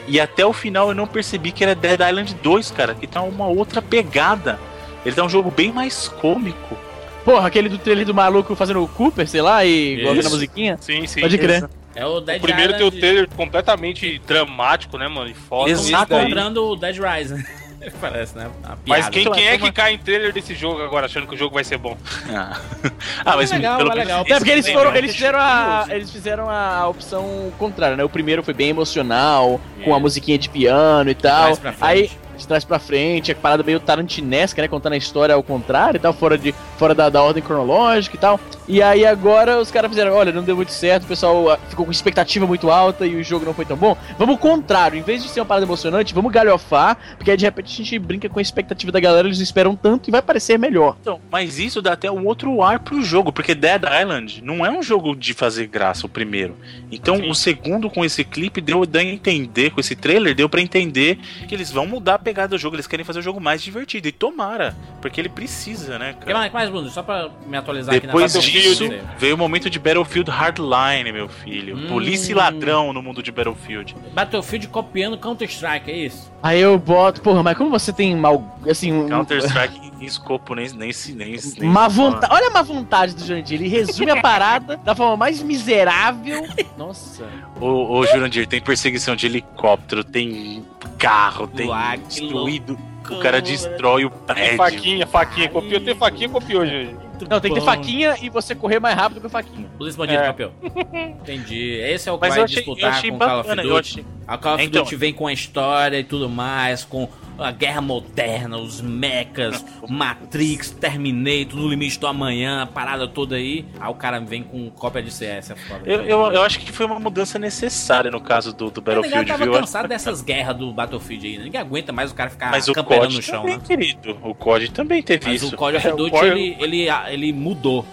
[0.08, 3.22] E até o final eu não percebi que era Dead Island 2, cara, que tá
[3.22, 4.60] uma outra pegada.
[5.06, 6.76] Ele tá um jogo bem mais cômico.
[7.24, 10.08] Porra, aquele do trailer do maluco fazendo o Cooper, sei lá, e Isso.
[10.08, 10.78] ouvindo a musiquinha.
[10.82, 11.22] Sim, sim.
[11.22, 11.70] Pode crer.
[11.94, 15.30] É o Dead O primeiro tem o Island trailer completamente dramático, né, mano?
[15.30, 15.70] E foda.
[15.70, 16.14] Exato.
[16.14, 17.44] isso encontrando o Dead Rising.
[18.02, 18.50] Parece, né?
[18.64, 21.28] Uma Mas quem, Então, quem é como- que cai em trailer desse jogo agora, achando
[21.28, 21.98] que o jogo vai ser bom?
[22.30, 22.60] Ah,
[23.26, 24.26] ah mas É legal, pelo é menos legal.
[24.28, 28.04] É, porque eles foram, trailer eles fizeram a, eles fizeram a opção contrária, né?
[28.04, 31.58] O primeiro foi bem emocional, com a musiquinha de piano e tal.
[31.82, 34.68] Aí de trás pra frente, a parada meio tarantinesca, né?
[34.68, 38.20] Contando a história ao contrário e tal, fora, de, fora da, da ordem cronológica e
[38.20, 38.40] tal.
[38.68, 41.86] E aí agora os caras fizeram, olha, não deu muito certo, o pessoal ah, ficou
[41.86, 43.98] com expectativa muito alta e o jogo não foi tão bom.
[44.18, 47.44] Vamos ao contrário, em vez de ser uma parada emocionante, vamos galhofar, porque aí de
[47.44, 50.58] repente a gente brinca com a expectativa da galera, eles esperam tanto e vai parecer
[50.58, 50.96] melhor.
[51.02, 54.72] Então, mas isso dá até um outro ar pro jogo, porque Dead Island não é
[54.72, 56.56] um jogo de fazer graça, o primeiro.
[56.92, 57.30] Então, Sim.
[57.30, 61.20] o segundo, com esse clipe, deu, deu a entender, com esse trailer, deu pra entender
[61.48, 64.08] que eles vão mudar a pegada do jogo, eles querem fazer o jogo mais divertido.
[64.08, 66.38] E tomara, porque ele precisa, né, O que cara?
[66.38, 66.90] mais, que mais, Bruno?
[66.90, 69.16] Só pra me atualizar Depois aqui na disso, Battlefield.
[69.20, 71.78] veio o momento de Battlefield Hardline, meu filho.
[71.78, 71.88] Hum.
[71.88, 73.96] Polícia e ladrão no mundo de Battlefield.
[74.14, 76.32] Battlefield copiando Counter-Strike, é isso?
[76.42, 80.70] Aí eu boto, porra, mas como você tem mal, assim, um- Counter-Strike em escopo nem,
[80.72, 82.34] nem, se- nem, nem Má vontade.
[82.34, 83.60] Olha a má vontade do Jandir.
[83.60, 86.46] Ele resume a parada da forma mais miserável.
[86.78, 87.24] Nossa.
[87.60, 90.66] Ô, ô Jurandir, tem perseguição de helicóptero, tem
[90.98, 92.78] carro, tem que destruído.
[93.10, 94.58] O cara destrói o prédio.
[94.58, 95.50] Faquinha, faquinha.
[95.50, 96.96] Copiou, tem faquinha, copiou, gente.
[97.30, 99.68] Não, tem que ter faquinha e você correr mais rápido que a faquinha.
[99.78, 100.28] Polícia Bandido, É.
[100.28, 100.52] campeão.
[101.22, 101.72] Entendi.
[101.82, 103.62] Esse é o que Mas vai eu achei, eu disputar com Call of bacana.
[103.64, 103.70] Duty.
[103.74, 104.06] Eu achei...
[104.28, 104.84] A Call of Então.
[104.84, 110.70] Duty vem com a história e tudo mais, com a guerra moderna, os mechas, Matrix,
[110.70, 113.66] Terminator, No Limite do Amanhã, a parada toda aí.
[113.80, 115.82] Aí o cara vem com cópia de CS, é foda.
[115.84, 119.02] Eu, eu, eu acho que foi uma mudança necessária no caso do, do O negócio
[119.12, 119.54] Battlefield, tava viu?
[119.54, 121.44] cansado dessas guerras do Battlefield aí, né?
[121.46, 123.64] Ninguém aguenta mais o cara ficar Mas o COD no chão, também, né?
[123.66, 124.18] querido.
[124.22, 125.54] O COD também teve Mas isso.
[125.54, 127.86] o Call of É, o Duty, Call- ele, ele, ele mudou.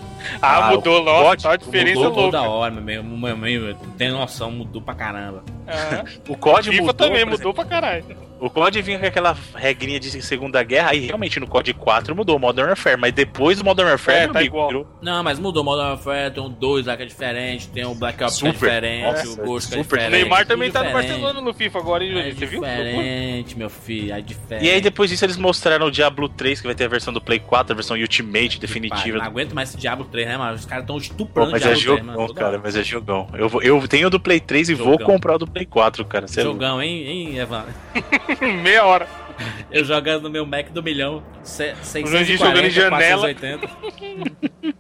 [0.42, 2.38] Ah, Ah, mudou, nossa, COD tá uma diferença mudou louca.
[2.38, 5.42] toda hora, meu, meu, meu, meu, tem noção, mudou pra caramba.
[5.66, 8.04] Ah, O FIFA mudou, também mudou pra caralho.
[8.40, 12.36] O COD vinha com aquela regrinha de Segunda Guerra, aí realmente no COD 4 mudou
[12.36, 14.68] o Modern Warfare, mas depois do Modern Warfare, É, tá amigo, igual.
[14.68, 17.84] virou- Não, mas mudou o Modern Warfare, tem o 2 lá que é diferente, tem
[17.84, 18.66] o Black Ops que é Super.
[18.66, 19.96] diferente, Nossa, o Ghost que é super.
[19.96, 20.10] O diferente.
[20.22, 21.08] Neymar também tá no diferente.
[21.10, 22.38] Barcelona no FIFA agora, hein, É gente?
[22.38, 22.60] Você viu?
[22.62, 24.64] diferente, meu filho, é diferente.
[24.66, 27.20] E aí depois disso eles mostraram o Diablo 3, que vai ter a versão do
[27.20, 29.18] Play 4, a versão Ultimate Pai, definitiva.
[29.18, 30.54] não aguento mais esse Diablo 3, né, mano?
[30.54, 32.34] Os caras tão Pô, estuprando mas o é Diablo 3, jogão, mano.
[32.34, 33.28] cara, mas é jogão.
[33.34, 35.06] Eu, vou- eu tenho o do Play 3 e vou Jogão.
[35.06, 36.24] comprar o do Play 4, cara.
[36.24, 36.42] É.
[36.42, 37.64] Jogão, hein, hein, Evan?
[38.62, 39.08] Meia hora.
[39.70, 43.34] Eu jogando no meu Mac do milhão, se- 640, Jurandir jogando em janela.
[43.34, 44.70] 480.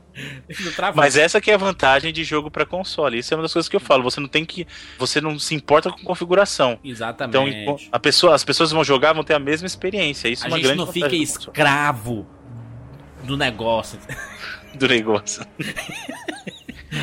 [0.64, 0.96] Não trava.
[0.96, 3.18] Mas essa que é a vantagem de jogo pra console.
[3.18, 4.02] Isso é uma das coisas que eu falo.
[4.02, 4.66] Você não tem que.
[4.98, 6.72] Você não se importa com configuração.
[6.84, 7.88] Então, Exatamente.
[7.90, 10.28] a pessoa, as pessoas vão jogar, vão ter a mesma experiência.
[10.28, 12.26] Isso é a uma gente grande não fica escravo
[13.24, 13.98] do negócio.
[14.74, 15.42] do negócio.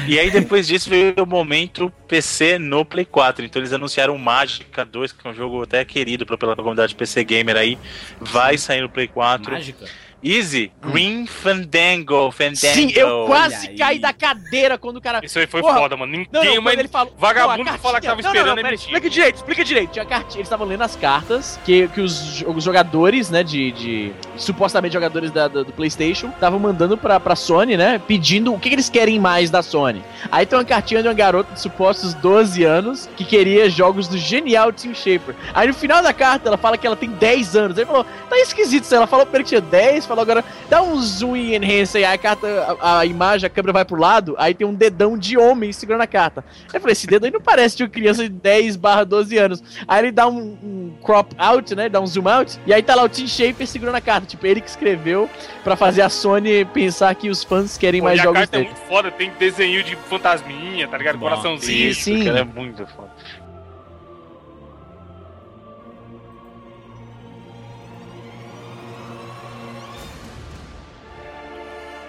[0.07, 3.45] e aí depois disso veio o momento PC no Play 4.
[3.45, 7.23] Então eles anunciaram Mágica 2, que é um jogo até querido pela pela comunidade PC
[7.23, 7.77] Gamer aí.
[8.19, 9.51] Vai sair no Play 4.
[9.51, 9.85] Mágica.
[10.23, 12.55] Easy, Green Fandango, Fandango.
[12.57, 13.77] Sim, eu quase olha aí.
[13.77, 15.19] caí da cadeira quando o cara.
[15.23, 15.79] Isso aí foi Porra.
[15.79, 16.11] foda, mano.
[16.11, 17.13] Ninguém, Não, não, mas ele falou.
[17.17, 18.75] vagabundo que fala que tava cartinha- esperando não, não, pera.
[18.75, 19.91] Explica direito, explica direito.
[19.91, 24.11] Tinha cartinha, eles estavam lendo as cartas que, que os, os jogadores, né, de, de
[24.37, 28.69] supostamente jogadores da, do, do PlayStation, estavam mandando pra, pra Sony, né, pedindo o que,
[28.69, 30.03] que eles querem mais da Sony.
[30.31, 34.17] Aí tem uma cartinha de uma garota de supostos 12 anos que queria jogos do
[34.17, 35.35] genial Team Shaper.
[35.53, 37.77] Aí no final da carta ela fala que ela tem 10 anos.
[37.77, 38.93] Aí falou, tá esquisito isso.
[38.93, 38.97] aí.
[38.97, 42.05] Ela falou primeiro que tinha 10, falou agora, dá um zoom e enhance aí.
[42.05, 45.17] Aí a carta, a, a imagem, a câmera vai pro lado, aí tem um dedão
[45.17, 46.43] de homem segurando a carta.
[46.61, 49.37] Aí eu falei, esse dedo aí não parece de uma criança de 10 barra 12
[49.37, 49.63] anos.
[49.87, 51.89] Aí ele dá um, um crop out, né?
[51.89, 52.59] Dá um zoom out.
[52.65, 54.27] E aí tá lá o Team Shaper segurando a carta.
[54.27, 55.29] Tipo, ele que escreveu
[55.63, 58.57] pra fazer a Sony pensar que os fãs querem Pô, mais e a jogos carta
[58.57, 58.71] é dele.
[58.71, 61.17] muito foda, tem desenho de fantasminha, tá ligado?
[61.17, 61.89] Bom, Coraçãozinho.
[61.89, 63.11] Isso, Sim, é muito foda.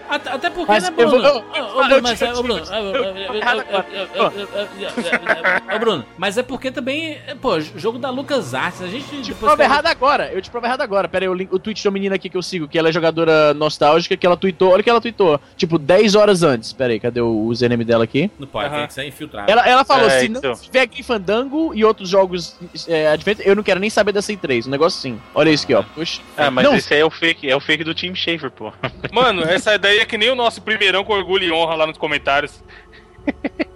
[0.09, 1.17] Até, até porque, Mas né, Bruno?
[1.17, 2.65] eu- Ô, eu- ô, eu- mas, eu- Bruno, eu-
[5.75, 9.63] ô, Bruno, mas é porque também, pô, jogo da Lucas Arts, a gente Te prova
[9.63, 11.09] errado agora, eu te provo errado agora.
[11.09, 12.93] Pera aí, o, link- o tweet da menina aqui que eu sigo, que ela é
[12.93, 16.73] jogadora nostálgica, que ela tweetou, olha o que ela tweetou, tipo, 10 horas antes.
[16.73, 18.31] Pera aí, cadê o username dela aqui?
[18.39, 19.51] Não pode, tem que ser infiltrado.
[19.51, 20.51] Ela, ela falou, É, se então.
[20.53, 22.57] não tiver Grifandango e outros jogos
[22.89, 25.21] é, Advent, eu não quero nem saber dessa E3, um negócio assim.
[25.35, 25.83] Olha isso aqui, ó.
[25.95, 26.21] Puxa.
[26.37, 28.73] Ah, mas não, esse aí é o fake, é o fake do Team Shaver, pô.
[29.13, 31.99] Mano, essa daí é que nem o nosso primeirão com orgulho e honra lá nos
[31.99, 32.63] comentários.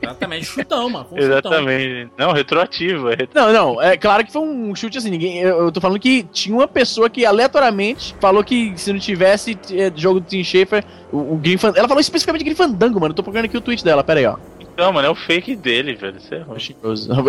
[0.01, 1.07] Exatamente, chutão, mano.
[1.13, 1.31] um chutão.
[1.31, 2.11] Exatamente.
[2.17, 3.11] Não, retroativo.
[3.11, 3.29] É retro...
[3.35, 6.25] Não, não, é claro que foi um chute assim, ninguém, eu, eu tô falando que
[6.25, 10.85] tinha uma pessoa que aleatoriamente falou que se não tivesse é, jogo do Team Schafer,
[11.13, 11.41] o, o
[11.77, 14.37] ela falou especificamente Grinfandango, mano, eu tô procurando aqui o tweet dela, pera aí, ó.
[14.77, 16.21] Não, mano, é o fake dele, velho.
[16.21, 16.59] Você é ruim.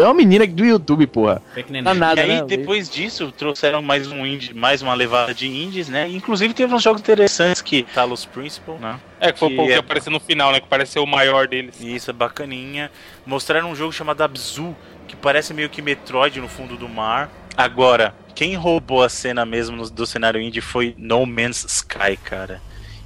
[0.02, 1.42] É uma menina do YouTube, porra.
[1.54, 1.84] Fake.
[1.84, 2.46] Tá nada, e aí, né?
[2.46, 6.08] depois disso, trouxeram mais um indie, mais uma levada de indies, né?
[6.10, 9.00] Inclusive teve uns jogos interessantes que Talos Principal, né?
[9.20, 10.60] É, que foi Que o que é- apareceu no final, né?
[10.60, 11.76] Que pareceu o maior deles.
[11.82, 12.90] E isso é bacaninha.
[13.26, 14.76] Mostraram um jogo chamado Abzu,
[15.08, 17.30] que parece meio que Metroid no fundo do mar.
[17.56, 22.62] Agora, quem roubou a cena mesmo do cenário indie foi No Man's Sky, cara.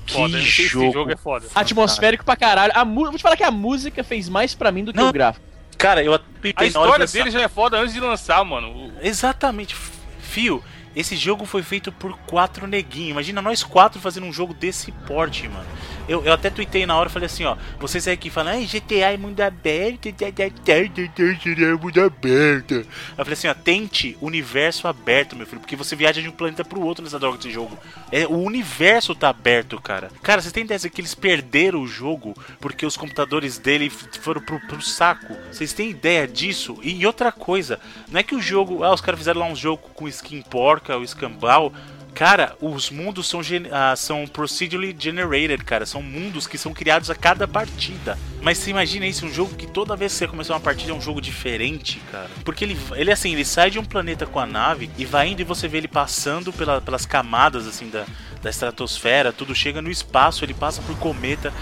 [0.08, 0.94] Que Foda, esse jogo.
[0.94, 1.46] jogo é foda.
[1.54, 2.72] Atmosférico pra caralho.
[2.74, 5.10] A mu- Vou te falar que a música fez mais pra mim do que Não.
[5.10, 5.46] o gráfico.
[5.78, 6.14] Cara, eu
[6.56, 8.92] A história de dele já é foda antes de lançar, mano.
[9.02, 9.76] Exatamente,
[10.20, 10.64] fio.
[10.96, 13.12] esse jogo foi feito por quatro neguinhos.
[13.12, 15.68] Imagina nós quatro fazendo um jogo desse porte, mano.
[16.08, 17.56] Eu, eu até tuitei na hora e falei assim, ó.
[17.80, 22.74] Vocês aí que falam, ai, GTA é mundo aberto, tá, é mundo aberto.
[22.74, 22.86] Eu
[23.18, 26.82] falei assim, ó, tente universo aberto, meu filho, porque você viaja de um planeta pro
[26.82, 27.78] outro nessa droga desse jogo.
[28.12, 30.10] É, o universo tá aberto, cara.
[30.22, 34.60] Cara, vocês têm ideia que eles perderam o jogo porque os computadores dele foram pro,
[34.68, 35.36] pro saco?
[35.52, 36.78] Vocês têm ideia disso?
[36.82, 37.80] E outra coisa,
[38.10, 38.84] não é que o jogo.
[38.84, 41.74] Ah, os caras fizeram lá um jogo com skin porca, o escambau.
[42.18, 43.42] Cara, os mundos são,
[43.72, 45.86] ah, são procedurally generated, cara.
[45.86, 48.18] São mundos que são criados a cada partida.
[48.42, 50.96] Mas você imagina isso, um jogo que toda vez que você começar uma partida é
[50.96, 52.28] um jogo diferente, cara.
[52.44, 55.42] Porque ele, ele assim, ele sai de um planeta com a nave e vai indo
[55.42, 58.04] e você vê ele passando pela- pelas camadas, assim, da,
[58.42, 61.54] da estratosfera, tudo chega no espaço, ele passa por cometa.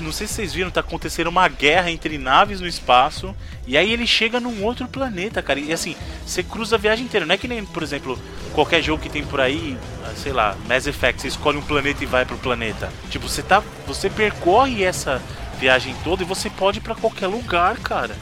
[0.00, 3.34] Não sei se vocês viram, tá acontecendo uma guerra entre naves no espaço.
[3.66, 5.60] E aí ele chega num outro planeta, cara.
[5.60, 7.26] E assim, você cruza a viagem inteira.
[7.26, 8.18] Não é que nem, por exemplo,
[8.52, 12.02] qualquer jogo que tem por aí, ah, sei lá, Mass Effect, você escolhe um planeta
[12.02, 12.90] e vai pro planeta.
[13.10, 13.62] Tipo, você tá.
[13.86, 15.20] Você percorre essa
[15.58, 18.16] viagem toda e você pode ir pra qualquer lugar, cara.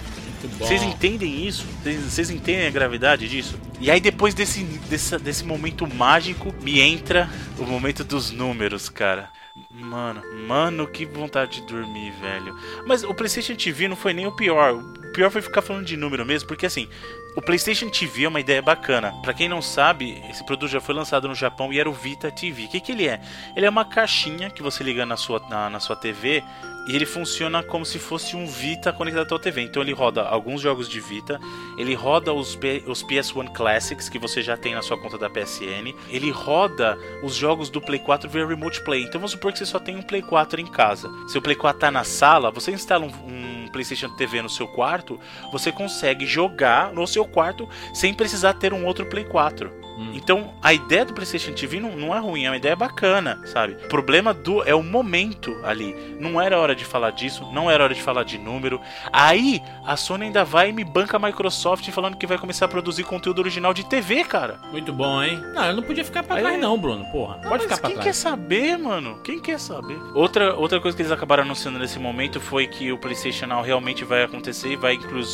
[0.59, 1.67] Vocês entendem isso?
[1.83, 3.59] Vocês- entendem a gravidade disso?
[3.81, 9.29] E aí depois desse, desse, desse momento mágico, me entra o momento dos números, cara.
[9.71, 12.57] Mano, mano, que vontade de dormir, velho.
[12.87, 14.75] Mas o PlayStation TV não foi nem o pior.
[14.75, 16.89] O pior foi ficar falando de número mesmo, porque assim,
[17.37, 19.13] o PlayStation TV é uma ideia bacana.
[19.23, 22.31] Pra quem não sabe, esse produto já foi lançado no Japão e era o Vita
[22.31, 22.65] TV.
[22.65, 23.21] O que, que ele é?
[23.57, 26.43] Ele é uma caixinha que você liga na sua, na, na sua TV
[26.91, 29.63] e ele funciona como se fosse um Vita conectado à tua TV.
[29.63, 31.41] Então ele roda alguns jogos de Vita,
[31.79, 35.31] ele roda os, P- os PS1 Classics que você já tem na sua conta da
[35.31, 39.03] PSN, ele roda os jogos do Play 4 via Remote Play.
[39.05, 41.09] Então vamos supor que você só tem um Play 4 em casa.
[41.29, 44.67] Se o Play 4 tá na sala, você instala um, um PlayStation TV no seu
[44.67, 45.21] quarto,
[45.53, 49.71] você consegue jogar no seu quarto sem precisar ter um outro Play 4.
[50.15, 53.75] Então, a ideia do PlayStation TV não, não é ruim, é uma ideia bacana, sabe?
[53.85, 55.95] O problema do é o momento ali.
[56.19, 58.81] Não era hora de falar disso, não era hora de falar de número.
[59.13, 62.69] Aí, a Sony ainda vai e me banca a Microsoft falando que vai começar a
[62.69, 64.59] produzir conteúdo original de TV, cara.
[64.71, 65.41] Muito bom, hein?
[65.55, 67.05] Não, eu não podia ficar pra Aí- trás, não, Bruno.
[67.13, 68.17] Porra, Não, pode ficar pra quem quer trás.
[68.17, 69.21] saber, mano?
[69.23, 69.99] Quem quer saber?
[70.15, 74.05] Outra, outra coisa que eles acabaram anunciando nesse momento foi que o PlayStation Now realmente
[74.05, 75.25] vai acontecer e vai incluir,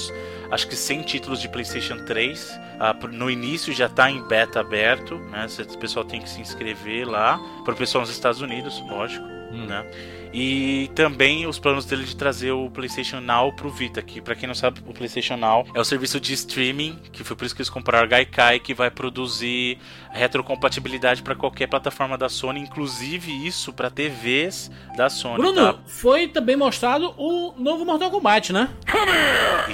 [0.51, 2.59] acho que 100 títulos de PlayStation 3.
[2.79, 5.47] Ah, no início já tá em beta aberto, né?
[5.75, 7.39] O pessoal tem que se inscrever lá.
[7.65, 9.67] Para o pessoal nos Estados Unidos, lógico, Hum.
[9.67, 9.85] né?
[10.33, 14.47] E também os planos dele de trazer o PlayStation Now pro Vita, que pra quem
[14.47, 17.63] não sabe, o PlayStation Now é o serviço de streaming, que foi por isso que
[17.63, 19.79] eles compraram a Gaikai, que vai produzir
[20.17, 25.37] retrocompatibilidade pra qualquer plataforma da Sony, inclusive isso pra TVs da Sony.
[25.37, 25.79] Bruno, tá?
[25.87, 28.69] foi também mostrado o novo Mortal Kombat, né?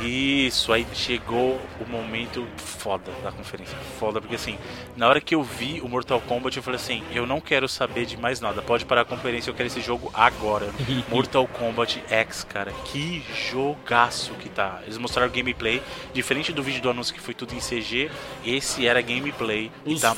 [0.03, 3.77] Isso, aí chegou o momento foda da conferência.
[3.99, 4.59] Foda, porque assim,
[4.97, 8.07] na hora que eu vi o Mortal Kombat, eu falei assim: eu não quero saber
[8.07, 8.63] de mais nada.
[8.63, 10.71] Pode parar a conferência, eu quero esse jogo agora.
[11.09, 14.81] Mortal Kombat X, cara, que jogaço que tá.
[14.85, 15.83] Eles mostraram gameplay,
[16.13, 18.11] diferente do vídeo do anúncio que foi tudo em CG,
[18.45, 19.71] esse era gameplay.
[19.87, 20.15] e Os tá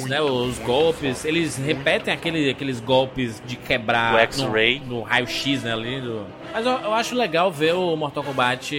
[0.00, 0.20] muito, né?
[0.20, 4.80] Os golpes, eles repetem aquele, aqueles golpes de quebrar X-Ray.
[4.80, 5.72] no, no raio-x, né?
[5.72, 6.26] Ali do...
[6.52, 8.74] Mas eu, eu acho legal ver o Mortal Kombat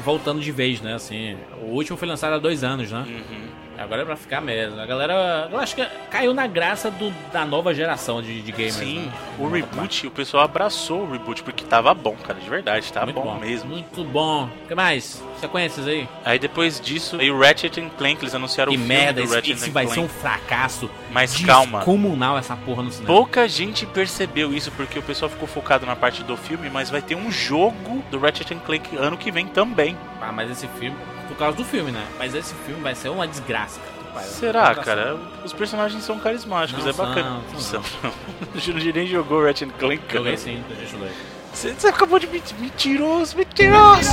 [0.00, 0.94] voltando de vez, né?
[0.94, 3.04] Assim, o último foi lançado há dois anos, né?
[3.06, 3.65] Uhum.
[3.78, 4.80] Agora é pra ficar mesmo.
[4.80, 8.74] A galera, eu acho que caiu na graça do, da nova geração de, de gamers.
[8.74, 9.12] Sim, né?
[9.38, 13.22] o reboot, o pessoal abraçou o reboot porque tava bom, cara, de verdade, tava bom,
[13.22, 13.70] bom, mesmo.
[13.70, 14.44] Muito bom.
[14.64, 15.22] O que mais?
[15.40, 16.08] Sequências aí?
[16.24, 19.34] Aí depois disso, aí o Ratchet Clank, eles anunciaram que o filme merda, do esse,
[19.34, 20.00] Ratchet esse and vai Clank.
[20.00, 21.78] ser um fracasso Mas calma.
[21.78, 23.12] descomunal essa porra no cinema.
[23.12, 27.02] Pouca gente percebeu isso porque o pessoal ficou focado na parte do filme, mas vai
[27.02, 29.96] ter um jogo do Ratchet Clank ano que vem também.
[30.20, 30.96] Ah, mas esse filme,
[31.28, 32.06] por causa do filme, né?
[32.18, 33.96] Mas esse filme vai ser uma desgraça, cara.
[34.26, 35.16] Será, cara?
[35.44, 37.40] Os personagens são carismáticos, Não é bacana.
[37.58, 38.12] são, São.
[38.54, 40.18] O Jurandir nem jogou Ratchet Clank, cara.
[40.18, 41.12] Joguei sim, deixa eu ver.
[41.52, 44.10] Você, você acabou de mentir, mentiroso, mentiroso!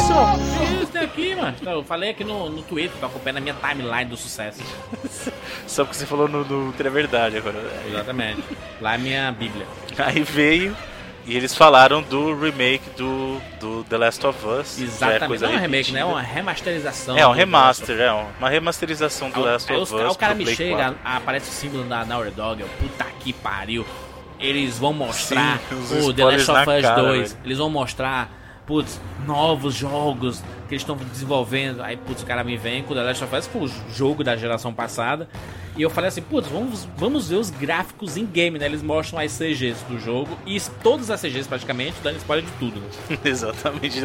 [0.82, 1.56] Isso aqui, mano.
[1.62, 4.62] Não, Eu falei aqui no, no Twitter, tô acompanhando a minha timeline do sucesso.
[5.68, 7.60] Só porque você falou no, no É Verdade agora.
[7.88, 8.42] Exatamente.
[8.80, 9.66] Lá é minha bíblia.
[9.98, 10.76] Aí veio
[11.26, 14.80] e eles falaram do remake do, do The Last of Us.
[14.80, 15.28] É Exatamente.
[15.28, 16.00] coisa Não é um remake, né?
[16.02, 17.18] É uma remasterização.
[17.18, 20.02] É um remaster, é uma remasterização do Aí, Last aí of Us.
[20.02, 21.00] aí o cara me Play chega, 4.
[21.04, 23.86] aparece o símbolo da Naughty Dog, eu, puta que pariu.
[24.40, 27.32] Eles vão mostrar Sim, o The Last of Us cara, 2.
[27.32, 27.42] velho.
[27.46, 28.30] Eles vão mostrar,
[28.66, 30.44] putz, novos jogos.
[30.74, 31.82] Que eles estão desenvolvendo.
[31.82, 34.36] Aí, putz, o cara me vem com The Last of Us, pô, o jogo da
[34.36, 35.30] geração passada.
[35.76, 38.66] E eu falei assim, putz, vamos, vamos ver os gráficos em game, né?
[38.68, 42.80] Eles mostram as CGs do jogo e todas as CGs praticamente dando spoiler de tudo,
[42.80, 43.18] né?
[43.26, 44.00] Exatamente.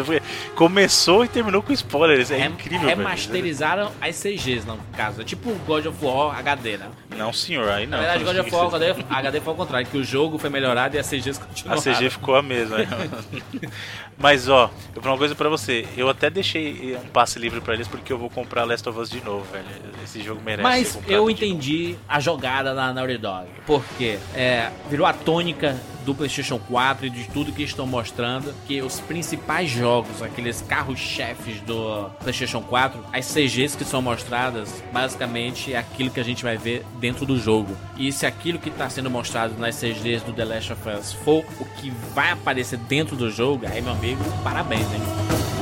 [0.54, 2.30] Começou e terminou com spoilers.
[2.30, 2.96] É, Rem- incrível, velho.
[2.96, 5.20] Remasterizaram as CGs, no caso.
[5.20, 6.88] É tipo God of War HD, né?
[7.14, 7.98] Não, senhor, aí não.
[7.98, 10.96] Na verdade, God of War HD, HD foi ao contrário, que o jogo foi melhorado
[10.96, 11.82] e as CGs A continuaram.
[11.82, 12.78] CG ficou a mesma.
[14.16, 15.86] Mas ó, eu vou falar uma coisa pra você.
[15.96, 19.10] Eu até deixei um passe livre pra eles porque eu vou comprar Last of Us
[19.10, 19.66] de novo, velho.
[20.02, 20.62] Esse jogo merece.
[20.62, 23.48] Mas eu entendi a jogada da Naughty Dog.
[23.66, 25.76] Porque é, virou a tônica
[26.08, 31.60] do PlayStation 4 e de tudo que estão mostrando que os principais jogos, aqueles carros-chefes
[31.60, 36.56] do PlayStation 4, as CGs que são mostradas, basicamente é aquilo que a gente vai
[36.56, 37.76] ver dentro do jogo.
[37.98, 41.44] E se aquilo que está sendo mostrado nas CGs do The Last of Us for
[41.60, 45.57] o que vai aparecer dentro do jogo, aí meu amigo, parabéns, hein?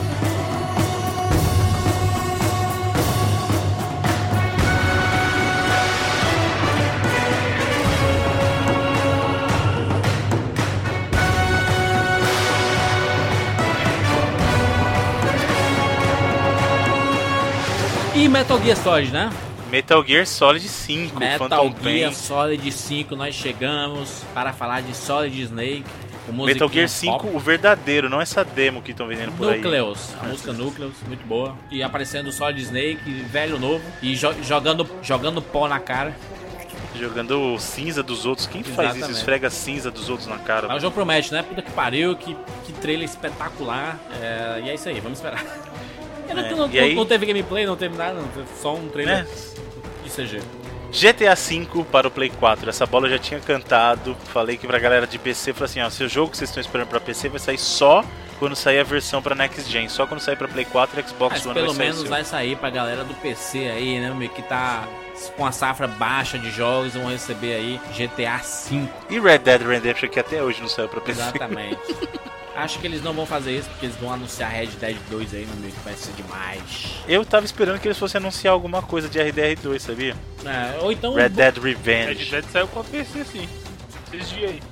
[18.37, 19.31] Metal Gear Solid, né?
[19.71, 22.15] Metal Gear Solid 5, Metal Phantom Gear Pain.
[22.15, 25.85] Solid 5, nós chegamos para falar de Solid Snake.
[26.29, 27.31] Metal Gear 5, pop.
[27.35, 29.57] o verdadeiro, não essa demo que estão vendendo por aí.
[29.57, 31.57] Nucleus, a música Nucleus, muito boa.
[31.71, 36.15] E aparecendo o Solid Snake, velho novo, e jo- jogando, jogando pó na cara.
[36.95, 38.47] Jogando cinza dos outros.
[38.47, 38.97] Quem faz isso?
[38.99, 39.19] Exatamente.
[39.19, 40.67] Esfrega cinza dos outros na cara.
[40.69, 41.43] Mas o jogo promete, né?
[41.43, 43.99] Puta que pariu, que, que trailer espetacular.
[44.21, 45.43] É, e é isso aí, vamos esperar.
[46.35, 48.89] Não, É, não- e aí- não teve gameplay, não teve nada, não teve só um
[48.89, 49.27] trailer Né?
[50.05, 50.41] de CG.
[50.93, 52.71] GTA V para o Play 4.
[52.71, 54.17] Essa bola eu já tinha cantado.
[54.33, 56.89] Falei que pra galera de PC, falei assim: ó, seu jogo que vocês estão esperando
[56.89, 58.03] pra PC vai sair só
[58.39, 59.89] quando sair a versão pra Next Gen.
[59.89, 62.57] Só quando sair pra Play 4 e Xbox Mas One pelo vai menos vai sair
[62.57, 64.29] pra galera do PC aí, né, meu?
[64.29, 64.85] Que tá
[65.37, 68.89] com a safra baixa de jogos, vão receber aí GTA V.
[69.11, 71.21] E Red Dead Redemption que até hoje não saiu pra PC.
[71.21, 71.79] Exatamente.
[72.57, 75.45] Acho que eles não vão fazer isso porque eles vão anunciar Red Dead 2 aí,
[75.45, 76.63] meu amigo, que vai ser demais.
[77.07, 80.17] Eu tava esperando que eles fossem anunciar alguma coisa de RDR2, sabia?
[80.43, 81.13] É, ou então.
[81.15, 82.31] Red Dead Red Revenge.
[82.31, 83.47] Dead saiu pra PC, sim.
[84.11, 84.63] Esses dias aí.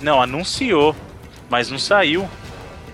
[0.00, 0.94] Não, anunciou,
[1.50, 2.28] mas não saiu.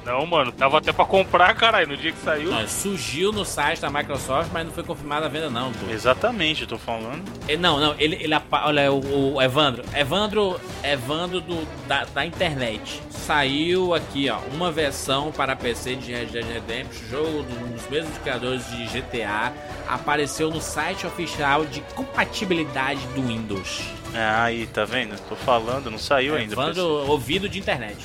[0.04, 2.50] Não, mano, tava até pra comprar, caralho, no dia que saiu.
[2.50, 5.72] Não, surgiu no site da Microsoft, mas não foi confirmada a venda, não.
[5.72, 5.88] pô.
[5.92, 7.22] Exatamente, eu tô falando.
[7.46, 13.00] Ele- Não, não, ele, ele olha, o, o Evandro, Evandro, Evandro do, da, da internet.
[13.10, 18.18] Saiu aqui, ó, uma versão para PC de Red Dead Redemption, jogo do- dos mesmos
[18.18, 19.52] criadores de GTA,
[19.88, 23.82] apareceu no site oficial de compatibilidade do Windows.
[24.14, 25.16] Ah, aí, tá vendo?
[25.28, 26.54] Tô falando, não saiu ainda.
[26.54, 27.96] Evandro, ouvido de internet.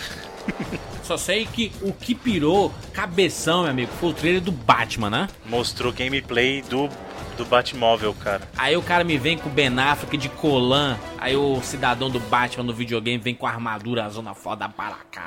[1.08, 5.28] Só sei que o que pirou cabeção, meu amigo, foi o trailer do Batman, né?
[5.46, 6.90] Mostrou gameplay do,
[7.38, 8.42] do Batmóvel, cara.
[8.58, 10.98] Aí o cara me vem com o Ben Affleck de colã.
[11.18, 15.18] Aí o cidadão do Batman no videogame vem com a armadura zona foda para que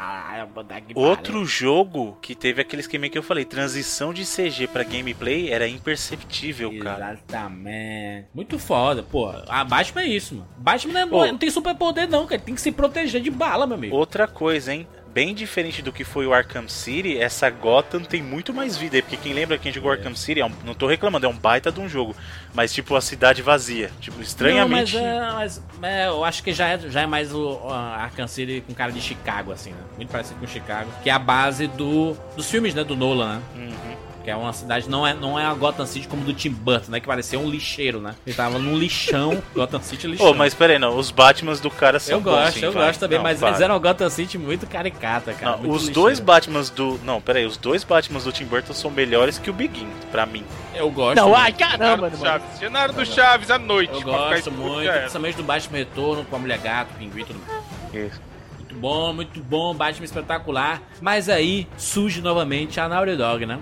[0.94, 5.66] Outro jogo que teve aquele esquema que eu falei, transição de CG pra gameplay era
[5.66, 7.12] imperceptível, cara.
[7.12, 8.26] Exatamente.
[8.34, 9.32] Muito foda, pô.
[9.48, 10.48] A Batman é isso, mano.
[10.58, 12.40] Batman não, é- não tem superpoder, não, cara.
[12.40, 13.96] Tem que se proteger de bala, meu amigo.
[13.96, 14.86] Outra coisa, hein?
[15.12, 19.02] Bem diferente do que foi o Arkham City, essa Gotham tem muito mais vida aí,
[19.02, 21.72] porque quem lembra quem jogou Arkham City, é um- não tô reclamando, é um baita
[21.72, 22.14] de um jogo,
[22.54, 24.94] mas tipo a cidade vazia, tipo estranhamente.
[24.96, 25.02] Não,
[25.36, 28.28] mas, é, mas é, eu acho que já é, já é mais o uh, Arkham
[28.28, 29.80] City com cara de Chicago, assim, né?
[29.96, 30.88] Muito parecido com Chicago.
[31.02, 32.84] Que é a base do, dos filmes, né?
[32.84, 33.42] Do Nolan, né?
[33.56, 33.89] Uhum.
[34.30, 36.92] Que é uma cidade, não é, não é a Gotham City como do Tim Burton,
[36.92, 37.00] né?
[37.00, 38.14] Que parecia um lixeiro, né?
[38.24, 40.30] Ele tava num lixão, Gotham City lixão.
[40.30, 42.70] Ô, mas pera aí, não, os Batmans do cara são eu bons, gosto, sim, eu
[42.72, 42.86] vai.
[42.86, 43.48] gosto também, Não, mas para.
[43.48, 45.52] eles eram uma Gotham City muito caricata, cara.
[45.52, 46.00] Não, muito os lixeiro.
[46.00, 47.00] dois Batmans do.
[47.02, 50.24] Não, pera aí, os dois Batmans do Tim Burton são melhores que o Begin, pra
[50.24, 50.44] mim.
[50.74, 51.16] Eu gosto.
[51.16, 52.16] Não, ai, caramba, mano.
[52.16, 52.58] Chaves.
[52.58, 53.92] Cenário do Chaves à noite.
[53.94, 58.20] Eu gosto muito, principalmente do Batman Retorno com a Mulher Gato, Pinguim e tudo mais.
[58.58, 60.80] Muito bom, muito bom, Batman espetacular.
[61.00, 63.58] Mas aí surge novamente a Naughty Dog, né?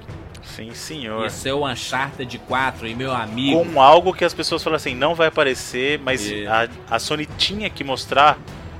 [0.54, 1.26] Sim, senhor.
[1.26, 3.64] E seu Uncharted 4 e meu amigo.
[3.64, 6.46] Com algo que as pessoas falam assim, não vai aparecer, mas É.
[6.46, 8.38] a, a Sony tinha que mostrar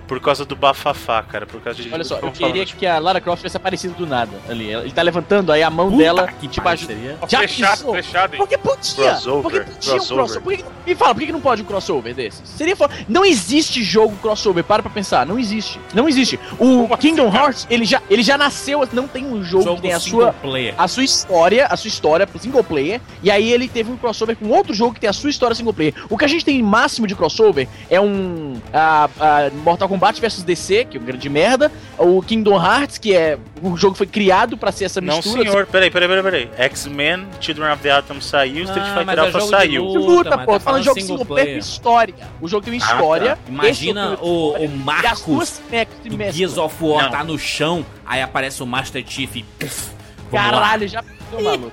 [0.08, 1.46] por causa do bafafá, cara.
[1.46, 1.92] Por causa de.
[1.92, 2.78] Olha só, eu queria falando.
[2.78, 4.72] que a Lara Croft tivesse aparecido do nada ali.
[4.72, 6.94] Ele tá levantando aí a mão Puta dela que tipo pariu, ajuda.
[6.94, 7.18] seria?
[7.28, 7.94] Já fechado, pensou?
[7.94, 8.38] fechado, hein?
[8.38, 8.94] Porque podia.
[8.94, 10.40] Crossover, Porque podia um crossover.
[10.42, 12.40] Por que que- me fala, por que que não pode um crossover desses?
[12.48, 15.26] Seria fo- Não existe jogo crossover, para pra pensar.
[15.26, 15.78] Não existe.
[15.94, 16.40] Não existe.
[16.58, 17.36] O Como Kingdom assim?
[17.36, 18.88] Hearts, ele já, ele já nasceu.
[18.92, 20.32] Não tem um jogo, que tem a single sua.
[20.32, 20.74] player.
[20.78, 24.36] A sua história, a sua história pro single player, e aí ele teve um crossover
[24.36, 25.92] com outro jogo que tem a sua história single player.
[26.08, 30.42] O que a gente tem máximo de crossover é um a, a Mortal Kombat vs
[30.42, 34.56] DC, que é um grande merda, o Kingdom Hearts, que é o jogo foi criado
[34.56, 35.42] pra ser essa Não, mistura.
[35.42, 35.66] senhor.
[35.66, 36.50] Peraí, peraí, peraí, peraí.
[36.56, 39.84] X-Men, Children of the Atom saiu, Street Ah, Fighter é Alpha de saiu.
[39.84, 39.98] luta.
[40.00, 40.52] de luta, mas pô.
[40.54, 42.14] tá falando jogo single single player história.
[42.40, 42.94] O jogo tem uma Ah, tá.
[42.94, 43.38] história.
[43.48, 45.62] Imagina tem o, história, o E as Marcos
[46.04, 46.32] do.
[46.32, 47.10] Gears of War Não.
[47.10, 49.42] tá no chão, aí aparece o Master Chief e.
[49.42, 49.88] Puf,
[50.30, 50.60] vamos lá.
[50.60, 51.72] Caralho, já pensou, maluco.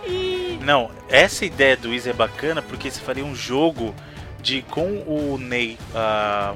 [0.64, 3.94] Não, essa ideia do Easy é bacana porque você faria um jogo
[4.42, 6.54] de com o Ney, ah,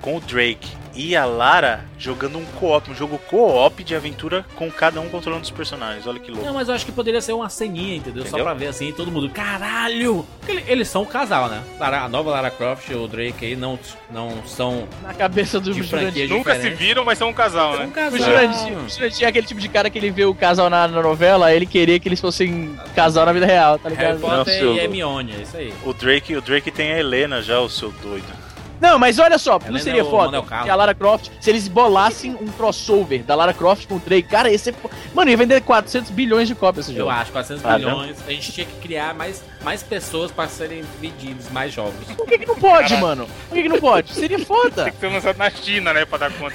[0.00, 4.70] com o Drake e a Lara jogando um co-op, um jogo co-op de aventura com
[4.70, 6.06] cada um controlando os personagens.
[6.06, 6.46] Olha que louco.
[6.46, 8.22] Não, mas eu acho que poderia ser uma ceninha, entendeu?
[8.22, 8.44] Só Entendeu?
[8.44, 10.24] pra ver assim, todo mundo, caralho!
[10.40, 11.62] Porque eles são um casal, né?
[11.78, 13.78] Lara- A nova Lara Croft e o Drake aí não,
[14.10, 17.84] não são Na cabeça do franquia Nunca se viram, mas são um casal, né?
[17.86, 18.18] um O casal.
[18.20, 21.02] Jurandir, o Jurandir é aquele tipo de cara que ele vê o casal na, na
[21.02, 24.20] novela, ele queria que eles fossem casal na vida real, tá Harry ligado?
[24.20, 25.72] Potter Nossa, e Hermione, é isso aí.
[25.84, 28.43] O Drake, o Drake tem a Helena já, o seu doido.
[28.80, 31.48] Não, mas olha só, não Helena seria é o foda que a Lara Croft, se
[31.50, 34.74] eles bolassem um crossover da Lara Croft com o Drake, cara, ia ser...
[34.74, 37.10] fo- Mano, ia vender 400 bilhões de cópias esse Eu jogo.
[37.10, 38.16] acho, 400 Ah, milhões.
[38.26, 41.94] A gente tinha que criar mais, mais pessoas pra serem vendidos, mais jogos.
[42.16, 43.26] Por que, que não pode, mano?
[43.48, 44.12] Por que, que não pode?
[44.12, 44.84] Seria foda.
[44.84, 46.04] Tem que ser lançado na China, né?
[46.04, 46.54] Pra dar conta.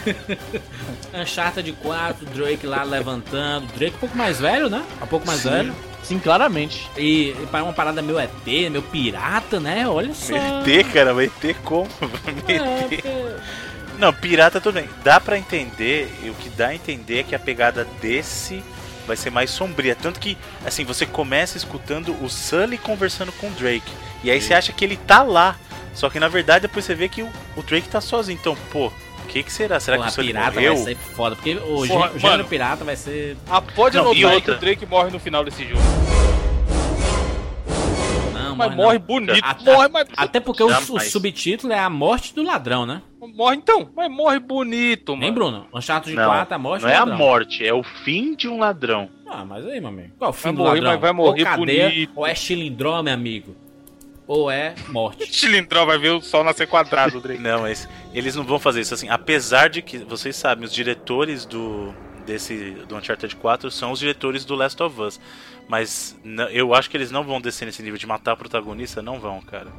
[1.14, 3.66] Uncharted 4, Drake lá levantando.
[3.76, 4.84] Drake um pouco mais velho, né?
[5.02, 5.50] Um pouco mais Sim.
[5.50, 5.76] velho.
[6.10, 6.90] Sim, claramente.
[6.98, 9.88] E, e para uma parada meio ET, meio pirata, né?
[9.88, 10.34] Olha só.
[10.36, 11.88] ET, cara, vai ter como?
[12.50, 13.06] É, ET.
[14.00, 14.90] Não, pirata tudo bem.
[15.04, 18.64] Dá pra entender, e o que dá a entender é que a pegada desse
[19.06, 19.96] vai ser mais sombria.
[19.96, 23.92] Tanto que, assim, você começa escutando o Sully conversando com o Drake.
[24.24, 25.58] E aí você acha que ele tá lá.
[25.94, 28.40] Só que na verdade depois você vê que o, o Drake tá sozinho.
[28.42, 28.92] Então, pô,
[29.30, 29.80] que que será?
[29.80, 30.76] Será Porra, que o Sully pirata morreu?
[30.76, 31.36] vai ser foda.
[31.36, 32.46] Porque o, Porra, mano.
[32.46, 33.38] pirata vai ser.
[33.50, 34.42] Ah, pode Não, anotar aí outra?
[34.42, 35.82] que o Drake morre no final desse jogo.
[38.34, 38.78] Não, Mas não.
[38.78, 39.40] morre bonito.
[39.44, 40.08] A- morre, mas.
[40.18, 40.90] Até porque o, Jamais.
[40.90, 43.02] o subtítulo é a morte do ladrão, né?
[43.36, 43.90] Morre então.
[43.96, 45.22] Mas morre bonito, mano.
[45.22, 45.68] Nem Bruno.
[45.74, 47.18] Uncharted Não, 4, a morte não é a ladrão.
[47.18, 49.10] morte, é o fim de um ladrão.
[49.28, 50.14] Ah, mas aí, meu amigo.
[50.18, 50.92] Qual é o fim Vai do morrer, ladrão?
[50.92, 52.12] mas vai morrer ou cadeia, bonito.
[52.16, 53.56] Ou é chilindró, meu amigo.
[54.30, 55.26] Ou é morte.
[55.36, 57.42] Cilindrão vai ver o sol nascer quadrado, Drake.
[57.42, 59.10] Não, mas eles não vão fazer isso assim.
[59.10, 61.92] Apesar de que, vocês sabem, os diretores do
[62.28, 65.20] desse do Uncharted 4 são os diretores do Last of Us.
[65.68, 66.16] Mas
[66.52, 69.42] eu acho que eles não vão descer nesse nível de matar o protagonista, não vão,
[69.42, 69.72] cara.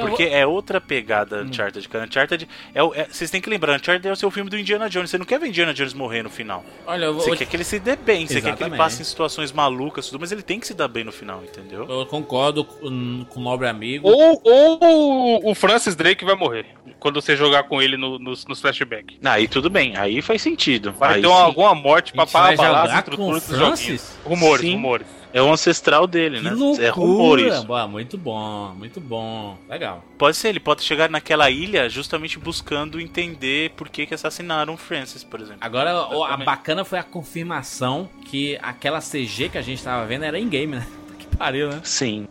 [0.00, 0.34] Porque vou...
[0.34, 2.04] é outra pegada Uncharted, cara.
[2.06, 4.88] Uncharted é, o- é- Vocês têm que lembrar, Uncharted é o seu filme do Indiana
[4.88, 5.10] Jones.
[5.10, 6.64] Você não quer ver Indiana Jones morrer no final.
[6.86, 7.22] Olha, eu, vou...
[7.22, 8.78] Você quer que ele se dê bem, você quer que ele Exatamente.
[8.78, 11.86] passe em situações malucas, tudo, mas ele tem que se dar bem no final, entendeu?
[11.88, 14.08] eu concordo com, com o nobre amigo.
[14.08, 16.66] Ou, ou o Francis Drake vai morrer.
[16.98, 19.16] Quando você jogar com ele no, nos, nos flashbacks.
[19.24, 20.92] Aí tudo bem, aí faz sentido.
[20.92, 24.18] Vai Aí ter uma- alguma morte pra abalar as jogar com o estruturas.
[24.24, 24.72] Rumores, Sim.
[24.72, 25.06] rumores.
[25.32, 26.50] É o ancestral dele, Que né?
[26.52, 26.86] loucura!
[26.86, 27.64] É rumores.
[27.64, 29.58] Boa, muito bom, muito bom.
[29.76, 30.02] Legal.
[30.16, 34.76] Pode ser, ele pode chegar naquela ilha justamente buscando entender por que, que assassinaram o
[34.76, 35.58] Francis, por exemplo.
[35.60, 40.24] Agora, o- a bacana foi a confirmação que aquela CG que a gente tava vendo
[40.24, 40.86] era in-game, né?
[41.18, 41.80] Que pariu, né?
[41.84, 42.26] Sim.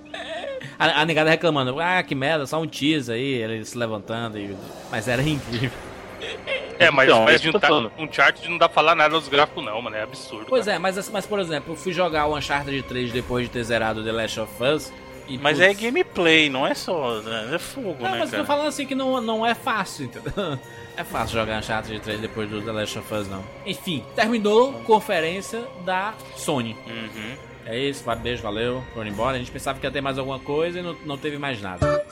[0.79, 4.55] A, a negada reclamando, ah, que merda, só um teaser aí, ele se levantando e...
[4.91, 5.71] Mas era incrível.
[6.77, 9.29] É, mas, Então, mas isso de um, um chart não dá pra falar nada dos
[9.29, 9.95] gráficos, não, mano.
[9.95, 10.47] É absurdo.
[10.49, 10.75] Pois cara.
[10.75, 14.03] é, mas, mas por exemplo, eu fui jogar o Uncharted 3 depois de ter zerado
[14.03, 14.91] The Last of Us.
[15.27, 17.19] E, Mas putz, é gameplay, não é só.
[17.21, 17.51] né?
[17.55, 18.43] É fogo, Não, né, mas eu cara?
[18.43, 20.59] tô falando assim que não, não é fácil, entendeu?
[20.97, 23.43] É fácil jogar Uncharted 3 depois do The Last of Us, não.
[23.65, 26.75] Enfim, terminou a conferência da Sony.
[26.87, 27.35] Uhum.
[27.65, 29.35] É isso, vai- beijo, valeu, foram embora.
[29.35, 32.05] A gente pensava que ia ter mais alguma coisa e não, não teve mais nada.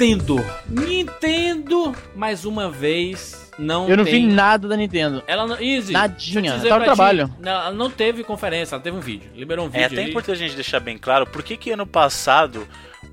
[0.00, 0.42] Nintendo!
[0.66, 4.26] Nintendo, mais uma vez, não Eu não tem...
[4.26, 5.22] vi nada da Nintendo.
[5.26, 5.60] Ela não.
[5.60, 5.92] Easy.
[5.92, 7.34] Nadinha, tá no ti, trabalho.
[7.38, 9.30] não, ela não teve conferência, ela teve um vídeo.
[9.34, 9.82] Liberou um vídeo.
[9.82, 10.08] É até aí.
[10.08, 12.66] importante a gente deixar bem claro por que, que ano passado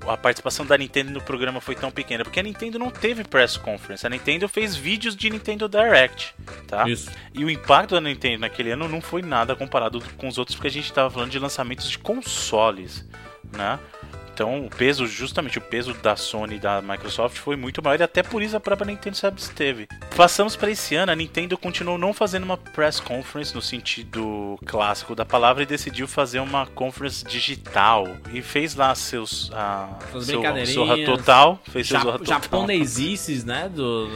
[0.06, 2.24] a participação da Nintendo no programa foi tão pequena.
[2.24, 4.06] Porque a Nintendo não teve press conference.
[4.06, 6.34] A Nintendo fez vídeos de Nintendo Direct,
[6.66, 6.88] tá?
[6.88, 7.10] Isso.
[7.34, 10.68] E o impacto da Nintendo naquele ano não foi nada comparado com os outros, porque
[10.68, 13.06] a gente tava falando de lançamentos de consoles,
[13.54, 13.78] né?
[14.38, 18.04] Então, o peso, justamente o peso da Sony e da Microsoft foi muito maior e
[18.04, 19.88] até por isso a própria Nintendo se absteve.
[20.16, 25.16] Passamos para esse ano, a Nintendo continuou não fazendo uma press conference no sentido clássico
[25.16, 30.40] da palavra e decidiu fazer uma conference digital e fez lá seus a, Suas seu.
[30.66, 32.40] Zorra Total, fez seu Zorra Total.
[32.40, 33.68] japonesices, né?
[33.68, 34.08] Do,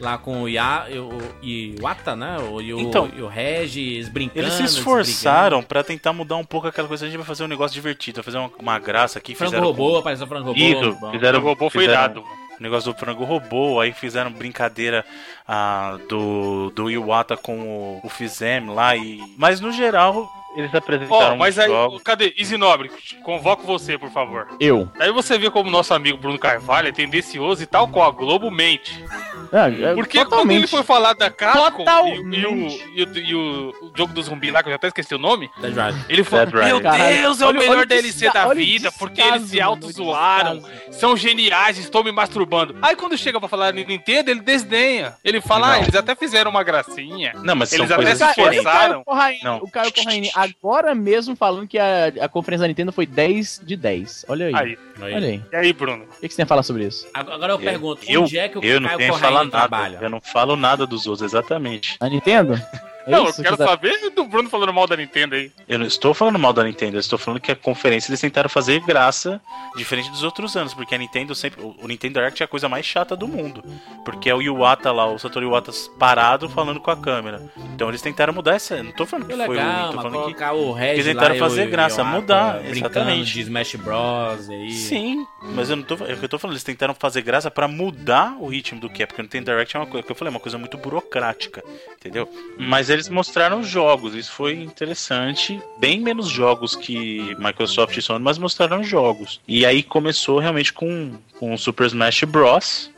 [0.00, 2.38] lá com o, Ya, o Iwata, né?
[2.38, 4.40] O, e o, Então, e o Regis brincando.
[4.40, 7.04] Eles se esforçaram pra tentar mudar um pouco aquela coisa.
[7.04, 9.34] A gente vai fazer um negócio divertido, vai fazer uma, uma graça aqui.
[9.34, 10.58] Frango fizeram robô, apareceu frango robô.
[10.58, 11.12] Isso, bom.
[11.12, 12.20] fizeram, O robô foi fizeram irado.
[12.58, 15.04] O negócio do frango robô, aí fizeram brincadeira
[15.48, 19.18] ah, do, do Iwata com o, o Fizem lá e.
[19.38, 22.02] Mas no geral, eles Ó, apresentaram mas aí, jogos.
[22.02, 22.34] cadê?
[22.36, 22.90] Easy Nobre,
[23.22, 24.48] convoco você, por favor.
[24.58, 24.88] Eu.
[24.98, 28.50] Aí você vê como nosso amigo Bruno Carvalho é tendencioso e tal qual a Globo
[28.50, 29.04] mente.
[29.52, 30.58] Ah, é, Porque quando totalmente.
[30.58, 34.50] ele foi falar da Capcom e, e o, e, o, e o- jogo do zumbi
[34.50, 36.04] lá, que eu já até esqueci o nome, Dead Rising.
[36.08, 36.46] ele falou.
[36.64, 40.62] Meu Deus, é o melhor olha DLC da olha vida, porque eles se auto-zoaram,
[40.92, 42.76] são geniais, estou me masturbando.
[42.82, 45.14] Aí quando chega pra falar Nintendo, ele desdenha.
[45.24, 47.32] Ele fala: Ah, eles até fizeram uma gracinha.
[47.42, 49.04] Não, mas Eles são até coisas se esforçaram.
[49.42, 49.58] Não.
[49.58, 53.76] o Caio Corraine agora mesmo falando que a, a conferência da Nintendo foi 10 de
[53.76, 54.26] 10.
[54.28, 54.54] Olha aí.
[54.54, 54.78] Aí.
[55.00, 55.14] Aí.
[55.14, 55.42] Olha aí.
[55.52, 56.04] E aí, Bruno?
[56.04, 57.06] O que, que você tem a falar sobre isso?
[57.14, 59.44] Agora eu pergunto, Eu, onde é que o eu não Caio tenho que Corraine falar
[59.44, 59.58] nada.
[59.68, 59.98] trabalha?
[60.02, 61.96] Eu não falo nada dos outros, exatamente.
[62.00, 62.54] A Nintendo?
[63.06, 65.50] É não, eu quero que tá- saber do Bruno falando mal da Nintendo aí.
[65.68, 68.48] Eu não estou falando mal da Nintendo, eu estou falando que a conferência eles tentaram
[68.50, 69.40] fazer graça,
[69.76, 71.62] diferente dos outros anos, porque a Nintendo sempre.
[71.62, 73.64] O Nintendo Direct é a coisa mais chata do mundo.
[74.04, 77.40] Porque é o Iwata lá, o Satoru Iwata parado falando com a câmera.
[77.74, 78.74] Então eles tentaram mudar essa.
[78.76, 80.22] eu Não tô falando que Que foi legal, ruim, tô falando que.
[80.24, 83.32] colocar o eles tentaram lá fazer o- graça, o mudar, exatamente.
[83.32, 84.50] de Smash Bros.
[84.50, 84.70] aí.
[84.72, 85.94] Sim, mas eu não tô.
[86.04, 88.90] É o que eu tô falando, eles tentaram fazer graça pra mudar o ritmo do
[88.90, 90.58] que é, porque o Nintendo Direct é uma coisa que eu falei, é uma coisa
[90.58, 91.62] muito burocrática,
[91.98, 92.28] entendeu?
[92.58, 95.60] Mas eles mostraram jogos, isso foi interessante.
[95.78, 99.40] Bem menos jogos que Microsoft e Sony, mas mostraram jogos.
[99.46, 102.90] E aí começou realmente com, com o Super Smash Bros.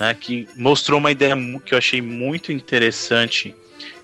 [0.00, 1.36] Né, que mostrou uma ideia
[1.66, 3.54] que eu achei muito interessante,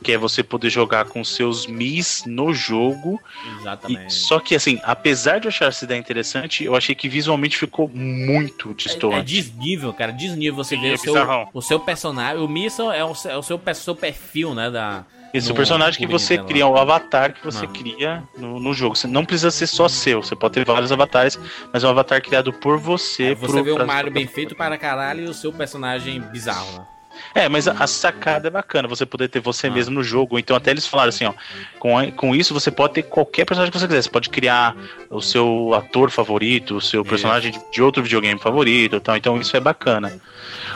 [0.03, 4.13] que é você poder jogar com seus Mis no jogo e- Exatamente.
[4.15, 7.89] só que assim, apesar de eu achar essa ideia interessante, eu achei que visualmente ficou
[7.89, 9.23] muito É, é distante.
[9.25, 10.13] desnível, cara.
[10.13, 11.15] Desnível você Sim, vê é o, seu,
[11.55, 12.43] o seu personagem.
[12.43, 14.71] O Missile é o, seu- é o seu, pe- seu perfil, né?
[14.71, 17.73] Da, Esse no- personagem que você Nintendo cria, o avatar que você Não.
[17.73, 18.95] cria no, no jogo.
[18.97, 21.39] Você não precisa ser só seu, você pode ter vários avatares,
[21.73, 23.29] mas é um avatar criado por você.
[23.29, 26.73] Aí você pro- vê um Mario bem feito para caralho e o seu personagem bizarro,
[26.79, 26.87] né?
[27.35, 29.71] É, mas a, a sacada é bacana, você poder ter você Ah.
[29.71, 30.39] mesmo no jogo.
[30.39, 31.33] Então até eles falaram assim, ó,
[31.79, 34.03] com, com isso você pode ter qualquer personagem que você quiser.
[34.03, 34.77] Você pode criar
[35.11, 39.17] o seu ator favorito, o seu personagem de, de outro videogame favorito tal.
[39.17, 40.21] Então isso é bacana.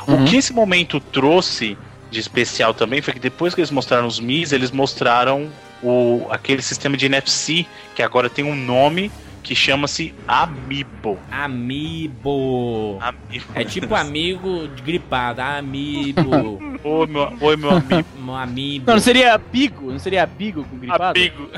[0.07, 0.25] Uhum.
[0.25, 1.77] O que esse momento trouxe
[2.11, 5.51] de especial também foi que depois que eles mostraram os Mis, eles mostraram
[5.83, 9.11] o, aquele sistema de NFC que agora tem um nome
[9.47, 11.17] que chama-se Amiibo.
[11.31, 12.99] Amiibo.
[13.01, 13.47] Amiibo.
[13.55, 15.41] É tipo amigo gripado.
[15.41, 16.59] Amiibo.
[16.83, 18.33] Oi, meu, oi, meu amigo.
[18.33, 18.87] amiibo.
[18.87, 19.91] Não, não seria Bigo?
[19.91, 21.19] Não seria Bigo com gripado?
[21.19, 21.49] Amigo.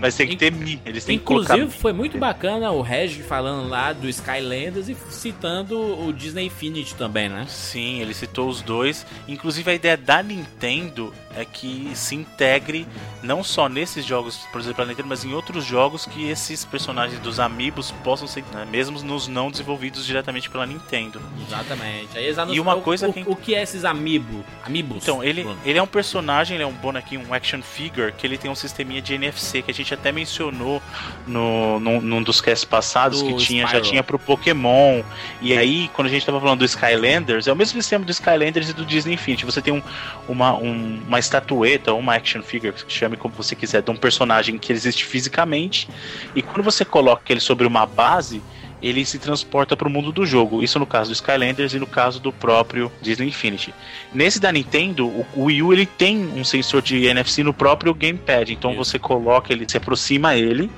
[0.00, 0.80] Mas tem que ter Mi.
[0.84, 4.96] Eles têm que Inclusive, colocar foi muito bacana o Reg falando lá do Skylanders e
[5.10, 7.44] citando o Disney Infinity também, né?
[7.48, 9.06] Sim, ele citou os dois.
[9.28, 12.86] Inclusive a ideia da Nintendo é que se integre
[13.22, 17.05] não só nesses jogos, por exemplo, da Nintendo, mas em outros jogos que esses personagens
[17.14, 21.20] dos Amiibos possam ser, né, mesmo nos não desenvolvidos diretamente pela Nintendo.
[21.46, 22.16] Exatamente.
[22.16, 24.44] Aí E uma o- coisa o, que- o que é esses Amiibo?
[24.64, 24.98] Amiibos?
[25.02, 25.58] Então, ele, Bruno?
[25.64, 28.54] ele é um personagem, ele é um bonequinho, um action figure, que ele tem um
[28.54, 30.82] sisteminha de NFC que a gente até mencionou
[31.26, 35.02] no, num, num dos casts passados, Do que tinha, já tinha pro Pokémon.
[35.40, 38.70] E aí, quando a gente tava falando do Skylanders, é o mesmo sistema do Skylanders
[38.70, 39.44] e do Disney Infinity.
[39.44, 39.82] Você tem um,
[40.28, 44.58] uma, um- uma estatueta, uma action figure, que chame como você quiser, de um personagem
[44.58, 45.88] que existe fisicamente.
[46.34, 48.42] E quando você coloca ele sobre uma base,
[48.82, 50.62] ele se transporta para o mundo do jogo.
[50.62, 53.74] Isso no caso do Skylanders e no caso do próprio Disney Infinity.
[54.14, 58.50] Nesse da Nintendo, o Wii U ele tem um sensor de NFC no próprio gamepad.
[58.50, 58.84] Então Isso.
[58.84, 60.70] você coloca ele, se aproxima a ele.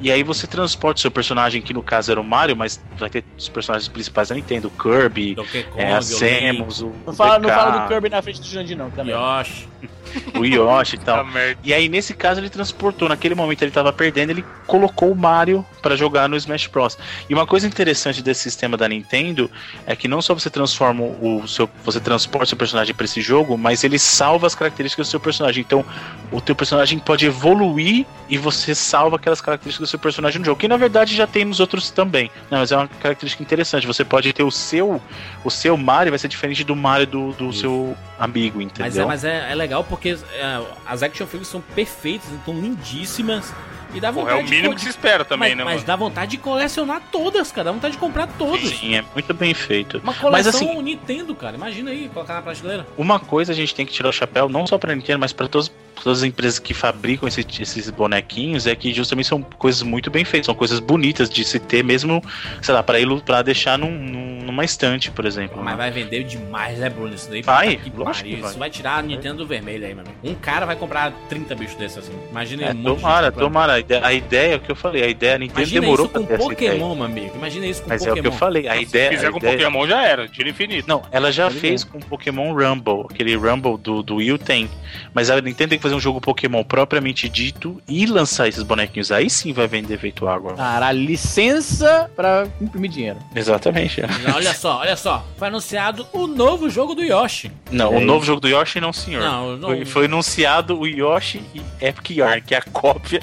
[0.00, 3.10] E aí você transporta o seu personagem, que no caso era o Mario, mas vai
[3.10, 7.12] ter os personagens principais da Nintendo, o Kirby, Kong, é, a o Samus, o, Não
[7.12, 9.14] fala, não fala do Kirby na frente do Jurandir, não, também.
[9.14, 9.68] Yoshi.
[10.38, 11.26] o Yoshi e tal.
[11.62, 13.08] E aí, nesse caso, ele transportou.
[13.08, 16.98] Naquele momento ele tava perdendo, ele colocou o Mario pra jogar no Smash Bros.
[17.28, 19.50] E uma coisa interessante desse sistema da Nintendo
[19.86, 21.68] é que não só você transforma o seu.
[21.84, 25.20] Você transporta o seu personagem pra esse jogo, mas ele salva as características do seu
[25.20, 25.62] personagem.
[25.66, 25.84] Então,
[26.30, 30.60] o teu personagem pode evoluir e você salva aquelas características do seu personagem no jogo.
[30.60, 32.30] Que na verdade já tem nos outros também.
[32.50, 33.86] Não, mas é uma característica interessante.
[33.86, 35.00] Você pode ter o seu.
[35.44, 38.84] O seu Mario vai ser diferente do Mario do, do seu amigo, entendeu?
[38.84, 43.52] Mas, é, mas é, é legal porque é, as action figures são perfeitas, estão lindíssimas.
[43.92, 45.86] E dá vontade é o mínimo de que se espera também, mas, né, mas mano?
[45.86, 47.64] dá vontade de colecionar todas, cara.
[47.64, 48.68] Dá vontade de comprar todas.
[48.68, 49.98] Sim, é muito bem feito.
[49.98, 51.56] Uma Mas coleção assim, Nintendo, cara.
[51.56, 52.86] Imagina aí, colocar na prateleira.
[52.96, 55.48] uma coisa a gente tem que tirar o chapéu, não só pra Nintendo, mas pra
[55.48, 55.72] todos
[56.02, 60.24] todas as empresas que fabricam esse- esses bonequinhos é que justamente são coisas muito bem
[60.24, 62.22] feitas, são coisas bonitas de se ter mesmo,
[62.62, 65.58] sei lá, pra, ilu- pra deixar num- num- numa estante, por exemplo.
[65.62, 65.76] Mas né?
[65.76, 67.14] vai vender demais, né, Bruno?
[67.14, 68.50] Isso daí Vai, que lógico que vai.
[68.50, 70.08] Isso vai tirar a Nintendo do vermelho aí, mano.
[70.24, 72.12] Um cara vai comprar 30 bichos desses assim.
[72.30, 73.74] Imagina É, um tomara, tomara.
[73.74, 76.06] A ideia, a ideia é o que eu falei, a ideia a Nintendo Imagina demorou
[76.06, 76.70] isso pra com ter essa ideia.
[76.72, 77.36] Pokémon, meu amigo.
[77.36, 78.20] Imagina isso com Mas é Pokémon.
[78.20, 79.10] o que eu falei, a Se ideia.
[79.10, 80.88] fizer a com ideia- Pokémon já era, tiro infinito.
[80.88, 83.06] Não, ela já fez com Pokémon Rumble.
[83.10, 84.68] Aquele Rumble do, do Wii U tem.
[85.14, 89.10] Mas a Nintendo tem que fazer um jogo Pokémon propriamente dito e lançar esses bonequinhos.
[89.12, 90.54] Aí sim vai vender feito água.
[90.54, 93.18] Caralho, licença pra imprimir dinheiro.
[93.34, 94.00] Exatamente.
[94.00, 94.06] é.
[94.34, 95.24] Olha só, olha só.
[95.36, 97.50] Foi anunciado o novo jogo do Yoshi.
[97.70, 99.22] Não, É o novo jogo do Yoshi não, senhor.
[99.22, 103.20] Não, não- Foi, foi anunciado o Yoshi e Epic Yarn, que é a cópia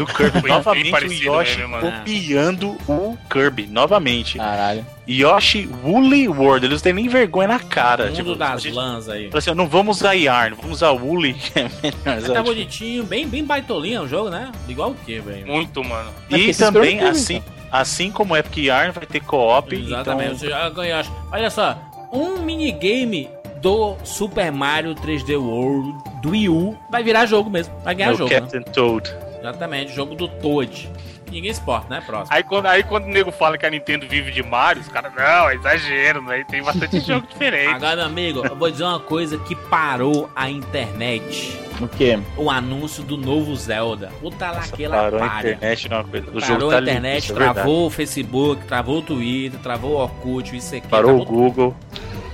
[0.00, 0.48] do Kirby.
[0.48, 1.92] Novamente o parecido, Yoshi né, mano?
[1.92, 4.38] copiando o Kirby, novamente.
[4.38, 4.86] Caralho.
[5.06, 8.06] Yoshi Woolly World, eles não têm nem vergonha na cara.
[8.06, 9.30] Mundo tipo, a das gente- lãs aí.
[9.32, 11.68] Assim, não vamos usar Yarn, vamos usar Woolly, que é
[12.06, 12.34] melhor.
[12.34, 14.50] Tá bonitinho, bem, bem baitolinha o jogo, né?
[14.68, 15.46] Igual o que, velho?
[15.46, 16.10] Muito, mano.
[16.30, 19.74] É E também, assim, assim como o Epic Yarn, vai ter co-op.
[19.74, 20.46] Exatamente.
[20.46, 21.10] Então, joga Yoshi.
[21.30, 21.78] Olha só,
[22.12, 23.28] um minigame
[23.60, 27.74] do Super Mario 3D World do Wii U vai virar jogo mesmo.
[27.84, 28.30] Vai ganhar é o jogo.
[28.32, 28.40] Né?
[28.40, 29.10] Captain Toad.
[29.40, 30.90] Exatamente, jogo do Toad.
[31.30, 32.02] Ninguém exporta, né?
[32.04, 32.36] Próximo.
[32.36, 35.12] Aí quando, aí quando o nego fala que a Nintendo vive de Mario, os caras,
[35.14, 36.44] não, é exagero, né?
[36.48, 37.68] Tem bastante jogo diferente.
[37.68, 41.56] Agora, meu amigo, eu vou dizer uma coisa que parou a internet.
[41.80, 42.18] O quê?
[42.36, 44.12] O anúncio do novo Zelda.
[44.20, 46.26] Puta lá Nossa, aquela parou a internet numa coisa.
[46.28, 49.60] O Parou jogo a tá limpo, internet, isso é travou o Facebook, travou o Twitter,
[49.60, 51.76] travou o Orkut, o ICQ, Parou o Google.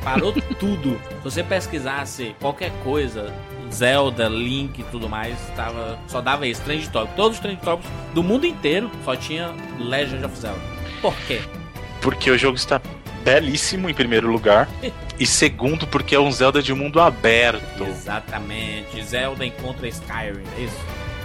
[0.03, 0.99] Parou tudo.
[1.19, 3.33] Se você pesquisasse qualquer coisa,
[3.77, 7.13] Zelda, Link e tudo mais, tava, só dava isso, Trend Top.
[7.15, 10.61] Todos os Trend Tops do mundo inteiro só tinha Legend of Zelda.
[11.03, 11.41] Por quê?
[12.01, 12.81] Porque o jogo está
[13.23, 14.69] belíssimo, em primeiro lugar.
[15.19, 17.85] E segundo, porque é um Zelda de mundo aberto.
[17.85, 19.03] Exatamente.
[19.03, 20.77] Zelda encontra Skyrim, é isso?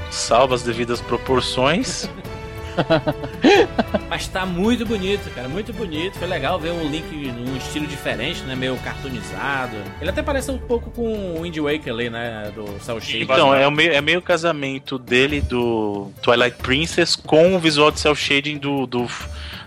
[0.10, 2.10] Salva as devidas proporções.
[4.10, 6.18] Mas tá muito bonito, cara, muito bonito.
[6.18, 8.56] Foi legal ver o Link num estilo diferente, né?
[8.56, 9.76] Meio cartoonizado.
[10.00, 12.52] Ele até parece um pouco com o Wind Waker ali, né?
[12.54, 13.24] Do Cell Shade.
[13.24, 18.00] Então, é, o meio, é meio casamento dele do Twilight Princess com o visual de
[18.00, 19.08] cel shading do, do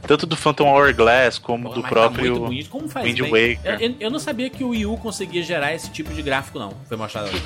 [0.07, 2.69] tanto do Phantom Hourglass como Pô, do tá próprio muito bonito.
[2.71, 3.55] Como faz Wind bem?
[3.57, 3.81] Waker.
[3.81, 6.59] Eu, eu- eu não sabia que o Wii U conseguia gerar esse tipo de gráfico,
[6.59, 6.73] não.
[6.87, 7.41] Foi mostrado ali.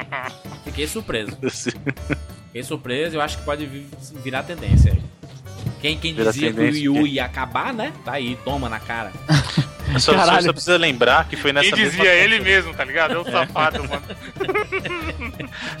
[0.64, 1.36] Fiquei surpreso.
[2.54, 3.16] Fiquei surpreso.
[3.16, 3.88] Eu acho que pode vi-
[4.22, 5.02] virar tendência aí.
[5.80, 7.92] Quem, quem Virar dizia que o Wii U ia acabar, né?
[8.04, 9.10] Tá aí, toma na cara.
[9.98, 13.14] Só, só, precisa lembrar que foi nessa Quem mesma dizia ele mesmo, tá ligado?
[13.14, 14.02] É um safado, mano.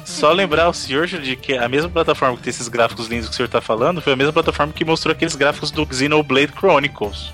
[0.04, 3.34] Só lembrar o senhor de que a mesma plataforma que tem esses gráficos lindos que
[3.34, 7.32] o senhor tá falando foi a mesma plataforma que mostrou aqueles gráficos do Xenoblade Chronicles.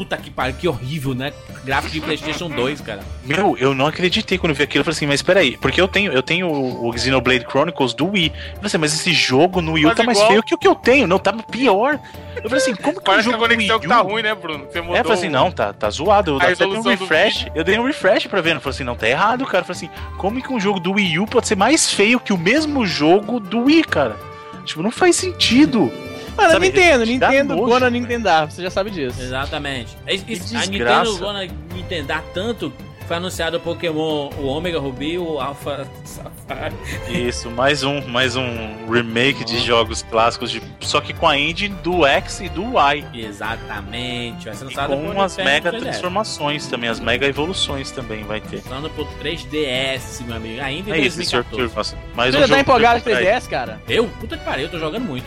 [0.00, 1.30] Puta que pariu, que horrível, né?
[1.62, 3.00] Gráfico de PlayStation 2, cara.
[3.22, 4.80] Meu, eu não acreditei quando eu vi aquilo.
[4.80, 8.28] Eu falei assim, mas peraí, porque eu tenho, eu tenho o Xenoblade Chronicles do Wii.
[8.28, 10.30] Eu falei assim, mas esse jogo no Wii U tá mais igual.
[10.30, 11.06] feio que o que eu tenho.
[11.06, 12.00] Não, tá pior.
[12.36, 14.64] Eu falei assim, como que o Parece que a jogo conexão tá ruim, né, Bruno?
[14.72, 14.96] Você mudou.
[14.96, 16.30] É, eu falei assim, não, tá, tá zoado.
[16.30, 17.46] Eu A até dei um refresh.
[17.54, 18.56] Eu dei um refresh pra ver.
[18.56, 19.58] Eu falei assim, não, tá errado, cara.
[19.58, 22.32] Eu falei assim, como que um jogo do Wii U pode ser mais feio que
[22.32, 24.16] o mesmo jogo do Wii, cara?
[24.64, 25.92] Tipo, não faz sentido.
[26.40, 27.90] Mano, Sabe, Nintendo, Nintendo nojo, gonna cara.
[27.90, 29.20] Nintendar, você já sabe disso.
[29.20, 29.96] Exatamente.
[30.06, 30.66] É isso- isso- a.
[30.66, 35.86] Nintendo gonna Nintendar tanto que foi anunciado o Pokémon, o Omega Ruby e o Alpha
[36.04, 36.74] Safari.
[37.08, 41.74] Isso, mais um, mais um remake de jogos clássicos, de, só que com a engine
[41.82, 43.04] do X e do Y.
[43.12, 44.44] Exatamente.
[44.44, 45.80] Vai ser E lançado com por umas mega 3DS.
[45.82, 48.56] transformações também, as mega evoluções também vai ter.
[48.68, 50.60] Lançando por 3DS, meu amigo.
[50.62, 51.42] Ainda em É isso, Sr.
[51.42, 51.56] 2014.
[51.62, 51.76] Kirby.
[51.76, 53.80] Nossa, mais Você um já tá jogo empolgado com pra- 3DS, cara?
[53.88, 54.06] Eu?
[54.20, 55.26] Puta que pariu, eu tô jogando muito.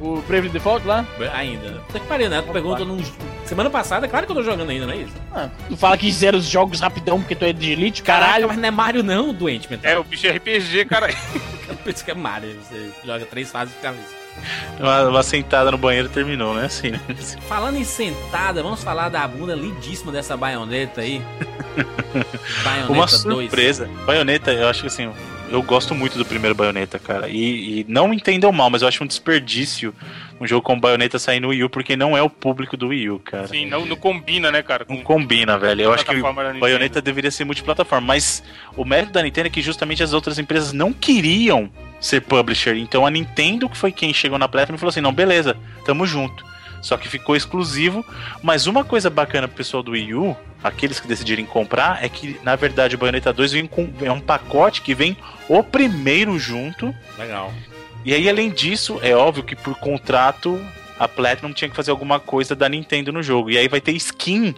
[0.00, 1.06] O Brave Default lá?
[1.34, 1.82] Ainda.
[1.86, 2.40] Puta que pariu, né?
[2.40, 3.02] Tu pergunta num...
[3.44, 5.12] Semana passada, claro que eu tô jogando ainda, não é isso?
[5.34, 8.48] Ah, tu fala que zera os jogos rapidão porque tu é de elite, Caraca, caralho.
[8.48, 9.90] mas não é Mario não, doente mental.
[9.90, 11.08] É, o bicho é RPG, cara.
[11.82, 12.56] Por isso que é Mario.
[12.62, 14.20] Você joga três fases de cabeça.
[14.78, 16.66] Uma, uma sentada no banheiro terminou, né?
[16.66, 17.00] Assim, né?
[17.48, 21.20] Falando em sentada, vamos falar da bunda lindíssima dessa baioneta aí.
[22.64, 23.10] baioneta Uma 2.
[23.10, 23.90] surpresa.
[24.06, 25.10] Baioneta, eu acho que assim,
[25.50, 27.28] eu gosto muito do primeiro Baioneta, cara.
[27.28, 29.94] E, e não entendam mal, mas eu acho um desperdício
[30.40, 33.10] um jogo com Baioneta sair no Wii U, porque não é o público do Wii
[33.10, 33.46] U, cara.
[33.46, 34.86] Sim, não, não combina, né, cara?
[34.88, 35.82] Não Com combina, velho.
[35.82, 36.58] Eu acho que plataforma.
[36.58, 38.42] Bayonetta deveria ser multiplataforma, mas
[38.74, 41.70] o mérito da Nintendo é que justamente as outras empresas não queriam
[42.00, 42.74] ser publisher.
[42.76, 46.42] Então a Nintendo, que foi quem chegou na Platinum, falou assim: não, beleza, tamo junto.
[46.80, 48.04] Só que ficou exclusivo.
[48.42, 52.38] Mas uma coisa bacana pro pessoal do Wii U, aqueles que decidirem comprar, é que
[52.42, 55.16] na verdade o Bayonetta 2 vem com é um pacote que vem
[55.48, 56.94] o primeiro junto.
[57.18, 57.52] Legal.
[58.04, 60.58] E aí, além disso, é óbvio que por contrato
[60.98, 63.50] a Platinum tinha que fazer alguma coisa da Nintendo no jogo.
[63.50, 64.54] E aí vai ter skin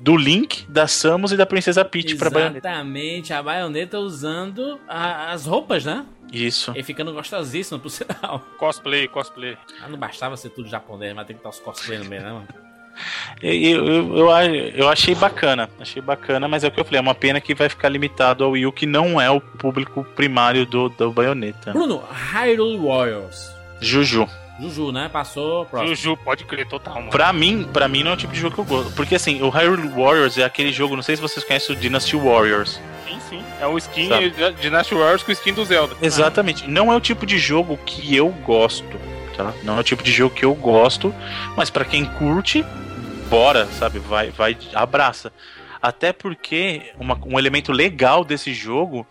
[0.00, 2.68] do Link, da Samus e da Princesa Peach pra baioneta.
[2.68, 6.04] Exatamente, a baioneta usando a- as roupas, né?
[6.32, 6.72] Isso.
[6.76, 8.40] E ficando gostosíssimo, por sinal.
[8.58, 9.56] Cosplay, cosplay.
[9.82, 12.32] Ah, não bastava ser tudo japonês, mas tem que estar os cosplay no meio, né,
[12.32, 12.48] mano?
[13.40, 13.52] Eu,
[13.86, 14.28] eu, eu,
[14.74, 17.54] eu achei bacana, achei bacana, mas é o que eu falei, é uma pena que
[17.54, 21.72] vai ficar limitado ao Wii U, que não é o público primário do, do baioneta.
[21.72, 23.50] Bruno, Hyrule Warriors.
[23.80, 24.28] Juju.
[24.60, 25.08] Juju, né?
[25.12, 25.94] Passou, próximo.
[25.94, 27.10] Juju, pode crer, total, mano.
[27.10, 28.92] Pra mim, pra mim não é o tipo de jogo que eu gosto.
[28.94, 32.16] Porque assim, o Hyrule Warriors é aquele jogo, não sei se vocês conhecem o Dynasty
[32.16, 32.80] Warriors.
[33.06, 33.42] Sim, sim.
[33.60, 34.30] É o skin Sabe.
[34.30, 35.96] de Dynasty Warriors com o skin do Zelda.
[36.02, 36.68] Exatamente.
[36.68, 38.84] Não é o tipo de jogo que eu gosto,
[39.36, 39.52] tá?
[39.62, 41.14] Não é o tipo de jogo que eu gosto,
[41.56, 42.64] mas pra quem curte,
[43.28, 43.98] bora, sabe?
[43.98, 45.32] Vai, vai, abraça.
[45.82, 49.06] Até porque uma- um elemento legal desse jogo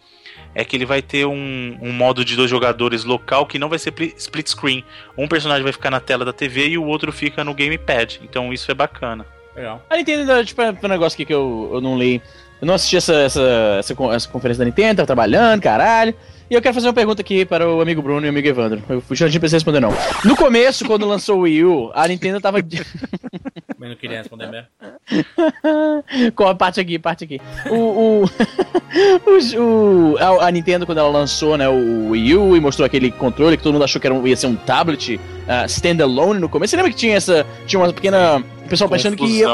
[0.59, 3.79] é que ele vai ter um, um modo de dois jogadores local que não vai
[3.79, 4.83] ser pli- split screen.
[5.17, 8.19] Um personagem vai ficar na tela da TV e o outro fica no gamepad.
[8.23, 9.25] Então isso é bacana.
[9.55, 9.81] Legal.
[9.89, 12.21] A Nintendo, tipo, é um negócio aqui que eu, eu não li.
[12.61, 13.41] Eu não assisti essa, essa,
[13.79, 16.13] essa, essa conferência da Nintendo, tava trabalhando, caralho.
[16.49, 18.83] E eu quero fazer uma pergunta aqui para o amigo Bruno e o amigo Evandro.
[18.89, 19.93] Eu fui Jantinho pra você responder, não.
[20.25, 22.57] No começo, quando lançou o Wii U, a Nintendo tava.
[23.79, 24.67] Mas não queria responder mesmo.
[26.59, 27.39] Parte aqui, parte aqui.
[27.71, 28.25] O.
[28.25, 28.25] o,
[29.57, 33.55] o, a, a Nintendo, quando ela lançou né, o Wii U e mostrou aquele controle
[33.55, 36.71] que todo mundo achou que era um- ia ser um tablet ah, standalone no começo.
[36.71, 37.45] Você lembra que tinha essa.
[37.65, 38.39] Tinha uma pequena.
[38.65, 39.47] O pessoal pensando que ia.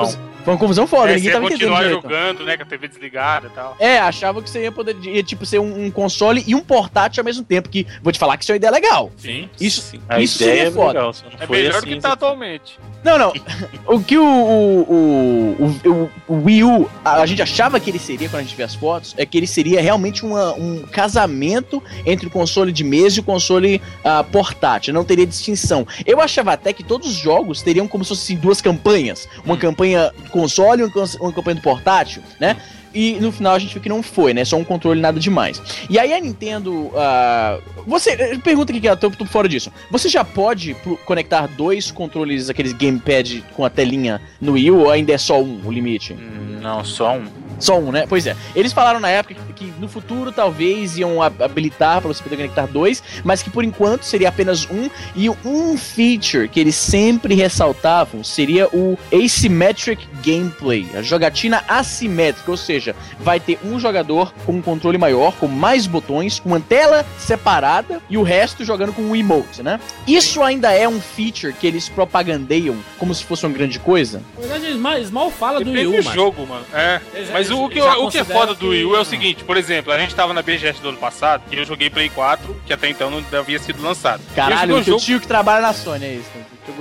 [0.46, 1.70] Foi uma confusão foda, É, ninguém você ia tava entendendo.
[1.70, 2.02] continuar direito.
[2.04, 2.56] jogando, né?
[2.58, 3.76] Com a TV desligada e tal.
[3.80, 7.22] É, achava que você ia poder ia, tipo, ser um, um console e um portátil
[7.22, 7.68] ao mesmo tempo.
[7.68, 9.12] Que vou te falar que isso é uma ideia legal.
[9.18, 9.50] Sim.
[9.60, 11.00] Isso, A isso ideia seria é foda.
[11.00, 12.80] legal, É melhor assim, do que tá atualmente.
[13.04, 13.34] Não, não.
[13.88, 18.00] O que o, o, o, o, o Wii U, a, a gente achava que ele
[18.00, 21.82] seria, quando a gente vê as fotos, é que ele seria realmente uma- um casamento
[22.06, 24.94] entre o console de mesa e o console ah, portátil.
[24.94, 25.88] Não teria distinção.
[26.06, 29.28] Eu achava até que todos os jogos teriam como se fossem duas campanhas.
[29.46, 32.58] Uma campanha do console uma campanha do portátil, né?
[32.96, 34.46] E no final a gente viu que não foi, né?
[34.46, 35.62] Só um controle, nada demais.
[35.90, 36.92] E aí a Nintendo.
[36.96, 38.12] ah, você.
[38.12, 39.72] eh, Pergunta aqui, que eu tô, tô fora disso.
[39.92, 40.74] Você já pode
[41.06, 45.62] conectar dois controles, aqueles gamepad com a telinha no Wii ou ainda é só um
[45.66, 46.14] o limite?
[46.62, 47.26] Não, só um.
[47.58, 48.06] Só um, né?
[48.08, 48.36] Pois é.
[48.54, 52.36] Eles falaram na época que, que no futuro talvez iam hab- habilitar pra você poder
[52.36, 54.90] conectar dois, mas que por enquanto seria apenas um.
[55.16, 62.58] E um feature que eles sempre ressaltavam seria o asymmetric gameplay, a jogatina assimétrica, ou
[62.58, 62.85] seja,
[63.20, 68.02] vai ter um jogador com um controle maior, com mais botões, com uma tela separada
[68.10, 69.80] e o resto jogando com um emote, né?
[70.08, 74.22] Isso ainda é um feature que eles propagandeiam como se fosse uma grande coisa?
[74.36, 76.14] Na verdade, eles mal, eles mal falam do Wii U, mano.
[76.14, 76.66] jogo, mano.
[76.74, 77.00] É.
[77.14, 79.04] Eles- Mas o, eles o que, o que é foda do Wii U é o
[79.04, 81.90] que- seguinte, por exemplo, a gente tava na BGS do ano passado e eu joguei
[81.90, 84.22] Play 4, que até então não havia sido lançado.
[84.30, 85.00] Eu Caralho, o jogo...
[85.02, 86.30] tio que trabalha na Sony, é isso?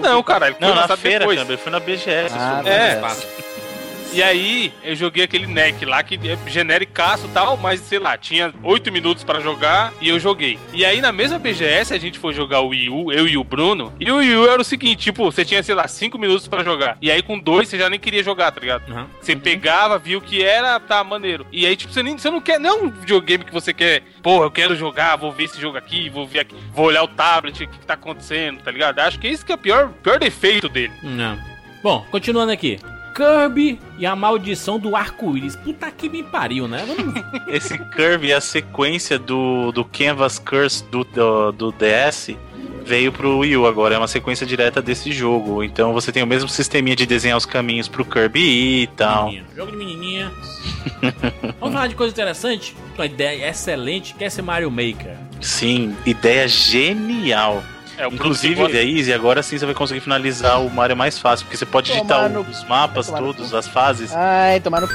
[0.01, 1.39] Não, caralho, foi Não, na feira, depois.
[1.43, 2.35] cara, foi na BGS.
[2.37, 2.63] Ah.
[2.65, 3.01] É.
[4.15, 8.17] E aí, eu joguei aquele neck lá que é genericaço e tal, mas sei lá,
[8.17, 10.57] tinha 8 minutos pra jogar e eu joguei.
[10.73, 13.43] E aí, na mesma BGS, a gente foi jogar o Wii U, eu e o
[13.43, 13.93] Bruno.
[13.99, 16.63] E o Wii U era o seguinte: tipo, você tinha, sei lá, 5 minutos pra
[16.63, 16.97] jogar.
[17.03, 18.89] E aí, com dois, você já nem queria jogar, tá ligado?
[18.89, 19.07] Uhum.
[19.21, 21.45] Você pegava, viu que era, tá maneiro.
[21.51, 24.05] E aí, tipo, você, nem, você não quer, não é um videogame que você quer,
[24.23, 27.09] pô, eu quero jogar, vou ver esse jogo aqui, vou ver aqui, vou olhar o
[27.09, 29.01] tablet, o que, que tá acontecendo, tá ligado?
[29.01, 30.93] Acho que esse que é o pior, pior defeito dele.
[31.03, 31.37] Não.
[31.83, 32.79] Bom, continuando aqui.
[33.15, 35.57] Kirby e a maldição do arco-íris.
[35.57, 36.85] Puta que me pariu, né?
[36.87, 37.15] Vamos-
[37.49, 42.31] Esse Curve é a sequência do, do Canvas Curse do, do, do DS
[42.87, 45.63] veio pro Wii U agora, é uma sequência direta desse jogo.
[45.65, 49.25] Então você tem o mesmo sisteminha de desenhar os caminhos pro Kirby ir e tal.
[49.27, 49.47] Menininha.
[49.57, 50.33] Jogo de menininha.
[51.59, 52.77] Vamos falar de coisa interessante?
[52.95, 55.17] Uma ideia excelente, que é esse Mario Maker.
[55.41, 57.63] Sim, ideia genial.
[57.97, 61.57] É, Inclusive, é easy, agora sim você vai conseguir finalizar o Mario mais fácil, porque
[61.57, 64.13] você pode Tomar digitar no- os mapas tomar no todos, as fases.
[64.15, 64.89] Ai, tomar no.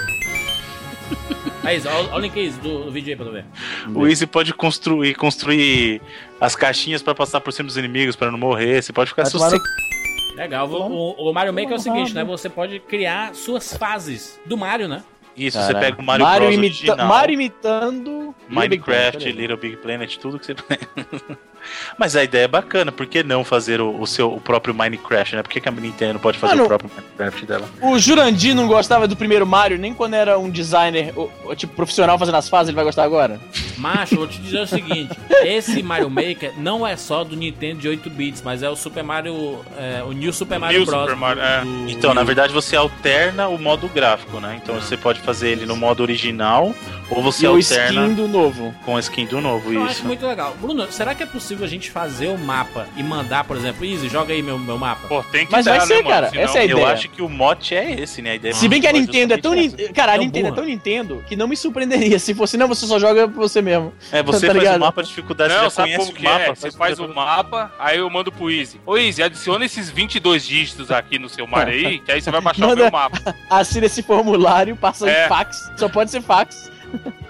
[1.64, 3.46] Aí, olha o link aí do, do vídeo aí pra tu ver.
[3.94, 6.02] O Easy pode construir, construir
[6.40, 8.82] as caixinhas pra passar por cima dos inimigos pra não morrer.
[8.82, 9.62] Você pode ficar sossegado.
[10.36, 10.70] Legal.
[10.70, 12.24] O, o Mario Maker é o seguinte, né?
[12.24, 15.04] Você pode criar suas fases do Mario, né?
[15.36, 18.36] Isso, você pega o Mario, Bros imita- original, Mario imitando.
[18.50, 20.56] Minecraft, Little Big Little Big Planet, tudo que você.
[21.98, 25.36] Mas a ideia é bacana, por que não fazer o, o seu o próprio Minecraft,
[25.36, 25.44] né?
[25.44, 27.70] Por que, que a Nintendo não pode fazer Mano, o próprio Minecraft dela?
[27.82, 31.74] O Jurandir não gostava do primeiro Mario, nem quando era um designer, o- o tipo,
[31.74, 33.40] profissional fazendo as fases, ele vai gostar agora?
[33.78, 37.88] Macho, vou te dizer o seguinte: esse Mario Maker não é só do Nintendo de
[37.88, 39.60] 8 bits, mas é o Super Mario.
[39.78, 41.02] é, o New Super Mario New Bros.
[41.02, 41.62] Super Mario, é.
[41.62, 44.60] do- Então, na verdade, você alterna o modo gráfico, né?
[44.62, 46.74] Então você pode fazer ele no modo original,
[47.10, 48.74] ou você E o alterna skin do novo.
[48.86, 49.92] com a skin do novo, Eu isso.
[49.92, 50.56] acho muito legal.
[50.60, 53.84] Bruno, será que é possível possível a gente fazer o mapa e mandar, por exemplo,
[53.84, 55.08] Easy, joga aí meu, meu mapa?
[55.08, 56.88] Pô, tem que Mas vai ser, né, cara, Senão- essa é a Eu ideia.
[56.94, 58.32] acho que o mote é esse, né?
[58.32, 59.54] A ideia Se bem que a é Nintendo é tão.
[59.54, 60.62] Nin- Cara, a Tão Nintendo é burra.
[60.62, 63.92] tão Nintendo que não me surpreenderia se fosse, não, você só joga pra você mesmo.
[64.12, 64.78] É, você Tá faz ligado?
[64.78, 66.44] o mapa de dificuldade, Não, você já sabe conhece como o que mapa.
[66.44, 66.56] é?
[66.56, 68.80] Você faz o mapa, aí eu mando pro Easy.
[68.86, 72.42] Ô Easy, adiciona esses 22 dígitos aqui no seu mar aí, que aí você vai
[72.42, 73.36] baixar o Manda- meu mapa.
[73.50, 75.26] Assina esse formulário, passa É.
[75.26, 75.72] em fax.
[75.78, 76.72] Só pode ser fax.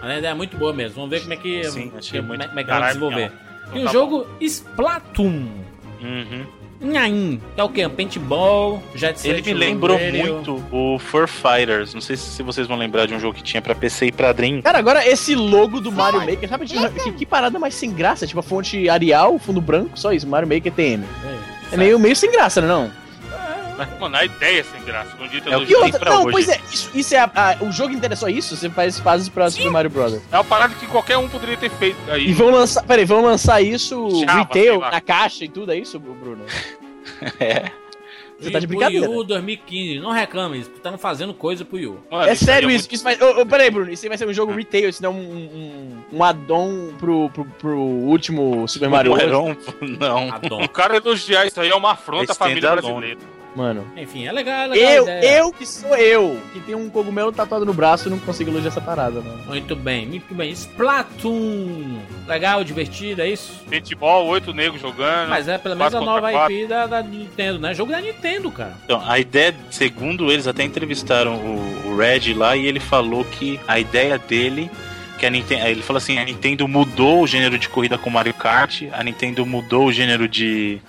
[0.01, 0.95] A ideia é muito boa mesmo.
[0.95, 3.31] Vamos ver como é que, Sim, achei que- muito- como é que vai desenvolver.
[3.71, 3.77] Não.
[3.77, 5.47] E o tá jogo Splatoon.
[6.01, 6.45] Uhum.
[6.81, 7.85] Nhaim, que é o quê?
[7.85, 10.35] Um paintball, jet set, Ele me lembrou radio.
[10.35, 11.93] muito o Fur Fighters.
[11.93, 14.31] Não sei se vocês vão lembrar de um jogo que tinha pra PC e pra
[14.31, 14.61] Dream.
[14.61, 18.25] Cara, agora esse logo do Mario Maker, sabe que, que parada mais sem graça?
[18.25, 20.25] Tipo a fonte Arial, fundo branco, só isso.
[20.25, 21.03] Mario Maker TM.
[21.71, 22.85] É meio, meio sem graça, não?
[22.85, 23.08] é?
[23.99, 25.15] Mano, a ideia é sem graça.
[25.15, 26.31] Com dito É o que outra, pra não, hoje.
[26.31, 28.55] pois é, isso, isso é a- a- o jogo inteiro é só isso?
[28.55, 30.13] Você faz fases pra Super Mario Bros.
[30.31, 32.27] É uma parada que qualquer um poderia ter feito aí.
[32.29, 35.99] E vão lançar, peraí, vão lançar isso sei retail na caixa e tudo, é isso,
[35.99, 36.43] Bruno?
[37.39, 37.71] É.
[38.39, 39.05] Você tá de E pro brincadeira.
[39.05, 41.99] Yu 2015, não reclame, estão fazendo coisa pro Yu.
[42.09, 42.87] Mano, É isso sério muito- isso?
[42.95, 45.09] isso vai, ô, ô, peraí, Bruno, isso aí vai ser um jogo retail, isso não
[45.11, 45.17] é um,
[46.13, 49.55] um, um add-on pro, pro, pro último Super Mario Não, um-
[49.97, 50.31] não.
[50.33, 50.63] Adon.
[50.63, 53.19] O cara elogiar isso aí é uma afronta à É família brasileira.
[53.59, 53.85] Mano.
[53.97, 54.91] Enfim, é legal, é legal.
[54.93, 55.37] Eu, ideia.
[55.39, 58.69] eu que sou eu, que tem um cogumelo tatuado no braço e não consigo elogiar
[58.69, 59.43] essa parada, mano.
[59.47, 60.49] Muito bem, muito bem.
[60.49, 61.99] Splatoon.
[62.25, 63.61] Legal, divertido, é isso?
[63.69, 65.27] Paintball, oito negros jogando.
[65.27, 66.31] Mas é pelo menos a nova.
[66.49, 67.73] IP da, da Nintendo, né?
[67.73, 68.77] Jogo da Nintendo, cara.
[68.85, 73.59] Então, a ideia, segundo eles, até entrevistaram o, o Red lá e ele falou que
[73.67, 74.71] a ideia dele.
[75.17, 78.33] Que a Nintendo, ele falou assim: a Nintendo mudou o gênero de corrida com Mario
[78.33, 80.79] Kart, a Nintendo mudou o gênero de.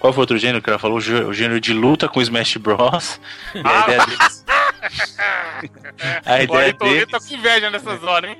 [0.00, 0.96] Qual foi o outro gênero que ela falou?
[0.98, 3.20] O gê- O gênero de luta com Smash Bros.
[3.54, 4.44] E a Ah, ideia deles.
[6.26, 8.38] a o ideia Ayrton deles, tá com inveja nessas horas, hein?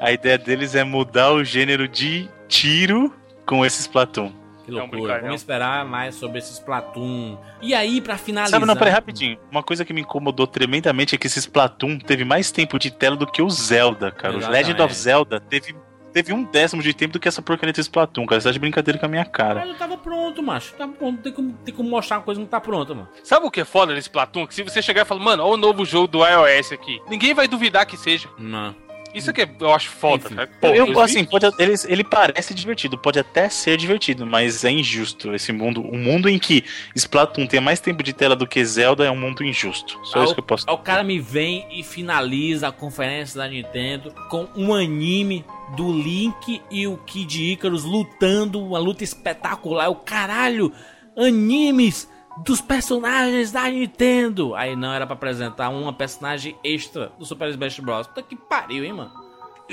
[0.00, 3.14] a ideia deles é mudar o gênero de tiro
[3.46, 4.32] com esse Splatoon.
[4.64, 5.20] Que É um loucura.
[5.20, 7.38] Vamos esperar mais sobre esse Splatoon.
[7.60, 8.58] E aí, pra finalizar.
[8.58, 9.38] Sabe, não, peraí, rapidinho.
[9.50, 13.14] Uma coisa que me incomodou tremendamente é que esse Splatoon teve mais tempo de tela
[13.14, 14.34] do que o Zelda, cara.
[14.34, 14.62] O Exatamente.
[14.66, 15.76] Legend of Zelda teve,
[16.14, 18.40] teve um décimo de tempo do que essa porcaria desse Splatoon, cara.
[18.40, 19.60] Você tá de brincadeira com a minha cara.
[19.60, 20.72] Mas eu tava pronto, macho.
[20.74, 21.20] Tava pronto.
[21.20, 23.08] Tem como, tem como mostrar uma coisa que não tá pronta, mano.
[23.24, 24.46] Sabe o que é foda nesse Platum?
[24.46, 27.02] Que se você chegar e falar, mano, olha o novo jogo do iOS aqui.
[27.08, 28.28] Ninguém vai duvidar que seja.
[28.38, 28.83] Não.
[29.14, 30.34] Isso que eu acho foda, Enfim.
[30.34, 30.50] cara.
[30.76, 35.32] Eu, Pô, assim, pode, ele, ele parece divertido, pode até ser divertido, mas é injusto
[35.34, 35.80] esse mundo.
[35.80, 36.64] Um mundo em que
[36.96, 39.98] Splatoon tem mais tempo de tela do que Zelda é um mundo injusto.
[40.04, 43.38] Só Aí isso o- que eu posso o cara me vem e finaliza a conferência
[43.38, 45.44] da Nintendo com um anime
[45.76, 49.88] do Link e o Kid Icarus lutando, uma luta espetacular.
[49.88, 50.72] O caralho,
[51.16, 52.08] animes
[52.42, 54.54] dos personagens da Nintendo.
[54.54, 58.06] Aí não era pra apresentar uma personagem extra do Super Smash Bros.
[58.06, 59.12] Puta que pariu, hein, mano.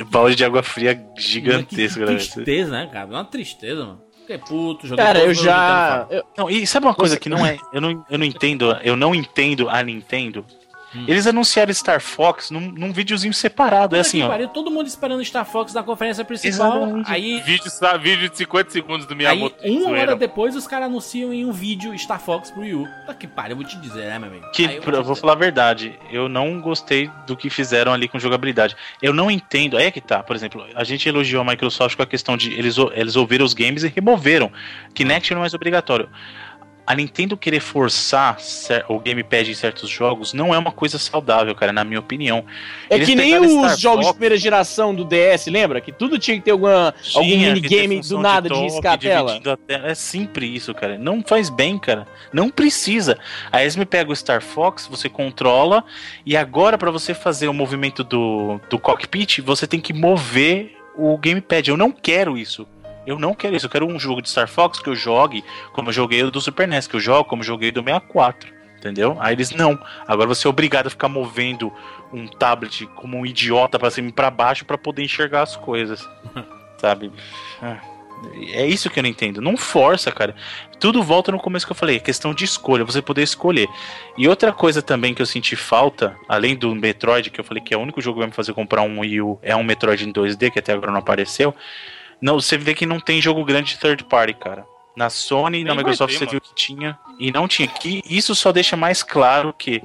[0.10, 2.18] Balde de água fria gigantesco, que galera.
[2.18, 3.08] tristeza, né, cara?
[3.08, 4.02] Uma tristeza, mano.
[4.22, 6.08] Fiquei puto, joguei Cara, eu já.
[6.10, 7.58] Eu- Não, e sabe uma coisa que não é.
[7.74, 8.72] Eu não, eu não entendo.
[8.84, 10.46] Eu não entendo a Nintendo.
[10.96, 11.06] Hum.
[11.08, 13.96] Eles anunciaram Star Fox num, num videozinho separado.
[13.96, 14.28] É Puta assim, que ó.
[14.28, 16.84] pariu, todo mundo esperando Star Fox na conferência principal.
[16.84, 17.12] Exatamente.
[17.12, 19.56] Aí Vídeo, vídeo de 50 segundos do Aí, Miyamoto.
[19.66, 20.00] uma zoeira.
[20.02, 22.88] hora depois, os caras anunciam em um vídeo Star Fox pro Yu.
[23.06, 24.46] Tá que pariu, eu vou te dizer, né, meu amigo?
[24.52, 28.08] Que, Aí eu vou te falar a verdade, eu não gostei do que fizeram ali
[28.08, 28.76] com jogabilidade.
[29.02, 32.04] Eu não entendo, aí é que tá, por exemplo, a gente elogiou a Microsoft com
[32.04, 34.52] a questão de eles, eles ouviram os games e removeram.
[34.94, 36.10] Kinect não é mais obrigatório.
[36.92, 38.38] A Nintendo querer forçar
[38.90, 42.44] o gamepad em certos jogos não é uma coisa saudável, cara, na minha opinião.
[42.90, 45.80] É Eles que nem os Star jogos de primeira geração do DS, lembra?
[45.80, 48.94] Que tudo tinha que ter alguma, algum Tinha ter minigame do nada de, toque, riscar
[48.96, 49.28] a tela.
[49.28, 49.88] dividindo a tela.
[49.88, 50.98] É sempre isso, cara.
[50.98, 52.06] Não faz bem, cara.
[52.34, 53.18] Não precisa.
[53.54, 55.86] Aí eles me pegam o Star Fox, você controla,
[56.26, 61.18] e agora pra você fazer o movimento do, do cockpit, você tem que mover o
[61.18, 61.70] gamepad.
[61.70, 62.68] Eu não quero isso.
[63.06, 63.65] Eu não quero isso.
[63.65, 66.40] Eu quero um jogo de Star Fox que eu jogue como eu joguei o do
[66.41, 68.61] Super NES, que eu jogo como eu joguei do 64.
[68.78, 69.15] Entendeu?
[69.19, 69.80] Aí eles não.
[70.07, 71.72] Agora você é obrigado a ficar movendo
[72.11, 76.07] um tablet como um idiota pra cima e pra baixo pra poder enxergar as coisas.
[76.78, 77.11] Sabe?
[77.61, 77.78] Ah,
[78.52, 79.40] É isso que eu não entendo.
[79.40, 80.36] Não força, cara.
[80.80, 83.68] Tudo volta no começo que eu falei, é questão de escolha, você poder escolher.
[84.18, 87.76] E outra coisa também que eu senti falta, além do Metroid, que eu falei que
[87.76, 90.10] é o único jogo que vai me fazer comprar um Wii U, é um Metroid
[90.10, 91.53] em 2D, que até agora não apareceu.
[92.22, 94.65] Não, você vê que não tem jogo grande de third party, cara.
[94.95, 96.31] Na Sony e na Nem vai Microsoft ter, você mano.
[96.31, 97.68] viu que tinha e não tinha.
[97.68, 99.81] Que isso só deixa mais claro que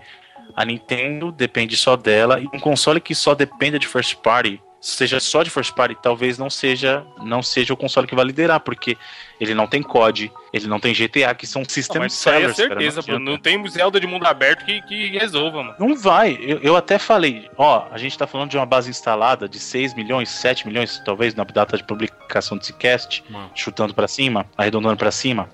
[0.55, 5.19] a Nintendo depende só dela e um console que só dependa de first party seja
[5.19, 8.97] só de first party, talvez não seja, não seja o console que vai liderar, porque
[9.41, 12.37] ele não tem COD, ele não tem GTA, que são Não, system mas isso aí
[12.37, 13.17] é sellers, cara, certeza, não Bruno.
[13.23, 13.31] adianta.
[13.31, 15.75] Não tem Zelda de mundo aberto que, que resolva, mano.
[15.79, 16.39] Não vai.
[16.41, 19.95] Eu, eu até falei, ó, a gente tá falando de uma base instalada de 6
[19.95, 23.51] milhões, 7 milhões, talvez, na data de publicação desse cast, Mano.
[23.57, 25.49] chutando pra cima, arredondando pra cima.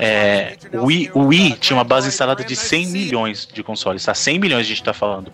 [0.00, 4.12] É, o Wii, o Wii tinha uma base instalada de 100 milhões de consoles, tá?
[4.12, 5.32] 100 milhões a gente tá falando.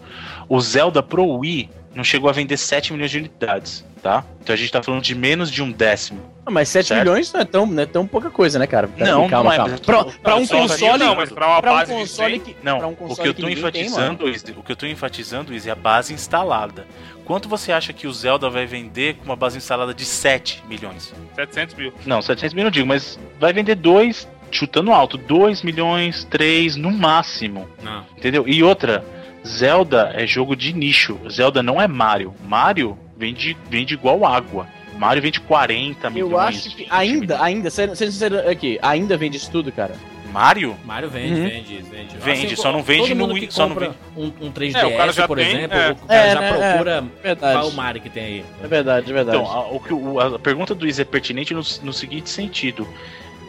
[0.48, 4.24] O Zelda Pro Wii não chegou a vender 7 milhões de unidades, tá?
[4.40, 6.20] Então a gente tá falando de menos de um décimo.
[6.46, 7.00] Ah, Mas 7 Certo.
[7.00, 8.88] milhões não é, tão, não é tão pouca coisa, né, cara?
[8.88, 9.70] Pera Não, calma, não é, calma.
[9.72, 10.98] mas- Pra, pra um Não, console.
[10.98, 12.56] Não, mas pra uma pra um base de console 100, que.
[12.62, 14.86] Não, um o console que eu tô ninguém tem, enfatizando, Izzy, o que eu tô
[14.86, 16.86] enfatizando, Izzy, é a base instalada.
[17.26, 21.12] Quanto você acha que o Zelda vai vender com uma base instalada de 7 milhões?
[21.36, 21.92] 700 mil.
[22.06, 26.90] Não, 700 mil não digo, mas vai vender 2, chutando alto, 2 milhões, 3 no
[26.90, 27.68] máximo.
[27.82, 28.06] Não.
[28.16, 28.48] Entendeu?
[28.48, 29.04] E outra,
[29.48, 31.18] Zelda é jogo de nicho.
[31.30, 32.34] Zelda não é Mario.
[32.46, 34.66] Mario vende, vende igual água.
[34.98, 36.32] Mario vende 40 milhões.
[36.32, 39.94] Eu acho que 20 ainda, ainda, sendo sendo sincero aqui, ainda vende isso tudo, cara.
[40.32, 40.76] Mario?
[40.84, 41.48] Mario vende, Uhum.
[41.48, 42.16] vende, vende.
[42.18, 44.96] Vende, só não vende todo no Wii- só não compra um, um 3DS, É, o
[44.96, 45.90] cara já por tem, exemplo, é.
[45.92, 47.58] o cara É, já né, procura Verdade.
[47.58, 48.44] qual o Mario que tem aí.
[48.62, 49.38] É verdade, é verdade.
[49.38, 52.86] Então, a, o a pergunta do Izzy é pertinente no, no seguinte sentido.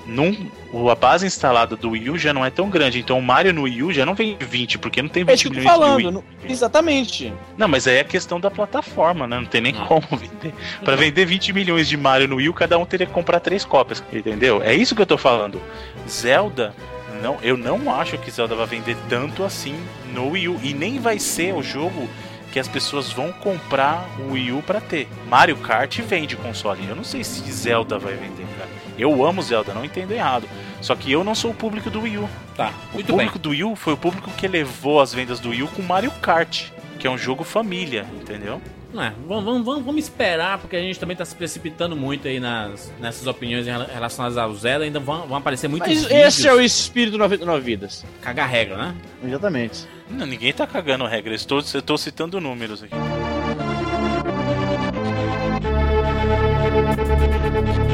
[0.09, 3.21] Num, o- a base instalada do Wii U já não é tão grande, então o
[3.21, 5.49] Mario no Wii U já não vem 20, porque não tem 20 é isso que
[5.49, 5.97] eu tô milhões de falando.
[5.97, 6.11] Wii.
[6.11, 7.33] não- exatamente.
[7.57, 9.37] Não, mas aí é questão da plataforma, né?
[9.37, 9.85] Não tem nem Não.
[9.85, 10.53] como vender.
[10.83, 13.63] Pra vender 20 milhões de Mario no Wii U, cada um teria que comprar três
[13.63, 14.61] cópias, entendeu?
[14.63, 15.61] É isso que eu tô falando.
[16.07, 16.73] Zelda,
[17.21, 19.75] não, eu não acho que Zelda vai vender tanto assim
[20.13, 20.59] no Wii U.
[20.63, 22.09] E nem vai ser o jogo
[22.51, 25.07] que as pessoas vão comprar o Wii U pra ter.
[25.27, 26.79] Mario Kart vende console.
[26.89, 28.69] Eu não sei se Zelda vai vender, cara.
[28.99, 30.47] Eu amo Zelda, não entendo errado.
[30.81, 32.29] Só que eu não sou o público do Wii U.
[32.55, 33.15] Tá, O muito bem.
[33.27, 35.81] público do Wii U foi o público que levou as vendas do Wii U com
[35.81, 36.65] Mario Kart,
[36.99, 38.61] que é um jogo família, entendeu?
[38.91, 42.27] Não é, vamos, vamos, vamos, vamos esperar, porque a gente também tá se precipitando muito
[42.27, 44.83] aí nas, nessas opiniões relacionadas ao Zelda.
[44.83, 46.19] Ainda vão, vão aparecer muitos Mas vídeos.
[46.27, 48.03] esse é o espírito 99 vidas.
[48.19, 48.95] Cagar regra, né?
[49.23, 49.87] Exatamente.
[50.09, 52.95] Não, ninguém tá cagando regra, eu estou, eu estou citando números aqui.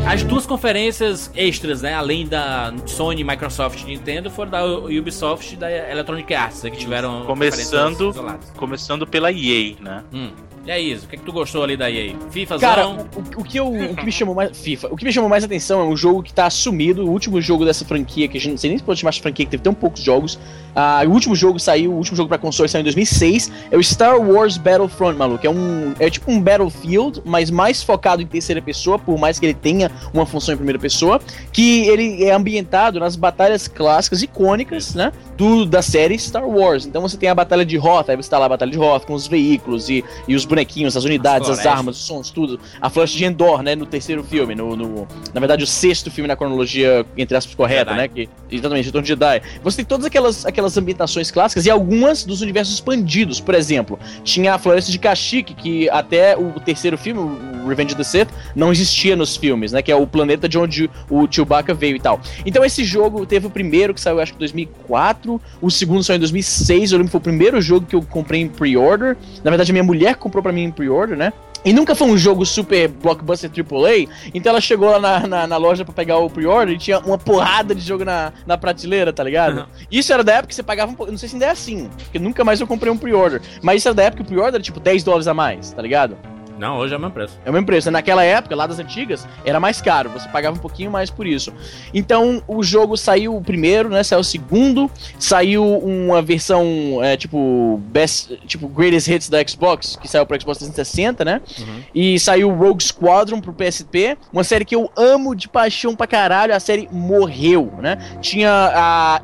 [0.06, 1.94] As duas conferências extras, né?
[1.94, 6.78] Além da Sony, Microsoft e Nintendo, foram da Ubisoft e da Electronic Arts, né, que
[6.78, 8.14] tiveram Começando,
[8.56, 10.04] começando pela EA, né?
[10.14, 10.30] Hum.
[10.66, 12.16] E aí, Isa, o que, que tu gostou ali da EA?
[12.32, 12.98] FIFA, Cara, o,
[13.38, 14.58] o que eu, o que me chamou mais.
[14.58, 14.88] FIFA.
[14.92, 17.64] O que me chamou mais atenção é um jogo que tá assumido, o último jogo
[17.64, 19.62] dessa franquia, que a gente não sei nem se pode chamar de franquia, que teve
[19.62, 20.40] tão poucos jogos.
[20.76, 23.52] Ah, o último jogo saiu, o último jogo pra console saiu em 2006.
[23.70, 25.46] É o Star Wars Battlefront, maluco.
[25.46, 25.94] É um.
[26.00, 29.92] É tipo um Battlefield, mas mais focado em terceira pessoa, por mais que ele tenha
[30.14, 31.22] uma função em primeira pessoa.
[31.54, 35.14] Que ele é ambientado nas batalhas clássicas, icônicas, né?
[35.38, 36.86] Do, da série Star Wars.
[36.88, 39.06] Então você tem a batalha de Hoth, aí você tá lá a batalha de Hoth
[39.06, 41.80] com os veículos e, e os bonequinhos, as unidades, as, florestas.
[41.80, 42.60] armas, os sons, tudo.
[42.82, 46.28] A Flash de Endor, né, no terceiro filme, no, no- na verdade o sexto filme
[46.28, 47.98] na cronologia, entre aspas, correta, Jedi.
[47.98, 49.42] né, que, exatamente, Retorno de Jedi.
[49.64, 54.54] Você tem todas aquelas, aquelas ambientações clássicas e algumas dos universos expandidos, por exemplo, tinha
[54.54, 58.72] a Floresta de Kashyyyk, que até o terceiro filme, o Revenge of the Sith, não
[58.72, 62.20] existia nos filmes, né, que é o planeta de onde o Chewbacca veio e tal.
[62.46, 66.18] Então esse jogo teve o primeiro que saiu acho que em 2004, o segundo saiu
[66.18, 69.18] em 2006, eu lembro que foi o primeiro jogo que eu comprei em pre-order.
[69.44, 71.34] Na verdade a minha mulher comprou pra mim em pre-order, né?
[71.66, 75.58] E nunca foi um jogo super blockbuster AAA, então ela chegou lá na, na, na
[75.58, 79.24] loja pra pegar o pre-order e tinha uma porrada de jogo na, na prateleira, tá
[79.24, 79.62] ligado?
[79.62, 79.66] Uhum.
[79.92, 82.20] Isso era da época que você pagava um não sei se ainda é assim, porque
[82.20, 84.64] nunca mais eu comprei um pre-order, mas isso era da época que o pre-order era
[84.64, 86.16] tipo 10 dólares a mais, tá ligado?
[86.58, 87.40] Não, hoje é o mesmo preço.
[87.46, 87.92] É o mesmo preço.
[87.92, 90.10] Naquela época, lá das antigas, era mais caro.
[90.12, 91.54] Você pagava um pouquinho mais por isso.
[91.94, 94.04] Então, o jogo saiu o primeiro, né?
[94.04, 94.90] Saiu o segundo.
[95.20, 96.66] Saiu uma versão,
[97.04, 101.42] é, tipo, best, tipo, Greatest Hits da Xbox, que saiu pro Xbox 360, né?
[101.60, 101.82] Uhum.
[101.94, 104.18] E saiu Rogue Squadron pro PSP.
[104.32, 106.56] Uma série que eu amo de paixão pra caralho.
[106.56, 107.98] A série morreu, né?
[108.22, 109.22] Tinha a,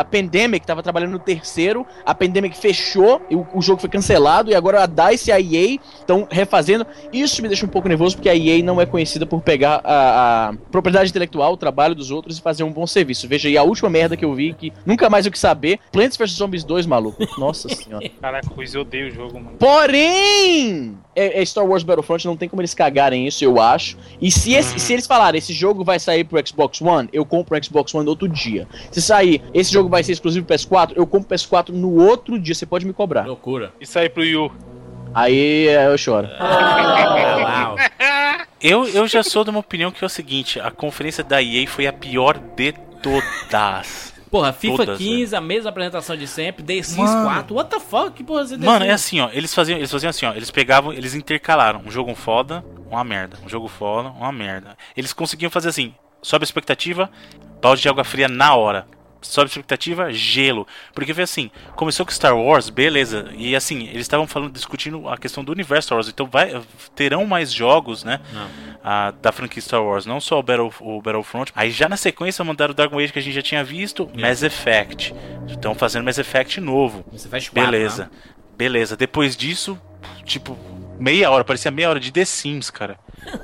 [0.00, 1.86] a Pandemic, tava trabalhando no terceiro.
[2.04, 4.50] A Pandemic fechou, o, o jogo foi cancelado.
[4.50, 6.73] E agora a DICE e a EA estão refazendo.
[7.12, 10.48] Isso me deixa um pouco nervoso, porque a EA não é conhecida por pegar a,
[10.50, 13.28] a propriedade intelectual, o trabalho dos outros e fazer um bom serviço.
[13.28, 16.16] Veja aí a última merda que eu vi, que nunca mais eu quis saber: Plants
[16.16, 17.24] vs Zombies 2, maluco.
[17.38, 18.08] Nossa senhora.
[18.20, 19.56] Caraca, Ruiz, eu odeio o jogo, mano.
[19.58, 23.96] Porém, é, é Star Wars Battlefront, não tem como eles cagarem isso, eu acho.
[24.20, 27.56] E se, esse- se eles falarem, esse jogo vai sair pro Xbox One, eu compro
[27.58, 28.66] o Xbox One no outro dia.
[28.90, 32.38] Se sair, esse jogo vai ser exclusivo pro PS4, eu compro o PS4 no outro
[32.38, 33.26] dia, você pode me cobrar.
[33.26, 33.72] Loucura.
[33.80, 34.50] Isso aí pro Yu.
[35.14, 36.28] Aí é, eu choro.
[38.60, 41.68] Eu, eu já sou de uma opinião que é o seguinte: a conferência da EA
[41.68, 42.72] foi a pior de
[43.02, 44.14] todas.
[44.30, 47.30] Porra, FIFA Todas, 15, a mesma apresentação de sempre, The Sims Mano.
[47.44, 48.10] 4, what the fuck?
[48.12, 49.28] Que porra você Mano, é assim, ó.
[49.32, 50.32] Eles faziam, eles faziam assim, ó.
[50.32, 53.38] Eles pegavam, eles intercalaram um jogo foda, uma merda.
[53.44, 54.76] Um jogo foda, uma merda.
[54.96, 57.08] Eles conseguiam fazer assim, sobe a expectativa,
[57.62, 58.86] balde de água fria na hora.
[59.26, 60.66] Sobe expectativa, gelo.
[60.94, 63.30] Porque foi assim, começou com Star Wars, beleza.
[63.36, 66.08] E assim, eles estavam falando, discutindo a questão do universo Star Wars.
[66.08, 66.60] Então vai,
[66.94, 68.20] terão mais jogos, né?
[68.82, 71.50] a- da franquia Star Wars, não só o, Battle, o Battlefront.
[71.56, 74.42] Aí já na sequência mandaram o Dragon Age que a gente já tinha visto, Mass
[74.42, 75.14] Effect.
[75.48, 77.04] Estão fazendo Mass Effect novo.
[77.10, 78.10] Você faz 4, Beleza.
[78.56, 78.96] Beleza.
[78.96, 79.80] Depois disso,
[80.24, 80.56] tipo,
[80.98, 82.98] meia hora, parecia meia hora de The Sims, cara.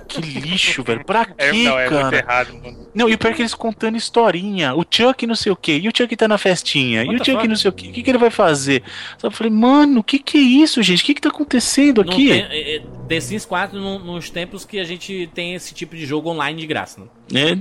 [0.09, 1.05] Que lixo, velho.
[1.05, 2.17] Pra quê, É, não, é muito cara?
[2.19, 2.87] errado, mano.
[2.95, 4.75] Não, e o pior é que eles contando historinha.
[4.75, 7.19] O Chuck não sei o que, e o Chuck tá na festinha, e What o
[7.19, 7.49] the Chuck fuck?
[7.49, 8.83] não sei o que, o que, que ele vai fazer?
[9.17, 11.03] Só eu falei, mano, o que que é isso, gente?
[11.03, 12.29] O que que tá acontecendo aqui?
[12.29, 15.97] tem, é, é, The Sims 4 num- nos tempos que a gente tem esse tipo
[15.97, 17.07] de jogo online de graça, né?
[17.53, 17.55] É,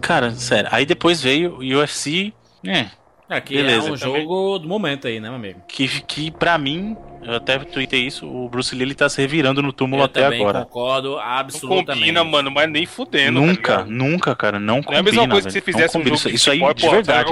[0.00, 0.68] cara, sério.
[0.72, 2.32] Aí depois veio o UFC,
[2.64, 2.86] é,
[3.30, 4.20] É, que Beleza, é um também.
[4.22, 5.60] jogo do momento aí, né, meu amigo?
[5.66, 6.94] que, que pra mim,
[7.26, 10.22] eu até tuitei isso, o Bruce Lee ele tá se revirando no túmulo Eu até
[10.22, 10.64] também agora.
[10.64, 12.00] concordo Não absolutamente.
[12.00, 13.40] combina, mano, mas nem fudendo.
[13.40, 13.90] tá Nunca, ligado?
[13.90, 14.90] nunca, cara, não combina.
[14.90, 15.64] Não é a mesma coisa que velho.
[15.64, 17.30] você Não fizesse um jogo isso, de isso aí, futebol, de pô, você verdade.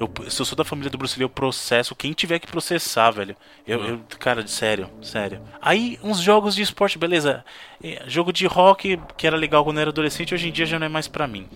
[0.00, 3.10] Eu, se eu sou da família do Bruce Lee, eu processo quem tiver que processar,
[3.12, 3.36] velho.
[3.66, 5.40] Eu, eu- cara, sério, sério.
[5.60, 7.44] Aí, uns jogos de esporte, beleza.
[7.82, 10.78] É, Jogo de rock, que era legal quando eu era adolescente, hoje em dia já
[10.78, 11.46] não é mais pra mim.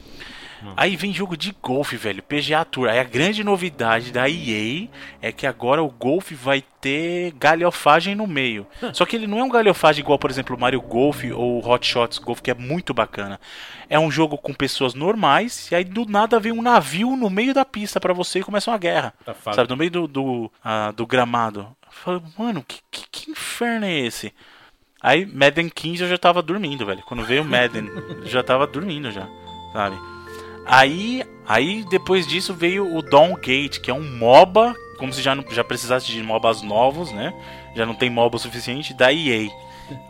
[0.76, 2.88] Aí vem jogo de golfe, velho, PGA Tour.
[2.88, 4.88] Aí a grande novidade da EA
[5.20, 8.66] é que agora o golfe vai ter galhofagem no meio.
[8.92, 11.68] Só que ele não é um galhofagem igual, por exemplo, o Mario Golf ou o
[11.68, 13.40] Hot Shots Golf, que é muito bacana.
[13.88, 17.54] É um jogo com pessoas normais, e aí do nada vem um navio no meio
[17.54, 19.14] da pista pra você e começa uma guerra.
[19.24, 19.34] Tá.
[19.52, 21.68] Sabe, no meio do, do, ah, do gramado.
[22.06, 24.32] Eu mano, que, que, que inferno é esse?
[25.00, 27.02] Aí, Madden 15 eu já tava dormindo, velho.
[27.02, 29.28] Quando veio o Madden, eu já tava dormindo já,
[29.72, 29.96] sabe?
[30.66, 35.34] Aí, aí depois disso veio o Dawn Gate, que é um MOBA, como se já
[35.34, 37.32] não já precisasse de MOBAs novos, né?
[37.74, 39.48] Já não tem MOBA o suficiente da EA.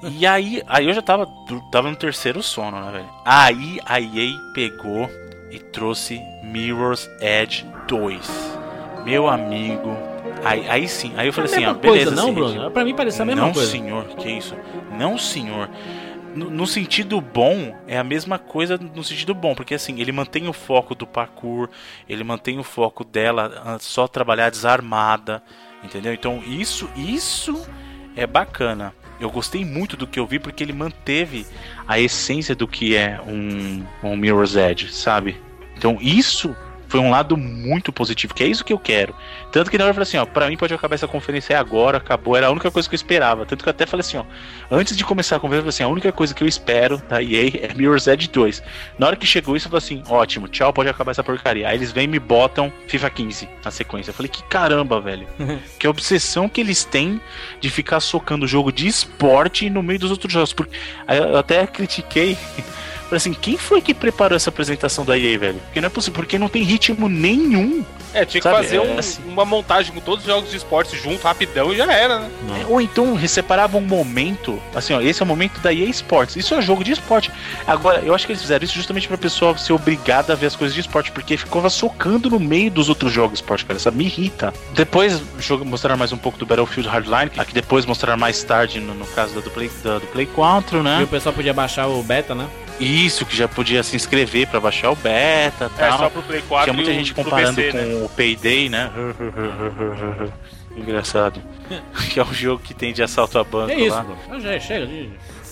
[0.03, 1.29] E aí, aí eu já tava,
[1.71, 3.09] tava no terceiro sono, né, velho?
[3.25, 5.11] Aí a EA pegou
[5.51, 8.59] e trouxe Mirror's Edge 2.
[9.05, 9.97] Meu amigo.
[10.45, 12.35] Aí, aí sim, aí eu falei é assim, ó, coisa, beleza, não, Cid.
[12.35, 12.71] Bruno?
[12.71, 13.71] Pra mim parecia a mesma não, coisa.
[13.71, 14.55] senhor, que isso?
[14.99, 15.69] Não, senhor.
[16.37, 20.53] No, sentido bom, é a mesma coisa no sentido bom, porque assim, ele mantém o
[20.53, 21.69] foco do parkour,
[22.07, 25.43] ele mantém o foco dela ah, só trabalhar desarmada,
[25.83, 26.13] entendeu?
[26.13, 27.67] Então isso, isso
[28.15, 28.95] é bacana.
[29.19, 31.47] Eu gostei muito do que eu vi porque ele manteve
[31.89, 35.41] a essência do que é um, um Mirror's Edge, sabe?
[35.77, 36.55] Então isso
[36.89, 39.15] foi um lado muito positivo, que é isso que eu quero.
[39.51, 41.57] Tanto que na hora eu falei assim, ó, pra mim pode acabar essa conferência é
[41.57, 43.45] agora, acabou, era a única coisa que eu esperava.
[43.47, 44.25] Tanto que eu até falei assim, ó,
[44.71, 47.23] antes de começar a conferência, eu falei assim, a única coisa que eu espero da
[47.23, 48.63] EA é Mirror's Edge 2.
[48.99, 51.69] Na hora que chegou isso, eu falei assim, ótimo, tchau, pode acabar essa porcaria.
[51.69, 54.11] Aí eles vêm e me botam FIFA 15 na sequência.
[54.11, 55.27] Eu falei, que caramba, velho.
[55.79, 57.21] que obsessão que eles têm
[57.61, 60.53] de ficar socando o jogo de esporte no meio dos outros jogos.
[60.53, 60.77] Porque,
[61.09, 62.37] eu até critiquei.
[63.07, 65.61] Falei assim, quem foi que preparou essa apresentação da EA, velho?
[65.67, 67.85] Porque não é possível, porque não tem ritmo nenhum.
[68.13, 69.21] É, tinha que Sabe, fazer é um- assim.
[69.27, 72.31] uma montagem com todos os jogos de esporte junto, rapidão, e já era, né?
[72.63, 76.35] É, Ou então separava um momento, assim, ó, esse é o momento da EA Sports.
[76.35, 77.31] Isso é jogo de esporte.
[77.67, 80.57] Agora, eu acho que eles fizeram isso justamente pra pessoa ser obrigada a ver as
[80.57, 83.79] coisas de esporte, porque ficava socando no meio dos outros jogos de esporte, cara.
[83.79, 84.53] Isso me irrita.
[84.73, 88.95] Depois jogo- mostraram mais um pouco do Battlefield Hardline, aqui depois mostraram mais tarde, no,
[88.95, 91.03] no caso da- do Play, da- do Play 4, E né?
[91.03, 92.47] o pessoal podia baixar o beta, né?
[92.79, 95.99] Isso, que já podia se inscrever pra baixar o beta e É, tal.
[95.99, 98.05] só pro Play 4 Tinha muita gente comparando PC, com né?
[98.05, 98.91] o Payday, né?
[100.77, 101.41] Engraçado.
[102.13, 104.07] que é um jogo que tem de assalto a banco É isso, lá.
[104.31, 105.11] Ah, já, chega de...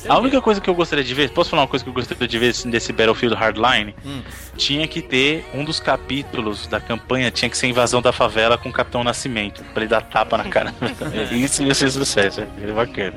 [0.08, 2.28] A única coisa que eu gostaria de ver, posso falar uma coisa que eu gostaria
[2.28, 3.94] de ver desse Battlefield Hardline?
[4.04, 4.22] Hum.
[4.56, 8.58] Tinha que ter um dos capítulos da campanha, tinha que ser a invasão da favela
[8.58, 10.74] com o Capitão Nascimento, pra ele dar tapa na cara.
[11.32, 13.14] Isso ia ser sucesso, é bacana.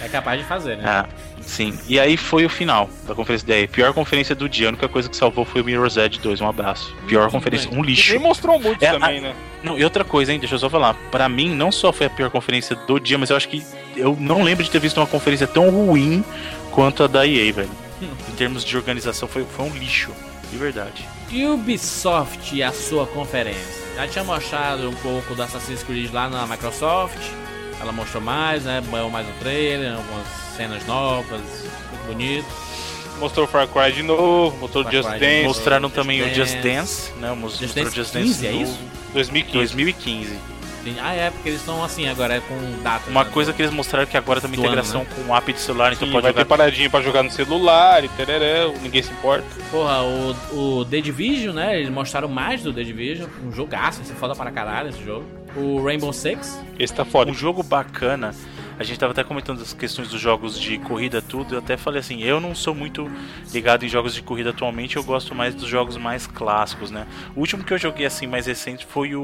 [0.00, 0.82] É capaz de fazer, né?
[0.84, 1.06] Ah,
[1.40, 1.78] sim.
[1.88, 3.68] E aí foi o final da conferência da EA.
[3.68, 6.48] Pior conferência do dia, a única coisa que salvou foi o Mirror's Edge 2, um
[6.48, 6.92] abraço.
[7.06, 8.10] Pior conferência, um E lixo.
[8.12, 9.34] nem mostrou muito É, também, a- né?
[9.62, 10.94] Não, e outra coisa, hein, deixa eu só falar.
[11.12, 13.62] Pra mim, não só foi a pior conferência do dia, mas eu acho que
[13.96, 16.24] eu não lembro de ter visto uma conferência tão ruim
[16.70, 17.70] quanto a da EA, velho.
[18.00, 20.10] em termos de organização, foi, foi um lixo.
[20.50, 21.08] De verdade.
[21.32, 23.82] Ubisoft e a sua conferência.
[23.96, 27.16] Já tinha mostrado um pouco do Assassin's Creed lá na Microsoft.
[27.80, 28.82] Ela mostrou mais, né?
[28.90, 32.46] Banhou mais um trailer, algumas cenas novas, muito bonito.
[33.18, 35.44] Mostrou Far Cry de novo, mostrou Far Just Cry Dance.
[35.46, 36.62] Mostraram Just também o Just Dance.
[36.62, 37.32] Dance, né?
[37.32, 38.64] Mos- Just Mostrou Dance Just 15, Dance é novo.
[38.64, 38.78] isso?
[39.14, 39.56] 2015.
[39.56, 40.38] 2015.
[40.84, 43.08] Tem- Ah, é, porque eles estão assim agora, é com data.
[43.10, 45.06] Uma né, coisa do- que eles mostraram que agora tem uma do ano, integração né?
[45.14, 47.30] com o app de celular, então Sim, pode vai jogar ter paradinha pra jogar no
[47.30, 49.44] celular e tereré, ninguém se importa.
[49.70, 51.78] Porra, o, o The Division, né?
[51.78, 53.28] Eles mostraram mais do The Division.
[53.44, 55.24] Um jogaço, esse é foda para caralho esse jogo.
[55.56, 56.58] O Rainbow Six.
[56.78, 57.30] Esse tá foda.
[57.30, 58.34] Um jogo bacana.
[58.82, 61.54] A gente tava até comentando as questões dos jogos de corrida, tudo.
[61.54, 63.08] Eu até falei assim: eu não sou muito
[63.52, 67.06] ligado em jogos de corrida atualmente, eu gosto mais dos jogos mais clássicos, né?
[67.36, 69.22] O último que eu joguei assim mais recente foi o,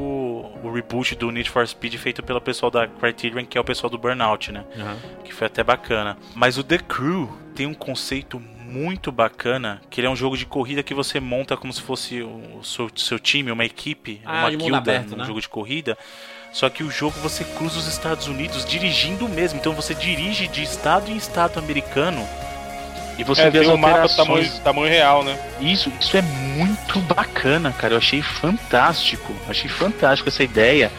[0.62, 3.90] o reboot do Need for Speed feito pelo pessoal da Criterion, que é o pessoal
[3.90, 4.64] do Burnout, né?
[5.24, 6.16] que foi até bacana.
[6.36, 10.46] Mas o The Crew tem um conceito muito bacana, que ele é um jogo de
[10.46, 14.50] corrida que você monta como se fosse o seu, seu time, uma equipe, Ah, uma
[14.50, 15.24] guilda, aberto, um né?
[15.24, 15.98] jogo de corrida.
[16.52, 20.62] Só que o jogo você cruza os Estados Unidos dirigindo mesmo, então você dirige de
[20.62, 22.28] estado em estado americano.
[23.16, 25.38] E você É, vê as um mapa tamanho, tamanho real, né?
[25.60, 27.94] Isso, isso é muito bacana, cara.
[27.94, 29.34] Eu achei fantástico.
[29.48, 30.92] Achei fantástico essa ideia.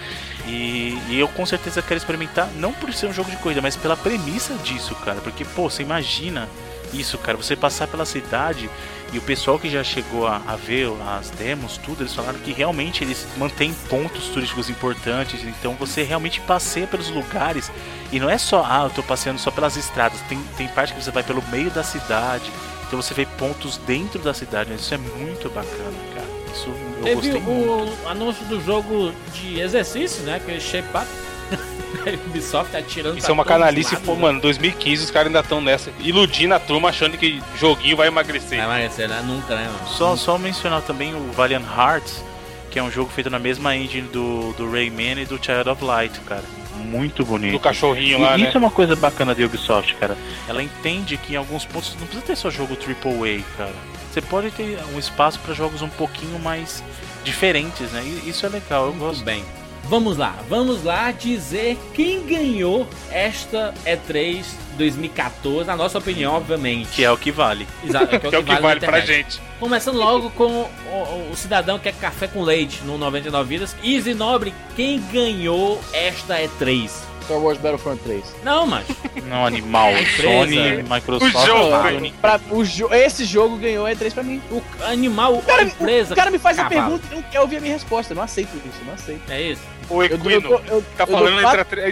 [0.45, 3.75] E, e eu com certeza quero experimentar, não por ser um jogo de corrida, mas
[3.77, 5.21] pela premissa disso, cara.
[5.21, 6.49] Porque, pô, você imagina
[6.93, 7.37] isso, cara.
[7.37, 8.69] Você passar pela cidade
[9.11, 10.87] e o pessoal que já chegou a, a ver
[11.17, 15.43] as demos, tudo, eles falaram que realmente eles mantêm pontos turísticos importantes.
[15.43, 17.71] Então você realmente passeia pelos lugares.
[18.11, 20.21] E não é só, ah, eu tô passeando só pelas estradas.
[20.29, 22.51] Tem, tem parte que você vai pelo meio da cidade.
[22.87, 24.73] Então você vê pontos dentro da cidade.
[24.73, 26.27] Isso é muito bacana, cara.
[26.53, 27.91] Isso eu Teve gostei muito.
[28.03, 30.35] o anúncio do jogo de exercício, né?
[30.35, 31.07] Aquele Shape Up.
[32.27, 34.21] Ubisoft atirando Isso é uma canalice, lados, pô, né?
[34.21, 38.57] mano, 2015 os caras ainda estão nessa, iludindo a turma achando que joguinho vai emagrecer.
[38.57, 39.21] Vai emagrecer, né?
[39.25, 39.87] Nunca, né, mano?
[39.95, 42.23] Só, só mencionar também o Valiant Hearts,
[42.71, 45.83] que é um jogo feito na mesma engine do, do Rayman e do Child of
[45.83, 46.43] Light, cara.
[46.75, 47.51] Muito bonito.
[47.51, 48.51] Do cachorrinho E lá, isso né?
[48.55, 50.15] é uma coisa bacana da Ubisoft, cara.
[50.47, 53.73] Ela entende que em alguns pontos não precisa ter só jogo AAA, cara.
[54.11, 56.81] Você pode ter um espaço para jogos um pouquinho mais
[57.23, 58.01] diferentes, né?
[58.03, 59.23] E isso é legal, eu Muito gosto.
[59.25, 59.43] bem.
[59.89, 64.45] Vamos lá, vamos lá dizer quem ganhou esta E3
[64.77, 66.89] 2014, na nossa opinião, obviamente.
[66.91, 67.67] Que é o que vale.
[67.83, 69.41] Exato, que é o Que é o que na vale pra gente.
[69.59, 73.75] Começando logo com o, o- cidadão que é café com leite no 99 Vidas.
[73.83, 76.89] Easy Nobre, quem ganhou esta E3?
[77.25, 78.23] Star Wars Battlefront 3.
[78.43, 78.85] Não, mas
[79.27, 79.87] Não, animal.
[79.89, 80.21] A empresa.
[80.21, 81.81] Sony, Microsoft, O jogo.
[81.91, 82.13] Sony.
[82.21, 84.41] Pra, o jo esse jogo ganhou a E3 pra mim.
[84.51, 86.13] o animal, O cara, a empresa.
[86.13, 86.97] o cara me faz a cavalo.
[86.99, 88.13] pergunta e não quer ouvir a minha resposta.
[88.13, 89.21] Eu não aceito isso, eu não aceito.
[89.31, 89.61] É isso.
[89.89, 90.59] O Eu, eu, Equino eu,
[90.97, 91.87] tá eu dou falando quatro- entre, a,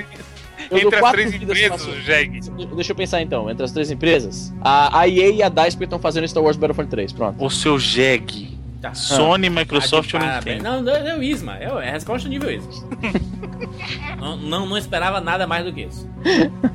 [0.69, 2.39] eu entre as três empresas, pra- Jeg.
[2.75, 4.53] Deixa eu pensar então, entre as três empresas.
[4.61, 7.43] A, a EA e a DICE estão fazendo Star Wars Battlefront 3, pronto.
[7.43, 8.55] O seu Jeg.
[8.81, 8.93] Tá.
[8.93, 10.27] Sony, Tá Microsoft de eu não.
[10.61, 11.57] Não, não, é o Isma.
[11.57, 12.71] É, o- é a resposta nível Isma.
[14.19, 16.07] não, não, não esperava nada mais do que isso.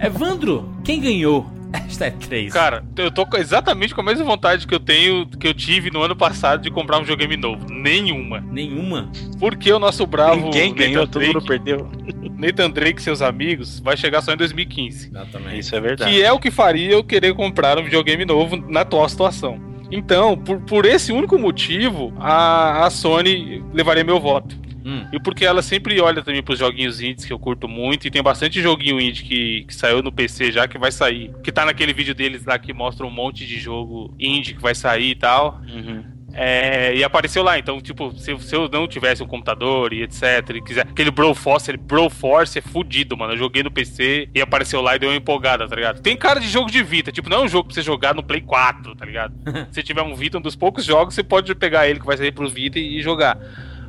[0.00, 1.46] Evandro, quem ganhou
[1.86, 2.50] esta E3?
[2.50, 6.02] Cara, eu tô exatamente com a mesma vontade que eu tenho, que eu tive no
[6.02, 7.66] ano passado de comprar um videogame novo.
[7.70, 8.40] Nenhuma.
[8.40, 9.10] Nenhuma.
[9.38, 11.90] Porque o nosso bravo Ninguém ganhou, Nathan todo mundo Drake, perdeu.
[12.36, 15.08] Nathan Drake e seus amigos vai chegar só em 2015.
[15.08, 15.58] Exatamente.
[15.58, 16.10] Isso é verdade.
[16.10, 19.60] Que é o que faria eu querer comprar um videogame novo na atual situação.
[19.90, 24.56] Então, por, por esse único motivo, a, a Sony levaria meu voto.
[24.84, 25.06] Hum.
[25.12, 28.06] E porque ela sempre olha também pros joguinhos indies que eu curto muito.
[28.06, 31.30] E tem bastante joguinho indie que, que saiu no PC já, que vai sair.
[31.42, 34.74] Que tá naquele vídeo deles lá que mostra um monte de jogo indie que vai
[34.74, 35.60] sair e tal.
[35.68, 36.22] Uhum.
[36.34, 40.22] É, e apareceu lá, então, tipo, se, se eu não tivesse um computador e etc,
[40.54, 40.82] e quiser.
[40.82, 43.34] Aquele Broforce, ele Broforce é fudido, mano.
[43.34, 46.00] Eu joguei no PC e apareceu lá e deu uma empolgada, tá ligado?
[46.00, 48.22] Tem cara de jogo de Vita, tipo, não é um jogo pra você jogar no
[48.22, 49.34] Play 4, tá ligado?
[49.70, 52.32] se tiver um Vita, um dos poucos jogos, você pode pegar ele que vai sair
[52.32, 53.38] pro Vita e, e jogar.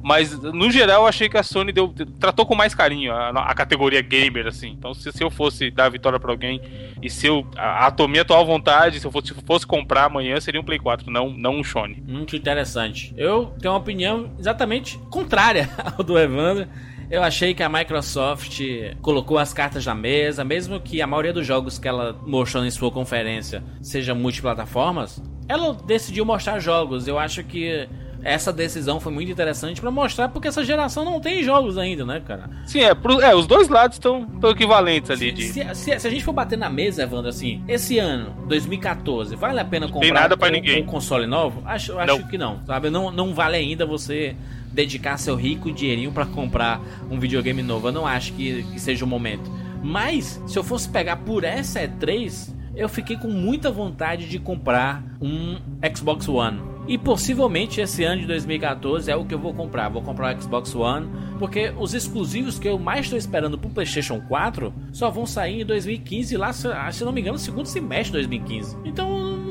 [0.04, 3.54] Mas, no geral, eu achei que a Sony deu, tratou com mais carinho a, a
[3.54, 4.72] categoria gamer, assim.
[4.78, 6.62] Então, se, se eu fosse dar a vitória pra alguém
[7.02, 10.40] e se eu a, a minha atual vontade, se eu fosse, se fosse comprar amanhã,
[10.42, 12.04] seria um Play 4, não, não um Sony.
[12.06, 13.14] Muito interessante.
[13.16, 16.68] Eu tenho uma opinião exatamente contrária ao do Evandro.
[17.10, 18.60] Eu achei que a Microsoft
[19.02, 22.72] colocou as cartas na mesa, mesmo que a maioria dos jogos que ela mostrou em
[22.72, 27.08] sua conferência seja multiplataformas, ela decidiu mostrar jogos.
[27.08, 27.88] Eu acho que
[28.24, 32.22] essa decisão foi muito interessante pra mostrar porque essa geração não tem jogos ainda, né,
[32.26, 32.50] cara?
[32.66, 35.32] Sim, é, pro- é os dois lados estão equivalentes ali.
[35.32, 39.36] De, Se, se- se a gente for bater na mesa, Evandro, assim, esse ano, 2014,
[39.36, 40.84] vale a pena comprar um, ninguém.
[40.84, 41.62] um console novo?
[41.66, 42.28] Acho, acho Não.
[42.28, 42.90] que não, sabe?
[42.90, 44.36] Não, não vale ainda você
[44.72, 46.82] dedicar seu rico dinheirinho pra comprar
[47.12, 47.90] um videogame novo.
[47.90, 49.52] Eu não acho que, que seja o momento.
[49.84, 55.04] Mas, se eu fosse pegar por essa E3, eu fiquei com muita vontade de comprar
[55.22, 55.58] um
[55.96, 56.60] Xbox One.
[56.88, 59.90] E possivelmente esse ano de 2014 é o que eu vou comprar.
[59.90, 64.20] Vou comprar o Xbox One, porque os exclusivos que eu mais estou esperando pro PlayStation
[64.22, 68.22] 4 só vão sair em 2015, lá, se, ah, não me engano, no segundo semestre
[68.22, 68.78] de 2015.
[68.84, 69.43] Então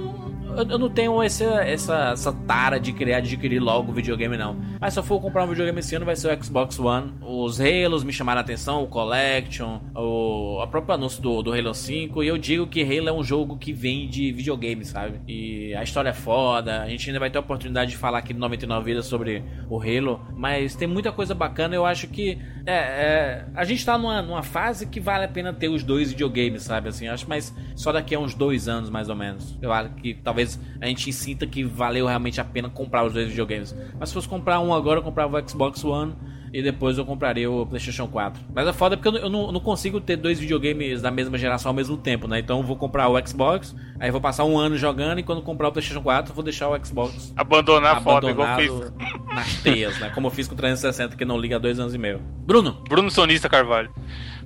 [0.57, 4.57] eu, eu não tenho esse, essa, essa tara de querer adquirir logo videogame, não.
[4.81, 7.15] Mas se eu for comprar um videogame esse ano, vai ser o Xbox One.
[7.23, 11.75] Os Halos me chamaram a atenção, o Collection, o a próprio anúncio do, do Halo
[11.75, 12.23] 5.
[12.23, 15.21] E eu digo que Halo é um jogo que vem de videogame, sabe?
[15.27, 16.83] E a história é foda.
[16.83, 19.81] A gente ainda vai ter a oportunidade de falar aqui no 99 Vidas sobre o
[19.81, 20.21] Halo.
[20.37, 21.75] Mas tem muita coisa bacana.
[21.75, 25.53] Eu acho que é, é, a gente tá numa, numa fase que vale a pena
[25.53, 26.89] ter os dois videogames, sabe?
[26.89, 29.59] Assim, acho, mas só daqui a uns dois anos, mais ou menos.
[29.61, 30.42] Eu acho que talvez
[30.81, 33.75] a gente sinta que valeu realmente a pena comprar os dois videogames.
[33.99, 36.15] Mas se fosse comprar um agora, eu comprava o Xbox One
[36.53, 38.43] e depois eu compraria o PlayStation 4.
[38.55, 41.71] Mas é foda porque eu não, eu não- consigo ter dois videogames da mesma geração
[41.71, 42.39] ao mesmo tempo, né?
[42.41, 45.69] Então eu vou comprar o Xbox, aí vou passar um ano jogando e quando comprar
[45.69, 48.93] o PlayStation 4 eu vou deixar o Xbox Abandonar foda, abandonado fez
[49.35, 50.11] nas teias, né?
[50.11, 52.21] Como eu fiz com o 360 que não liga há dois anos e meio.
[52.45, 53.91] Bruno, Bruno Sonista Carvalho.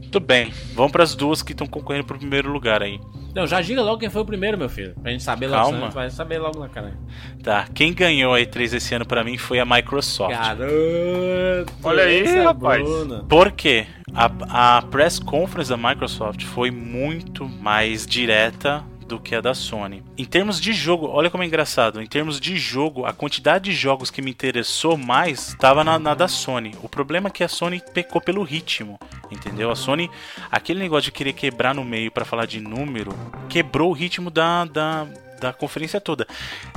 [0.00, 0.52] Muito bem.
[0.74, 3.00] Vamos pras duas que estão concorrendo pro primeiro lugar aí.
[3.34, 4.94] não, já diga logo quem foi o primeiro, meu filho.
[5.02, 5.72] Pra gente saber logo, Calma.
[5.72, 6.96] senão a gente vai saber logo na cara.
[7.42, 7.66] Tá.
[7.74, 10.30] Quem ganhou a E3 esse ano pra mim foi a Microsoft.
[10.34, 11.72] Garoto!
[11.82, 12.82] Olha aí, é rapaz.
[12.82, 13.24] Bruno.
[13.24, 13.86] Por quê?
[14.14, 20.02] A, a press conference da Microsoft foi muito mais direta do que a da Sony.
[20.18, 22.00] Em termos de jogo, olha como é engraçado.
[22.02, 26.14] Em termos de jogo, a quantidade de jogos que me interessou mais estava na, na
[26.14, 26.74] da Sony.
[26.82, 28.98] O problema é que a Sony pecou pelo ritmo,
[29.30, 29.70] entendeu?
[29.70, 30.10] A Sony,
[30.50, 33.14] aquele negócio de querer quebrar no meio para falar de número,
[33.48, 35.06] quebrou o ritmo da, da,
[35.40, 36.26] da conferência toda.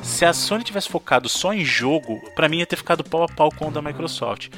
[0.02, 3.28] Se a Sony tivesse focado só em jogo, pra mim ia ter ficado pau a
[3.28, 4.48] pau com o da Microsoft.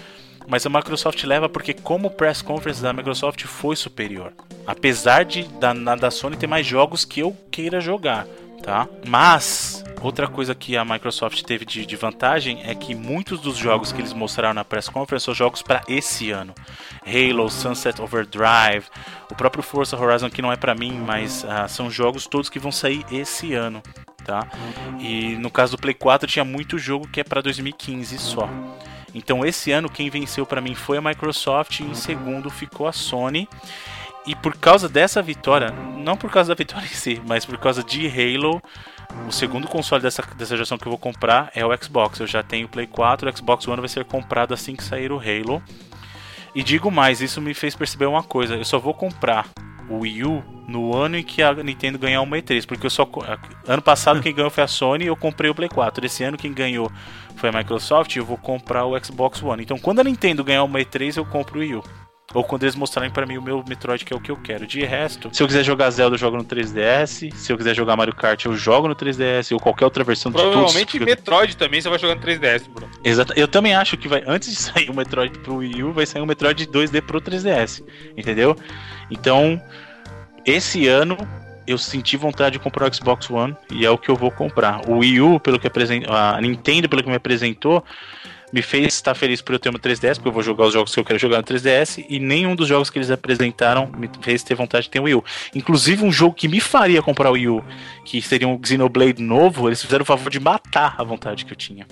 [0.47, 4.33] Mas a Microsoft leva porque como press conference da Microsoft foi superior.
[4.67, 8.27] Apesar de da, da Sony ter mais jogos que eu queira jogar,
[8.63, 8.89] tá?
[9.07, 13.93] Mas outra coisa que a Microsoft teve de, de vantagem é que muitos dos jogos
[13.93, 16.55] que eles mostraram na press conference são jogos para esse ano.
[17.05, 18.87] Halo, Sunset Overdrive,
[19.31, 22.59] o próprio Forza Horizon que não é pra mim, mas ah, são jogos todos que
[22.59, 23.83] vão sair esse ano,
[24.25, 24.47] tá?
[25.01, 28.49] E no caso do Play 4 tinha muito jogo que é pra 2015 só.
[29.15, 32.93] Então esse ano quem venceu pra mim foi a Microsoft e em segundo ficou a
[32.93, 33.49] Sony.
[34.27, 37.83] E por causa dessa vitória, não por causa da vitória em si, mas por causa
[37.83, 38.63] de Halo,
[39.27, 42.21] o segundo console dessa, dessa geração que eu vou comprar é o Xbox.
[42.21, 45.11] Eu já tenho o Play 4, o Xbox One vai ser comprado assim que sair
[45.11, 45.63] o Halo.
[46.55, 49.49] E digo mais, isso me fez perceber uma coisa: eu só vou comprar
[49.89, 53.09] o Wii U no ano em que a Nintendo ganhar uma E3, porque eu só
[53.67, 56.07] ano passado quem ganhou foi a Sony eu comprei o Play 4.
[56.07, 56.91] Esse ano quem ganhou
[57.43, 59.65] foi a Microsoft eu vou comprar o Xbox One.
[59.65, 61.85] Então quando a Nintendo ganhar uma E3, eu compro o Wii U.
[62.33, 64.65] Ou quando eles mostrarem pra mim o meu Metroid, que é o que eu quero.
[64.65, 67.35] De resto, se eu quiser jogar Zelda, eu jogo no 3DS.
[67.35, 69.53] Se eu quiser jogar Mario Kart, eu jogo no 3DS.
[69.53, 71.07] Ou qualquer outra versão de Provavelmente todos.
[71.07, 72.91] Metroid também você vai jogar no 3DS, Bruno.
[73.05, 73.35] Exato.
[73.37, 76.23] Eu também acho que vai antes de sair o Metroid pro Wii U, vai sair
[76.23, 77.83] um Metroid 2D pro 3DS,
[78.17, 78.57] entendeu?
[79.11, 79.61] Então,
[80.47, 81.19] esse ano
[81.67, 84.89] eu senti vontade de comprar o Xbox One e é o que eu vou comprar.
[84.89, 87.85] O Wii U, pelo que apresentou, a Nintendo, pelo que me apresentou,
[88.53, 90.93] me fez estar feliz por eu ter uma 3DS, porque eu vou jogar os jogos
[90.93, 94.43] que eu quero jogar no 3DS, e nenhum dos jogos que eles apresentaram me fez
[94.43, 95.25] ter vontade de ter um Wii U.
[95.55, 97.65] Inclusive, um jogo que me faria comprar o Wii U,
[98.05, 101.57] que seria um Xenoblade novo, eles fizeram o favor de matar a vontade que eu
[101.57, 101.87] tinha.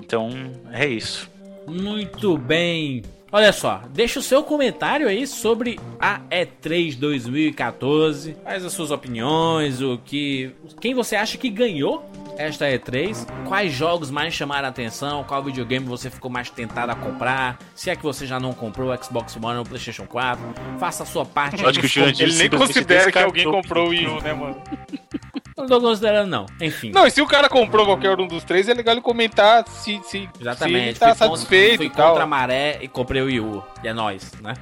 [0.00, 0.30] Então,
[0.72, 1.30] é isso.
[1.66, 3.02] Muito bem.
[3.34, 8.36] Olha só, deixa o seu comentário aí sobre a E3 2014.
[8.44, 10.54] Faz as suas opiniões, o que.
[10.80, 12.04] Quem você acha que ganhou
[12.36, 13.26] esta E3?
[13.48, 15.24] Quais jogos mais chamaram a atenção?
[15.24, 17.58] Qual videogame você ficou mais tentado a comprar?
[17.74, 20.42] Se é que você já não comprou o Xbox One ou o PlayStation 4,
[20.78, 21.64] faça a sua parte.
[21.64, 24.60] Acho que o Jurandir Ele nem considera que alguém comprou o Wii U, né, mano?
[25.54, 26.46] Não tô considerando, não.
[26.60, 26.90] Enfim.
[26.92, 30.00] Não, e se o cara comprou qualquer um dos três, é legal ele comentar se,
[30.02, 30.98] se, se ele Exatamente.
[30.98, 32.08] tá fui contra- satisfeito fui e tal.
[32.08, 33.62] contra a maré e comprei o Wii U.
[33.82, 34.54] E é nóis, né?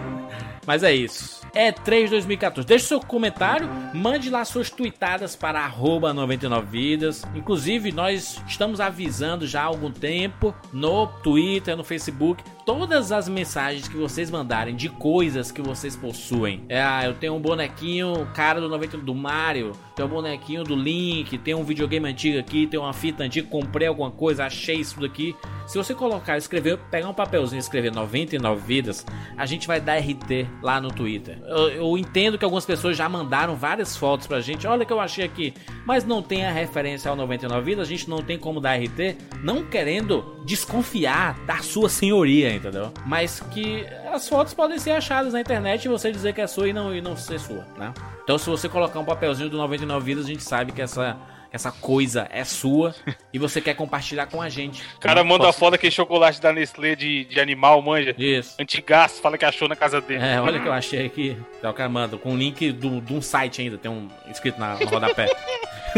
[0.66, 1.43] Mas é isso.
[1.54, 2.66] É 3 2014.
[2.66, 7.24] Deixe seu comentário, mande lá suas tweetadas para arroba 99vidas.
[7.32, 13.86] Inclusive, nós estamos avisando já há algum tempo no Twitter, no Facebook, todas as mensagens
[13.86, 16.64] que vocês mandarem de coisas que vocês possuem.
[16.68, 20.74] É, ah, eu tenho um bonequinho, cara do 90 do Mario, tenho um bonequinho do
[20.74, 24.98] Link, tem um videogame antigo aqui, tem uma fita antiga, comprei alguma coisa, achei isso
[25.00, 25.36] daqui.
[25.66, 29.06] Se você colocar, escrever, pegar um papelzinho e escrever 99 vidas,
[29.36, 31.43] a gente vai dar RT lá no Twitter.
[31.46, 34.92] Eu, eu entendo que algumas pessoas já mandaram várias fotos pra gente, olha o que
[34.92, 35.52] eu achei aqui,
[35.84, 39.16] mas não tem a referência ao 99 vidas, a gente não tem como dar RT,
[39.42, 42.92] não querendo desconfiar da sua senhoria, entendeu?
[43.06, 46.68] Mas que as fotos podem ser achadas na internet e você dizer que é sua
[46.68, 47.92] e não, e não ser sua, né?
[48.22, 51.16] Então se você colocar um papelzinho do 99 vidas, a gente sabe que essa
[51.54, 52.94] essa coisa é sua
[53.32, 54.82] e você quer compartilhar com a gente.
[54.96, 58.14] O cara manda a foto daquele chocolate da Nestlé de, de animal, manja.
[58.18, 58.56] Isso.
[58.60, 60.24] Antigaço, fala que achou na casa dele.
[60.24, 61.36] É, olha que eu achei aqui.
[61.58, 64.58] Então, o cara manda com um link do- de um site ainda, tem um escrito
[64.58, 65.26] na, rodapé.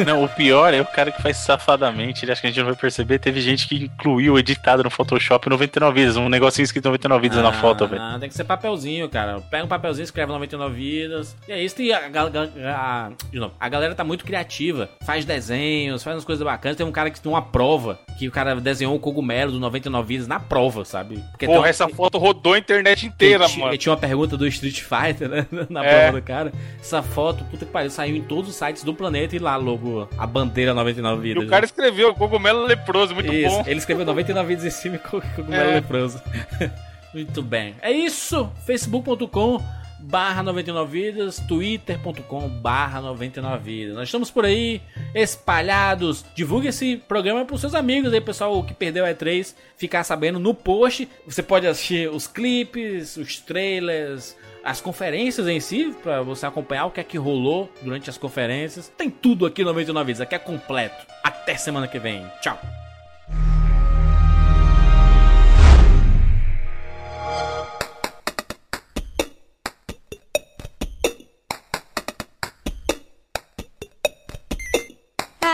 [0.07, 2.67] Não, o pior é o cara que faz safadamente, ele acha que a gente não
[2.67, 3.19] vai perceber.
[3.19, 7.51] Teve gente que incluiu editado no Photoshop 99 vidas, um negocinho escrito 99 vidas na
[7.51, 8.03] foto, velho.
[8.03, 9.41] Ah, tem que ser papelzinho, cara.
[9.41, 11.35] Pega um papelzinho, escreve 99 vidas.
[11.49, 11.81] E é isso.
[11.81, 12.31] E a, gal-
[12.75, 14.91] a- de novo, a galera tá muito criativa.
[15.07, 16.77] Faz desenhos, faz umas coisas bacanas.
[16.77, 20.07] Tem um cara que tem uma prova, que o cara desenhou o cogumelo do 99
[20.09, 21.23] vidas na prova, sabe?
[21.31, 23.77] Porque Porra, uma- essa foto rodou a internet inteira, mano.
[23.77, 25.47] Tinha uma pergunta do Street Fighter, né?
[25.71, 26.03] Na É.
[26.05, 26.53] prova do cara.
[26.81, 30.09] Essa foto, puta que pariu, saiu em todos os sites do planeta e lá, logo,
[30.19, 31.45] a bandeira 99 E vidas.
[31.47, 33.65] o cara escreveu cogumelo leproso, muito Isso, bom.
[33.67, 35.75] ele escreveu 99 vidas em cima e co- cogumelo É.
[35.75, 36.21] leproso.
[37.15, 37.75] Muito bem.
[37.81, 38.51] É isso.
[38.67, 39.63] Facebook.com
[40.07, 43.97] barra 99 vidas, twitter.com barra 99 vidas.
[43.97, 44.81] Nós estamos por aí,
[45.15, 46.25] espalhados.
[46.35, 50.55] Divulgue esse programa pros seus amigos aí, pessoal que perdeu a E3, ficar sabendo no
[50.55, 51.09] post.
[51.27, 56.91] Você pode assistir os clipes, os trailers, as conferências em si, pra você acompanhar o
[56.91, 58.91] que é que rolou durante as conferências.
[58.97, 61.07] Tem tudo aqui no 99 vidas, aqui é completo.
[61.23, 62.25] Até semana que vem.
[62.41, 62.59] Tchau.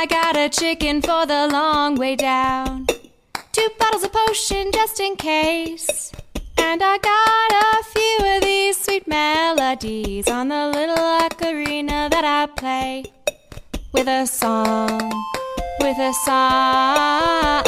[0.03, 2.89] I got a chicken for the long way down.
[3.53, 6.11] Two bottles of potion just in case.
[6.59, 12.47] And I got a few of these sweet melodies on the little ocarina that I
[12.47, 13.05] play.
[13.93, 15.13] With a song,
[15.79, 17.63] with a song.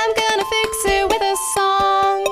[0.00, 2.26] I'm gonna fix it with a song.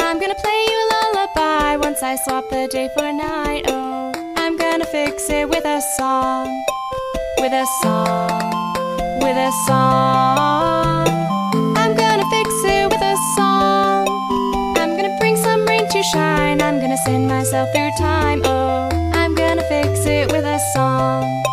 [0.00, 3.66] I'm gonna play you a lullaby once I swap the day for night.
[3.68, 6.64] Oh, I'm gonna fix it with a song
[7.40, 8.45] with a song,
[9.38, 11.06] a song.
[11.76, 14.06] I'm gonna fix it with a song.
[14.76, 16.62] I'm gonna bring some rain to shine.
[16.62, 18.42] I'm gonna send myself through time.
[18.44, 21.45] Oh, I'm gonna fix it with a song.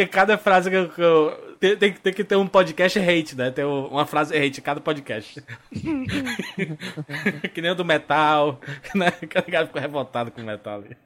[0.00, 0.88] Porque cada frase que eu.
[0.88, 3.50] que eu- tem, tem, tem que ter um podcast hate, né?
[3.50, 5.44] Tem uma frase hate em cada podcast.
[7.52, 8.58] que nem o do metal,
[8.94, 9.10] né?
[9.28, 10.96] Cada cara ficou revoltado com o metal ali.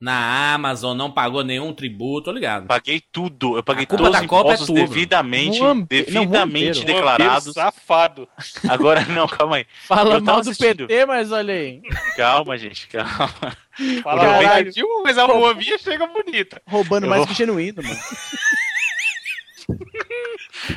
[0.00, 2.66] Na Amazon não pagou nenhum tributo, tô ligado.
[2.68, 5.60] Paguei tudo, eu paguei todos os é impostos tua, devidamente.
[5.60, 7.52] Um ampe- não, um devidamente declarados.
[7.52, 8.28] Safado.
[8.68, 9.66] Agora não, calma aí.
[9.88, 10.86] Fala Eu mal do assistindo.
[10.86, 11.82] PT, mas olha aí.
[12.16, 13.56] Calma, gente, calma.
[14.04, 14.48] Fala Caralho.
[14.58, 16.62] negativo, mas a boavinha chega bonita.
[16.68, 17.98] Roubando Eu mais que genuíno, mano.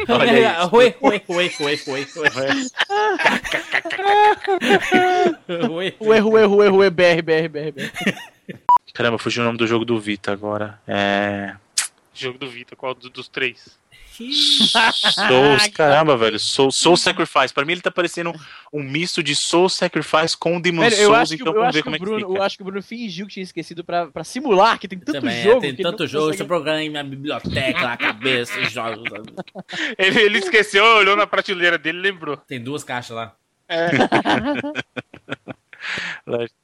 [0.10, 0.70] Olha isso.
[0.76, 2.28] Oi, oi, oi, oi, oi, oi.
[5.70, 5.96] Oi.
[6.00, 7.92] O erro, erro, erro, erro, BR, BR, BR, BR.
[8.94, 10.80] Caramba, fugiu o nome do jogo do Vita agora.
[10.88, 11.56] É.
[12.14, 13.80] Jogo do Vita, qual do- dos três?
[14.14, 16.38] Souls, caramba, velho.
[16.38, 17.52] Soul, Soul Sacrifice.
[17.54, 18.32] Pra mim ele tá parecendo
[18.72, 21.74] um misto de Soul Sacrifice com Demon Velho, eu Souls, que, então eu, vamos acho
[21.76, 22.44] ver que como o é que Bruno, eu fica.
[22.46, 25.40] acho que o Bruno fingiu que tinha esquecido pra, pra simular que tem tanto Também,
[25.40, 25.62] é, jogo.
[25.62, 29.10] tem que tanto jogo, consegue- seu programa na biblioteca, na cabeça, os jogos.
[29.98, 32.38] Ele, ele esqueceu, olhou na prateleira dele e lembrou.
[32.38, 33.34] Tem duas caixas lá.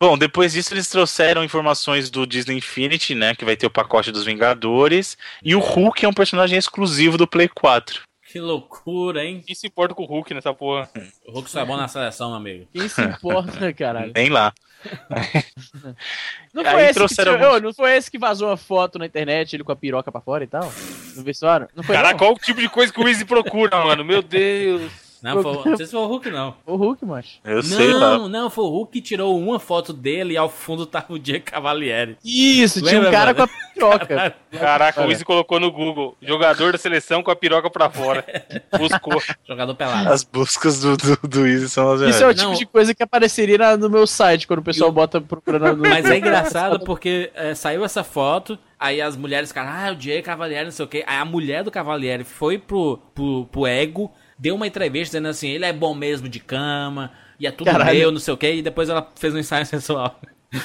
[0.00, 3.34] Bom, depois disso eles trouxeram informações do Disney Infinity, né?
[3.34, 5.18] Que vai ter o pacote dos Vingadores.
[5.44, 8.00] E o Hulk é um personagem exclusivo do Play 4.
[8.32, 9.42] Que loucura, hein?
[9.44, 10.88] Quem se importa com o Hulk nessa porra?
[11.26, 12.66] O Hulk só é bom na seleção, meu amigo.
[12.72, 14.12] Quem se importa, caralho?
[14.14, 14.52] Nem lá.
[16.54, 19.04] Não foi, esse que, trouxeram tirou- alguns- não foi esse que vazou uma foto na
[19.06, 20.72] internet, ele com a piroca pra fora e tal?
[21.14, 21.68] No vestuário?
[21.76, 22.18] Não foi Caraca, não?
[22.18, 24.02] qual o tipo de coisa que o Easy procura, mano?
[24.04, 24.90] Meu Deus.
[25.22, 26.54] Não, foi, não sei se foi o Hulk, não.
[26.66, 27.38] O Hulk, macho.
[27.44, 28.18] Eu sei lá.
[28.18, 31.18] Não, não, foi o Hulk que tirou uma foto dele e ao fundo tava o
[31.18, 32.16] Diego Cavalieri.
[32.24, 33.48] Isso, tinha Lembra, um cara mano?
[33.48, 33.52] com
[33.86, 34.34] a piroca.
[34.50, 36.16] Caraca, o Izzy colocou no Google.
[36.22, 38.24] Jogador da seleção com a piroca pra fora.
[38.78, 39.22] Buscou.
[39.46, 40.12] Jogador pelado.
[40.12, 42.54] As buscas do, do, do Easy são as Isso é o tipo Não.
[42.54, 45.82] de coisa que apareceria na- no meu site quando o pessoal bota procurando no.
[45.88, 50.22] Mas é engraçado porque é, saiu essa foto, aí as mulheres ficaram, ah, o Jay
[50.22, 51.04] Cavalieri, não sei o quê.
[51.06, 54.10] Aí a mulher do Cavalieri foi pro, pro, pro Ego,
[54.40, 57.98] deu uma entrevista dizendo assim, ele é bom mesmo de cama, e é tudo Caralho.
[57.98, 58.54] meu, não sei o quê.
[58.54, 60.18] E depois ela fez um ensaio sensual.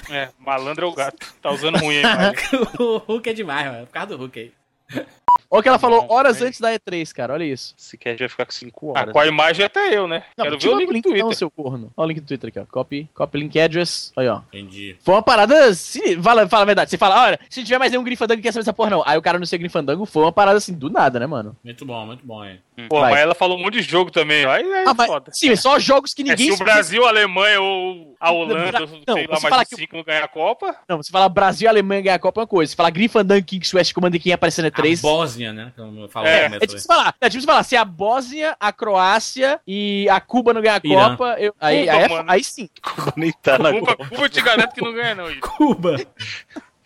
[0.10, 1.34] É, malandro é o gato.
[1.42, 2.40] Tá usando ruim a imagem.
[2.80, 3.86] o Hulk é demais, mano.
[3.86, 5.06] Por causa do Hulk aí.
[5.50, 6.46] Olha o que ela falou horas é.
[6.46, 7.34] antes da E3, cara.
[7.34, 7.74] Olha isso.
[7.78, 9.14] Esse cast vai ficar com 5 Ah, horas.
[9.14, 10.24] com a imagem até eu, né?
[10.38, 11.24] Não, Quero ver tira o link do link Twitter.
[11.24, 11.92] não, seu corno.
[11.96, 12.66] Olha o link do Twitter aqui, ó.
[12.66, 14.12] Copy, copy link address.
[14.18, 14.42] Aí, ó.
[14.52, 14.96] Entendi.
[15.02, 15.74] Foi uma parada.
[15.74, 16.90] Se, fala, fala a verdade.
[16.92, 19.04] Você fala, olha, se tiver mais nenhum Grifandango, quer saber essa porra, não.
[19.06, 21.56] Aí o cara não ser Grifandango foi uma parada assim, do nada, né, mano?
[21.64, 22.60] Muito bom, muito bom, hein.
[22.90, 23.12] Pô, Vai.
[23.12, 24.46] mas ela falou um monte de jogo também.
[24.46, 25.32] Aí é Ah, mas, foda.
[25.34, 26.48] sim, só jogos que É, ninguém.
[26.48, 29.76] se o Brasil, a Alemanha ou a Holanda, Não, sei você lá, fala mais que-
[29.76, 30.76] de cinco não ganhar a Copa.
[30.90, 32.70] Não, você fala Brasil e Alemanha ganhar a Copa é uma coisa.
[32.70, 35.02] Você fala Grifandango, Kings, West Commander quem aparecendo é A três.
[35.36, 35.74] Bósnia, né?
[35.76, 38.56] Como eu falo É, no É tipo você falar, é você falar, se a Bósnia,
[38.60, 41.10] a Croácia e a Cuba não ganhar a Irã.
[41.12, 42.70] Copa, eu- aí, Cuba, aí, é- aí sim.
[43.16, 44.10] Nem tá na Cuba, Copa.
[44.10, 45.40] Cuba eu te garanto que não ganha, não.
[45.40, 45.98] Cuba.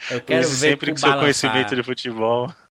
[0.10, 1.19] Eu quero ver sempre com Cuba seu lançar.
[1.22, 2.53] conhecimento de futebol.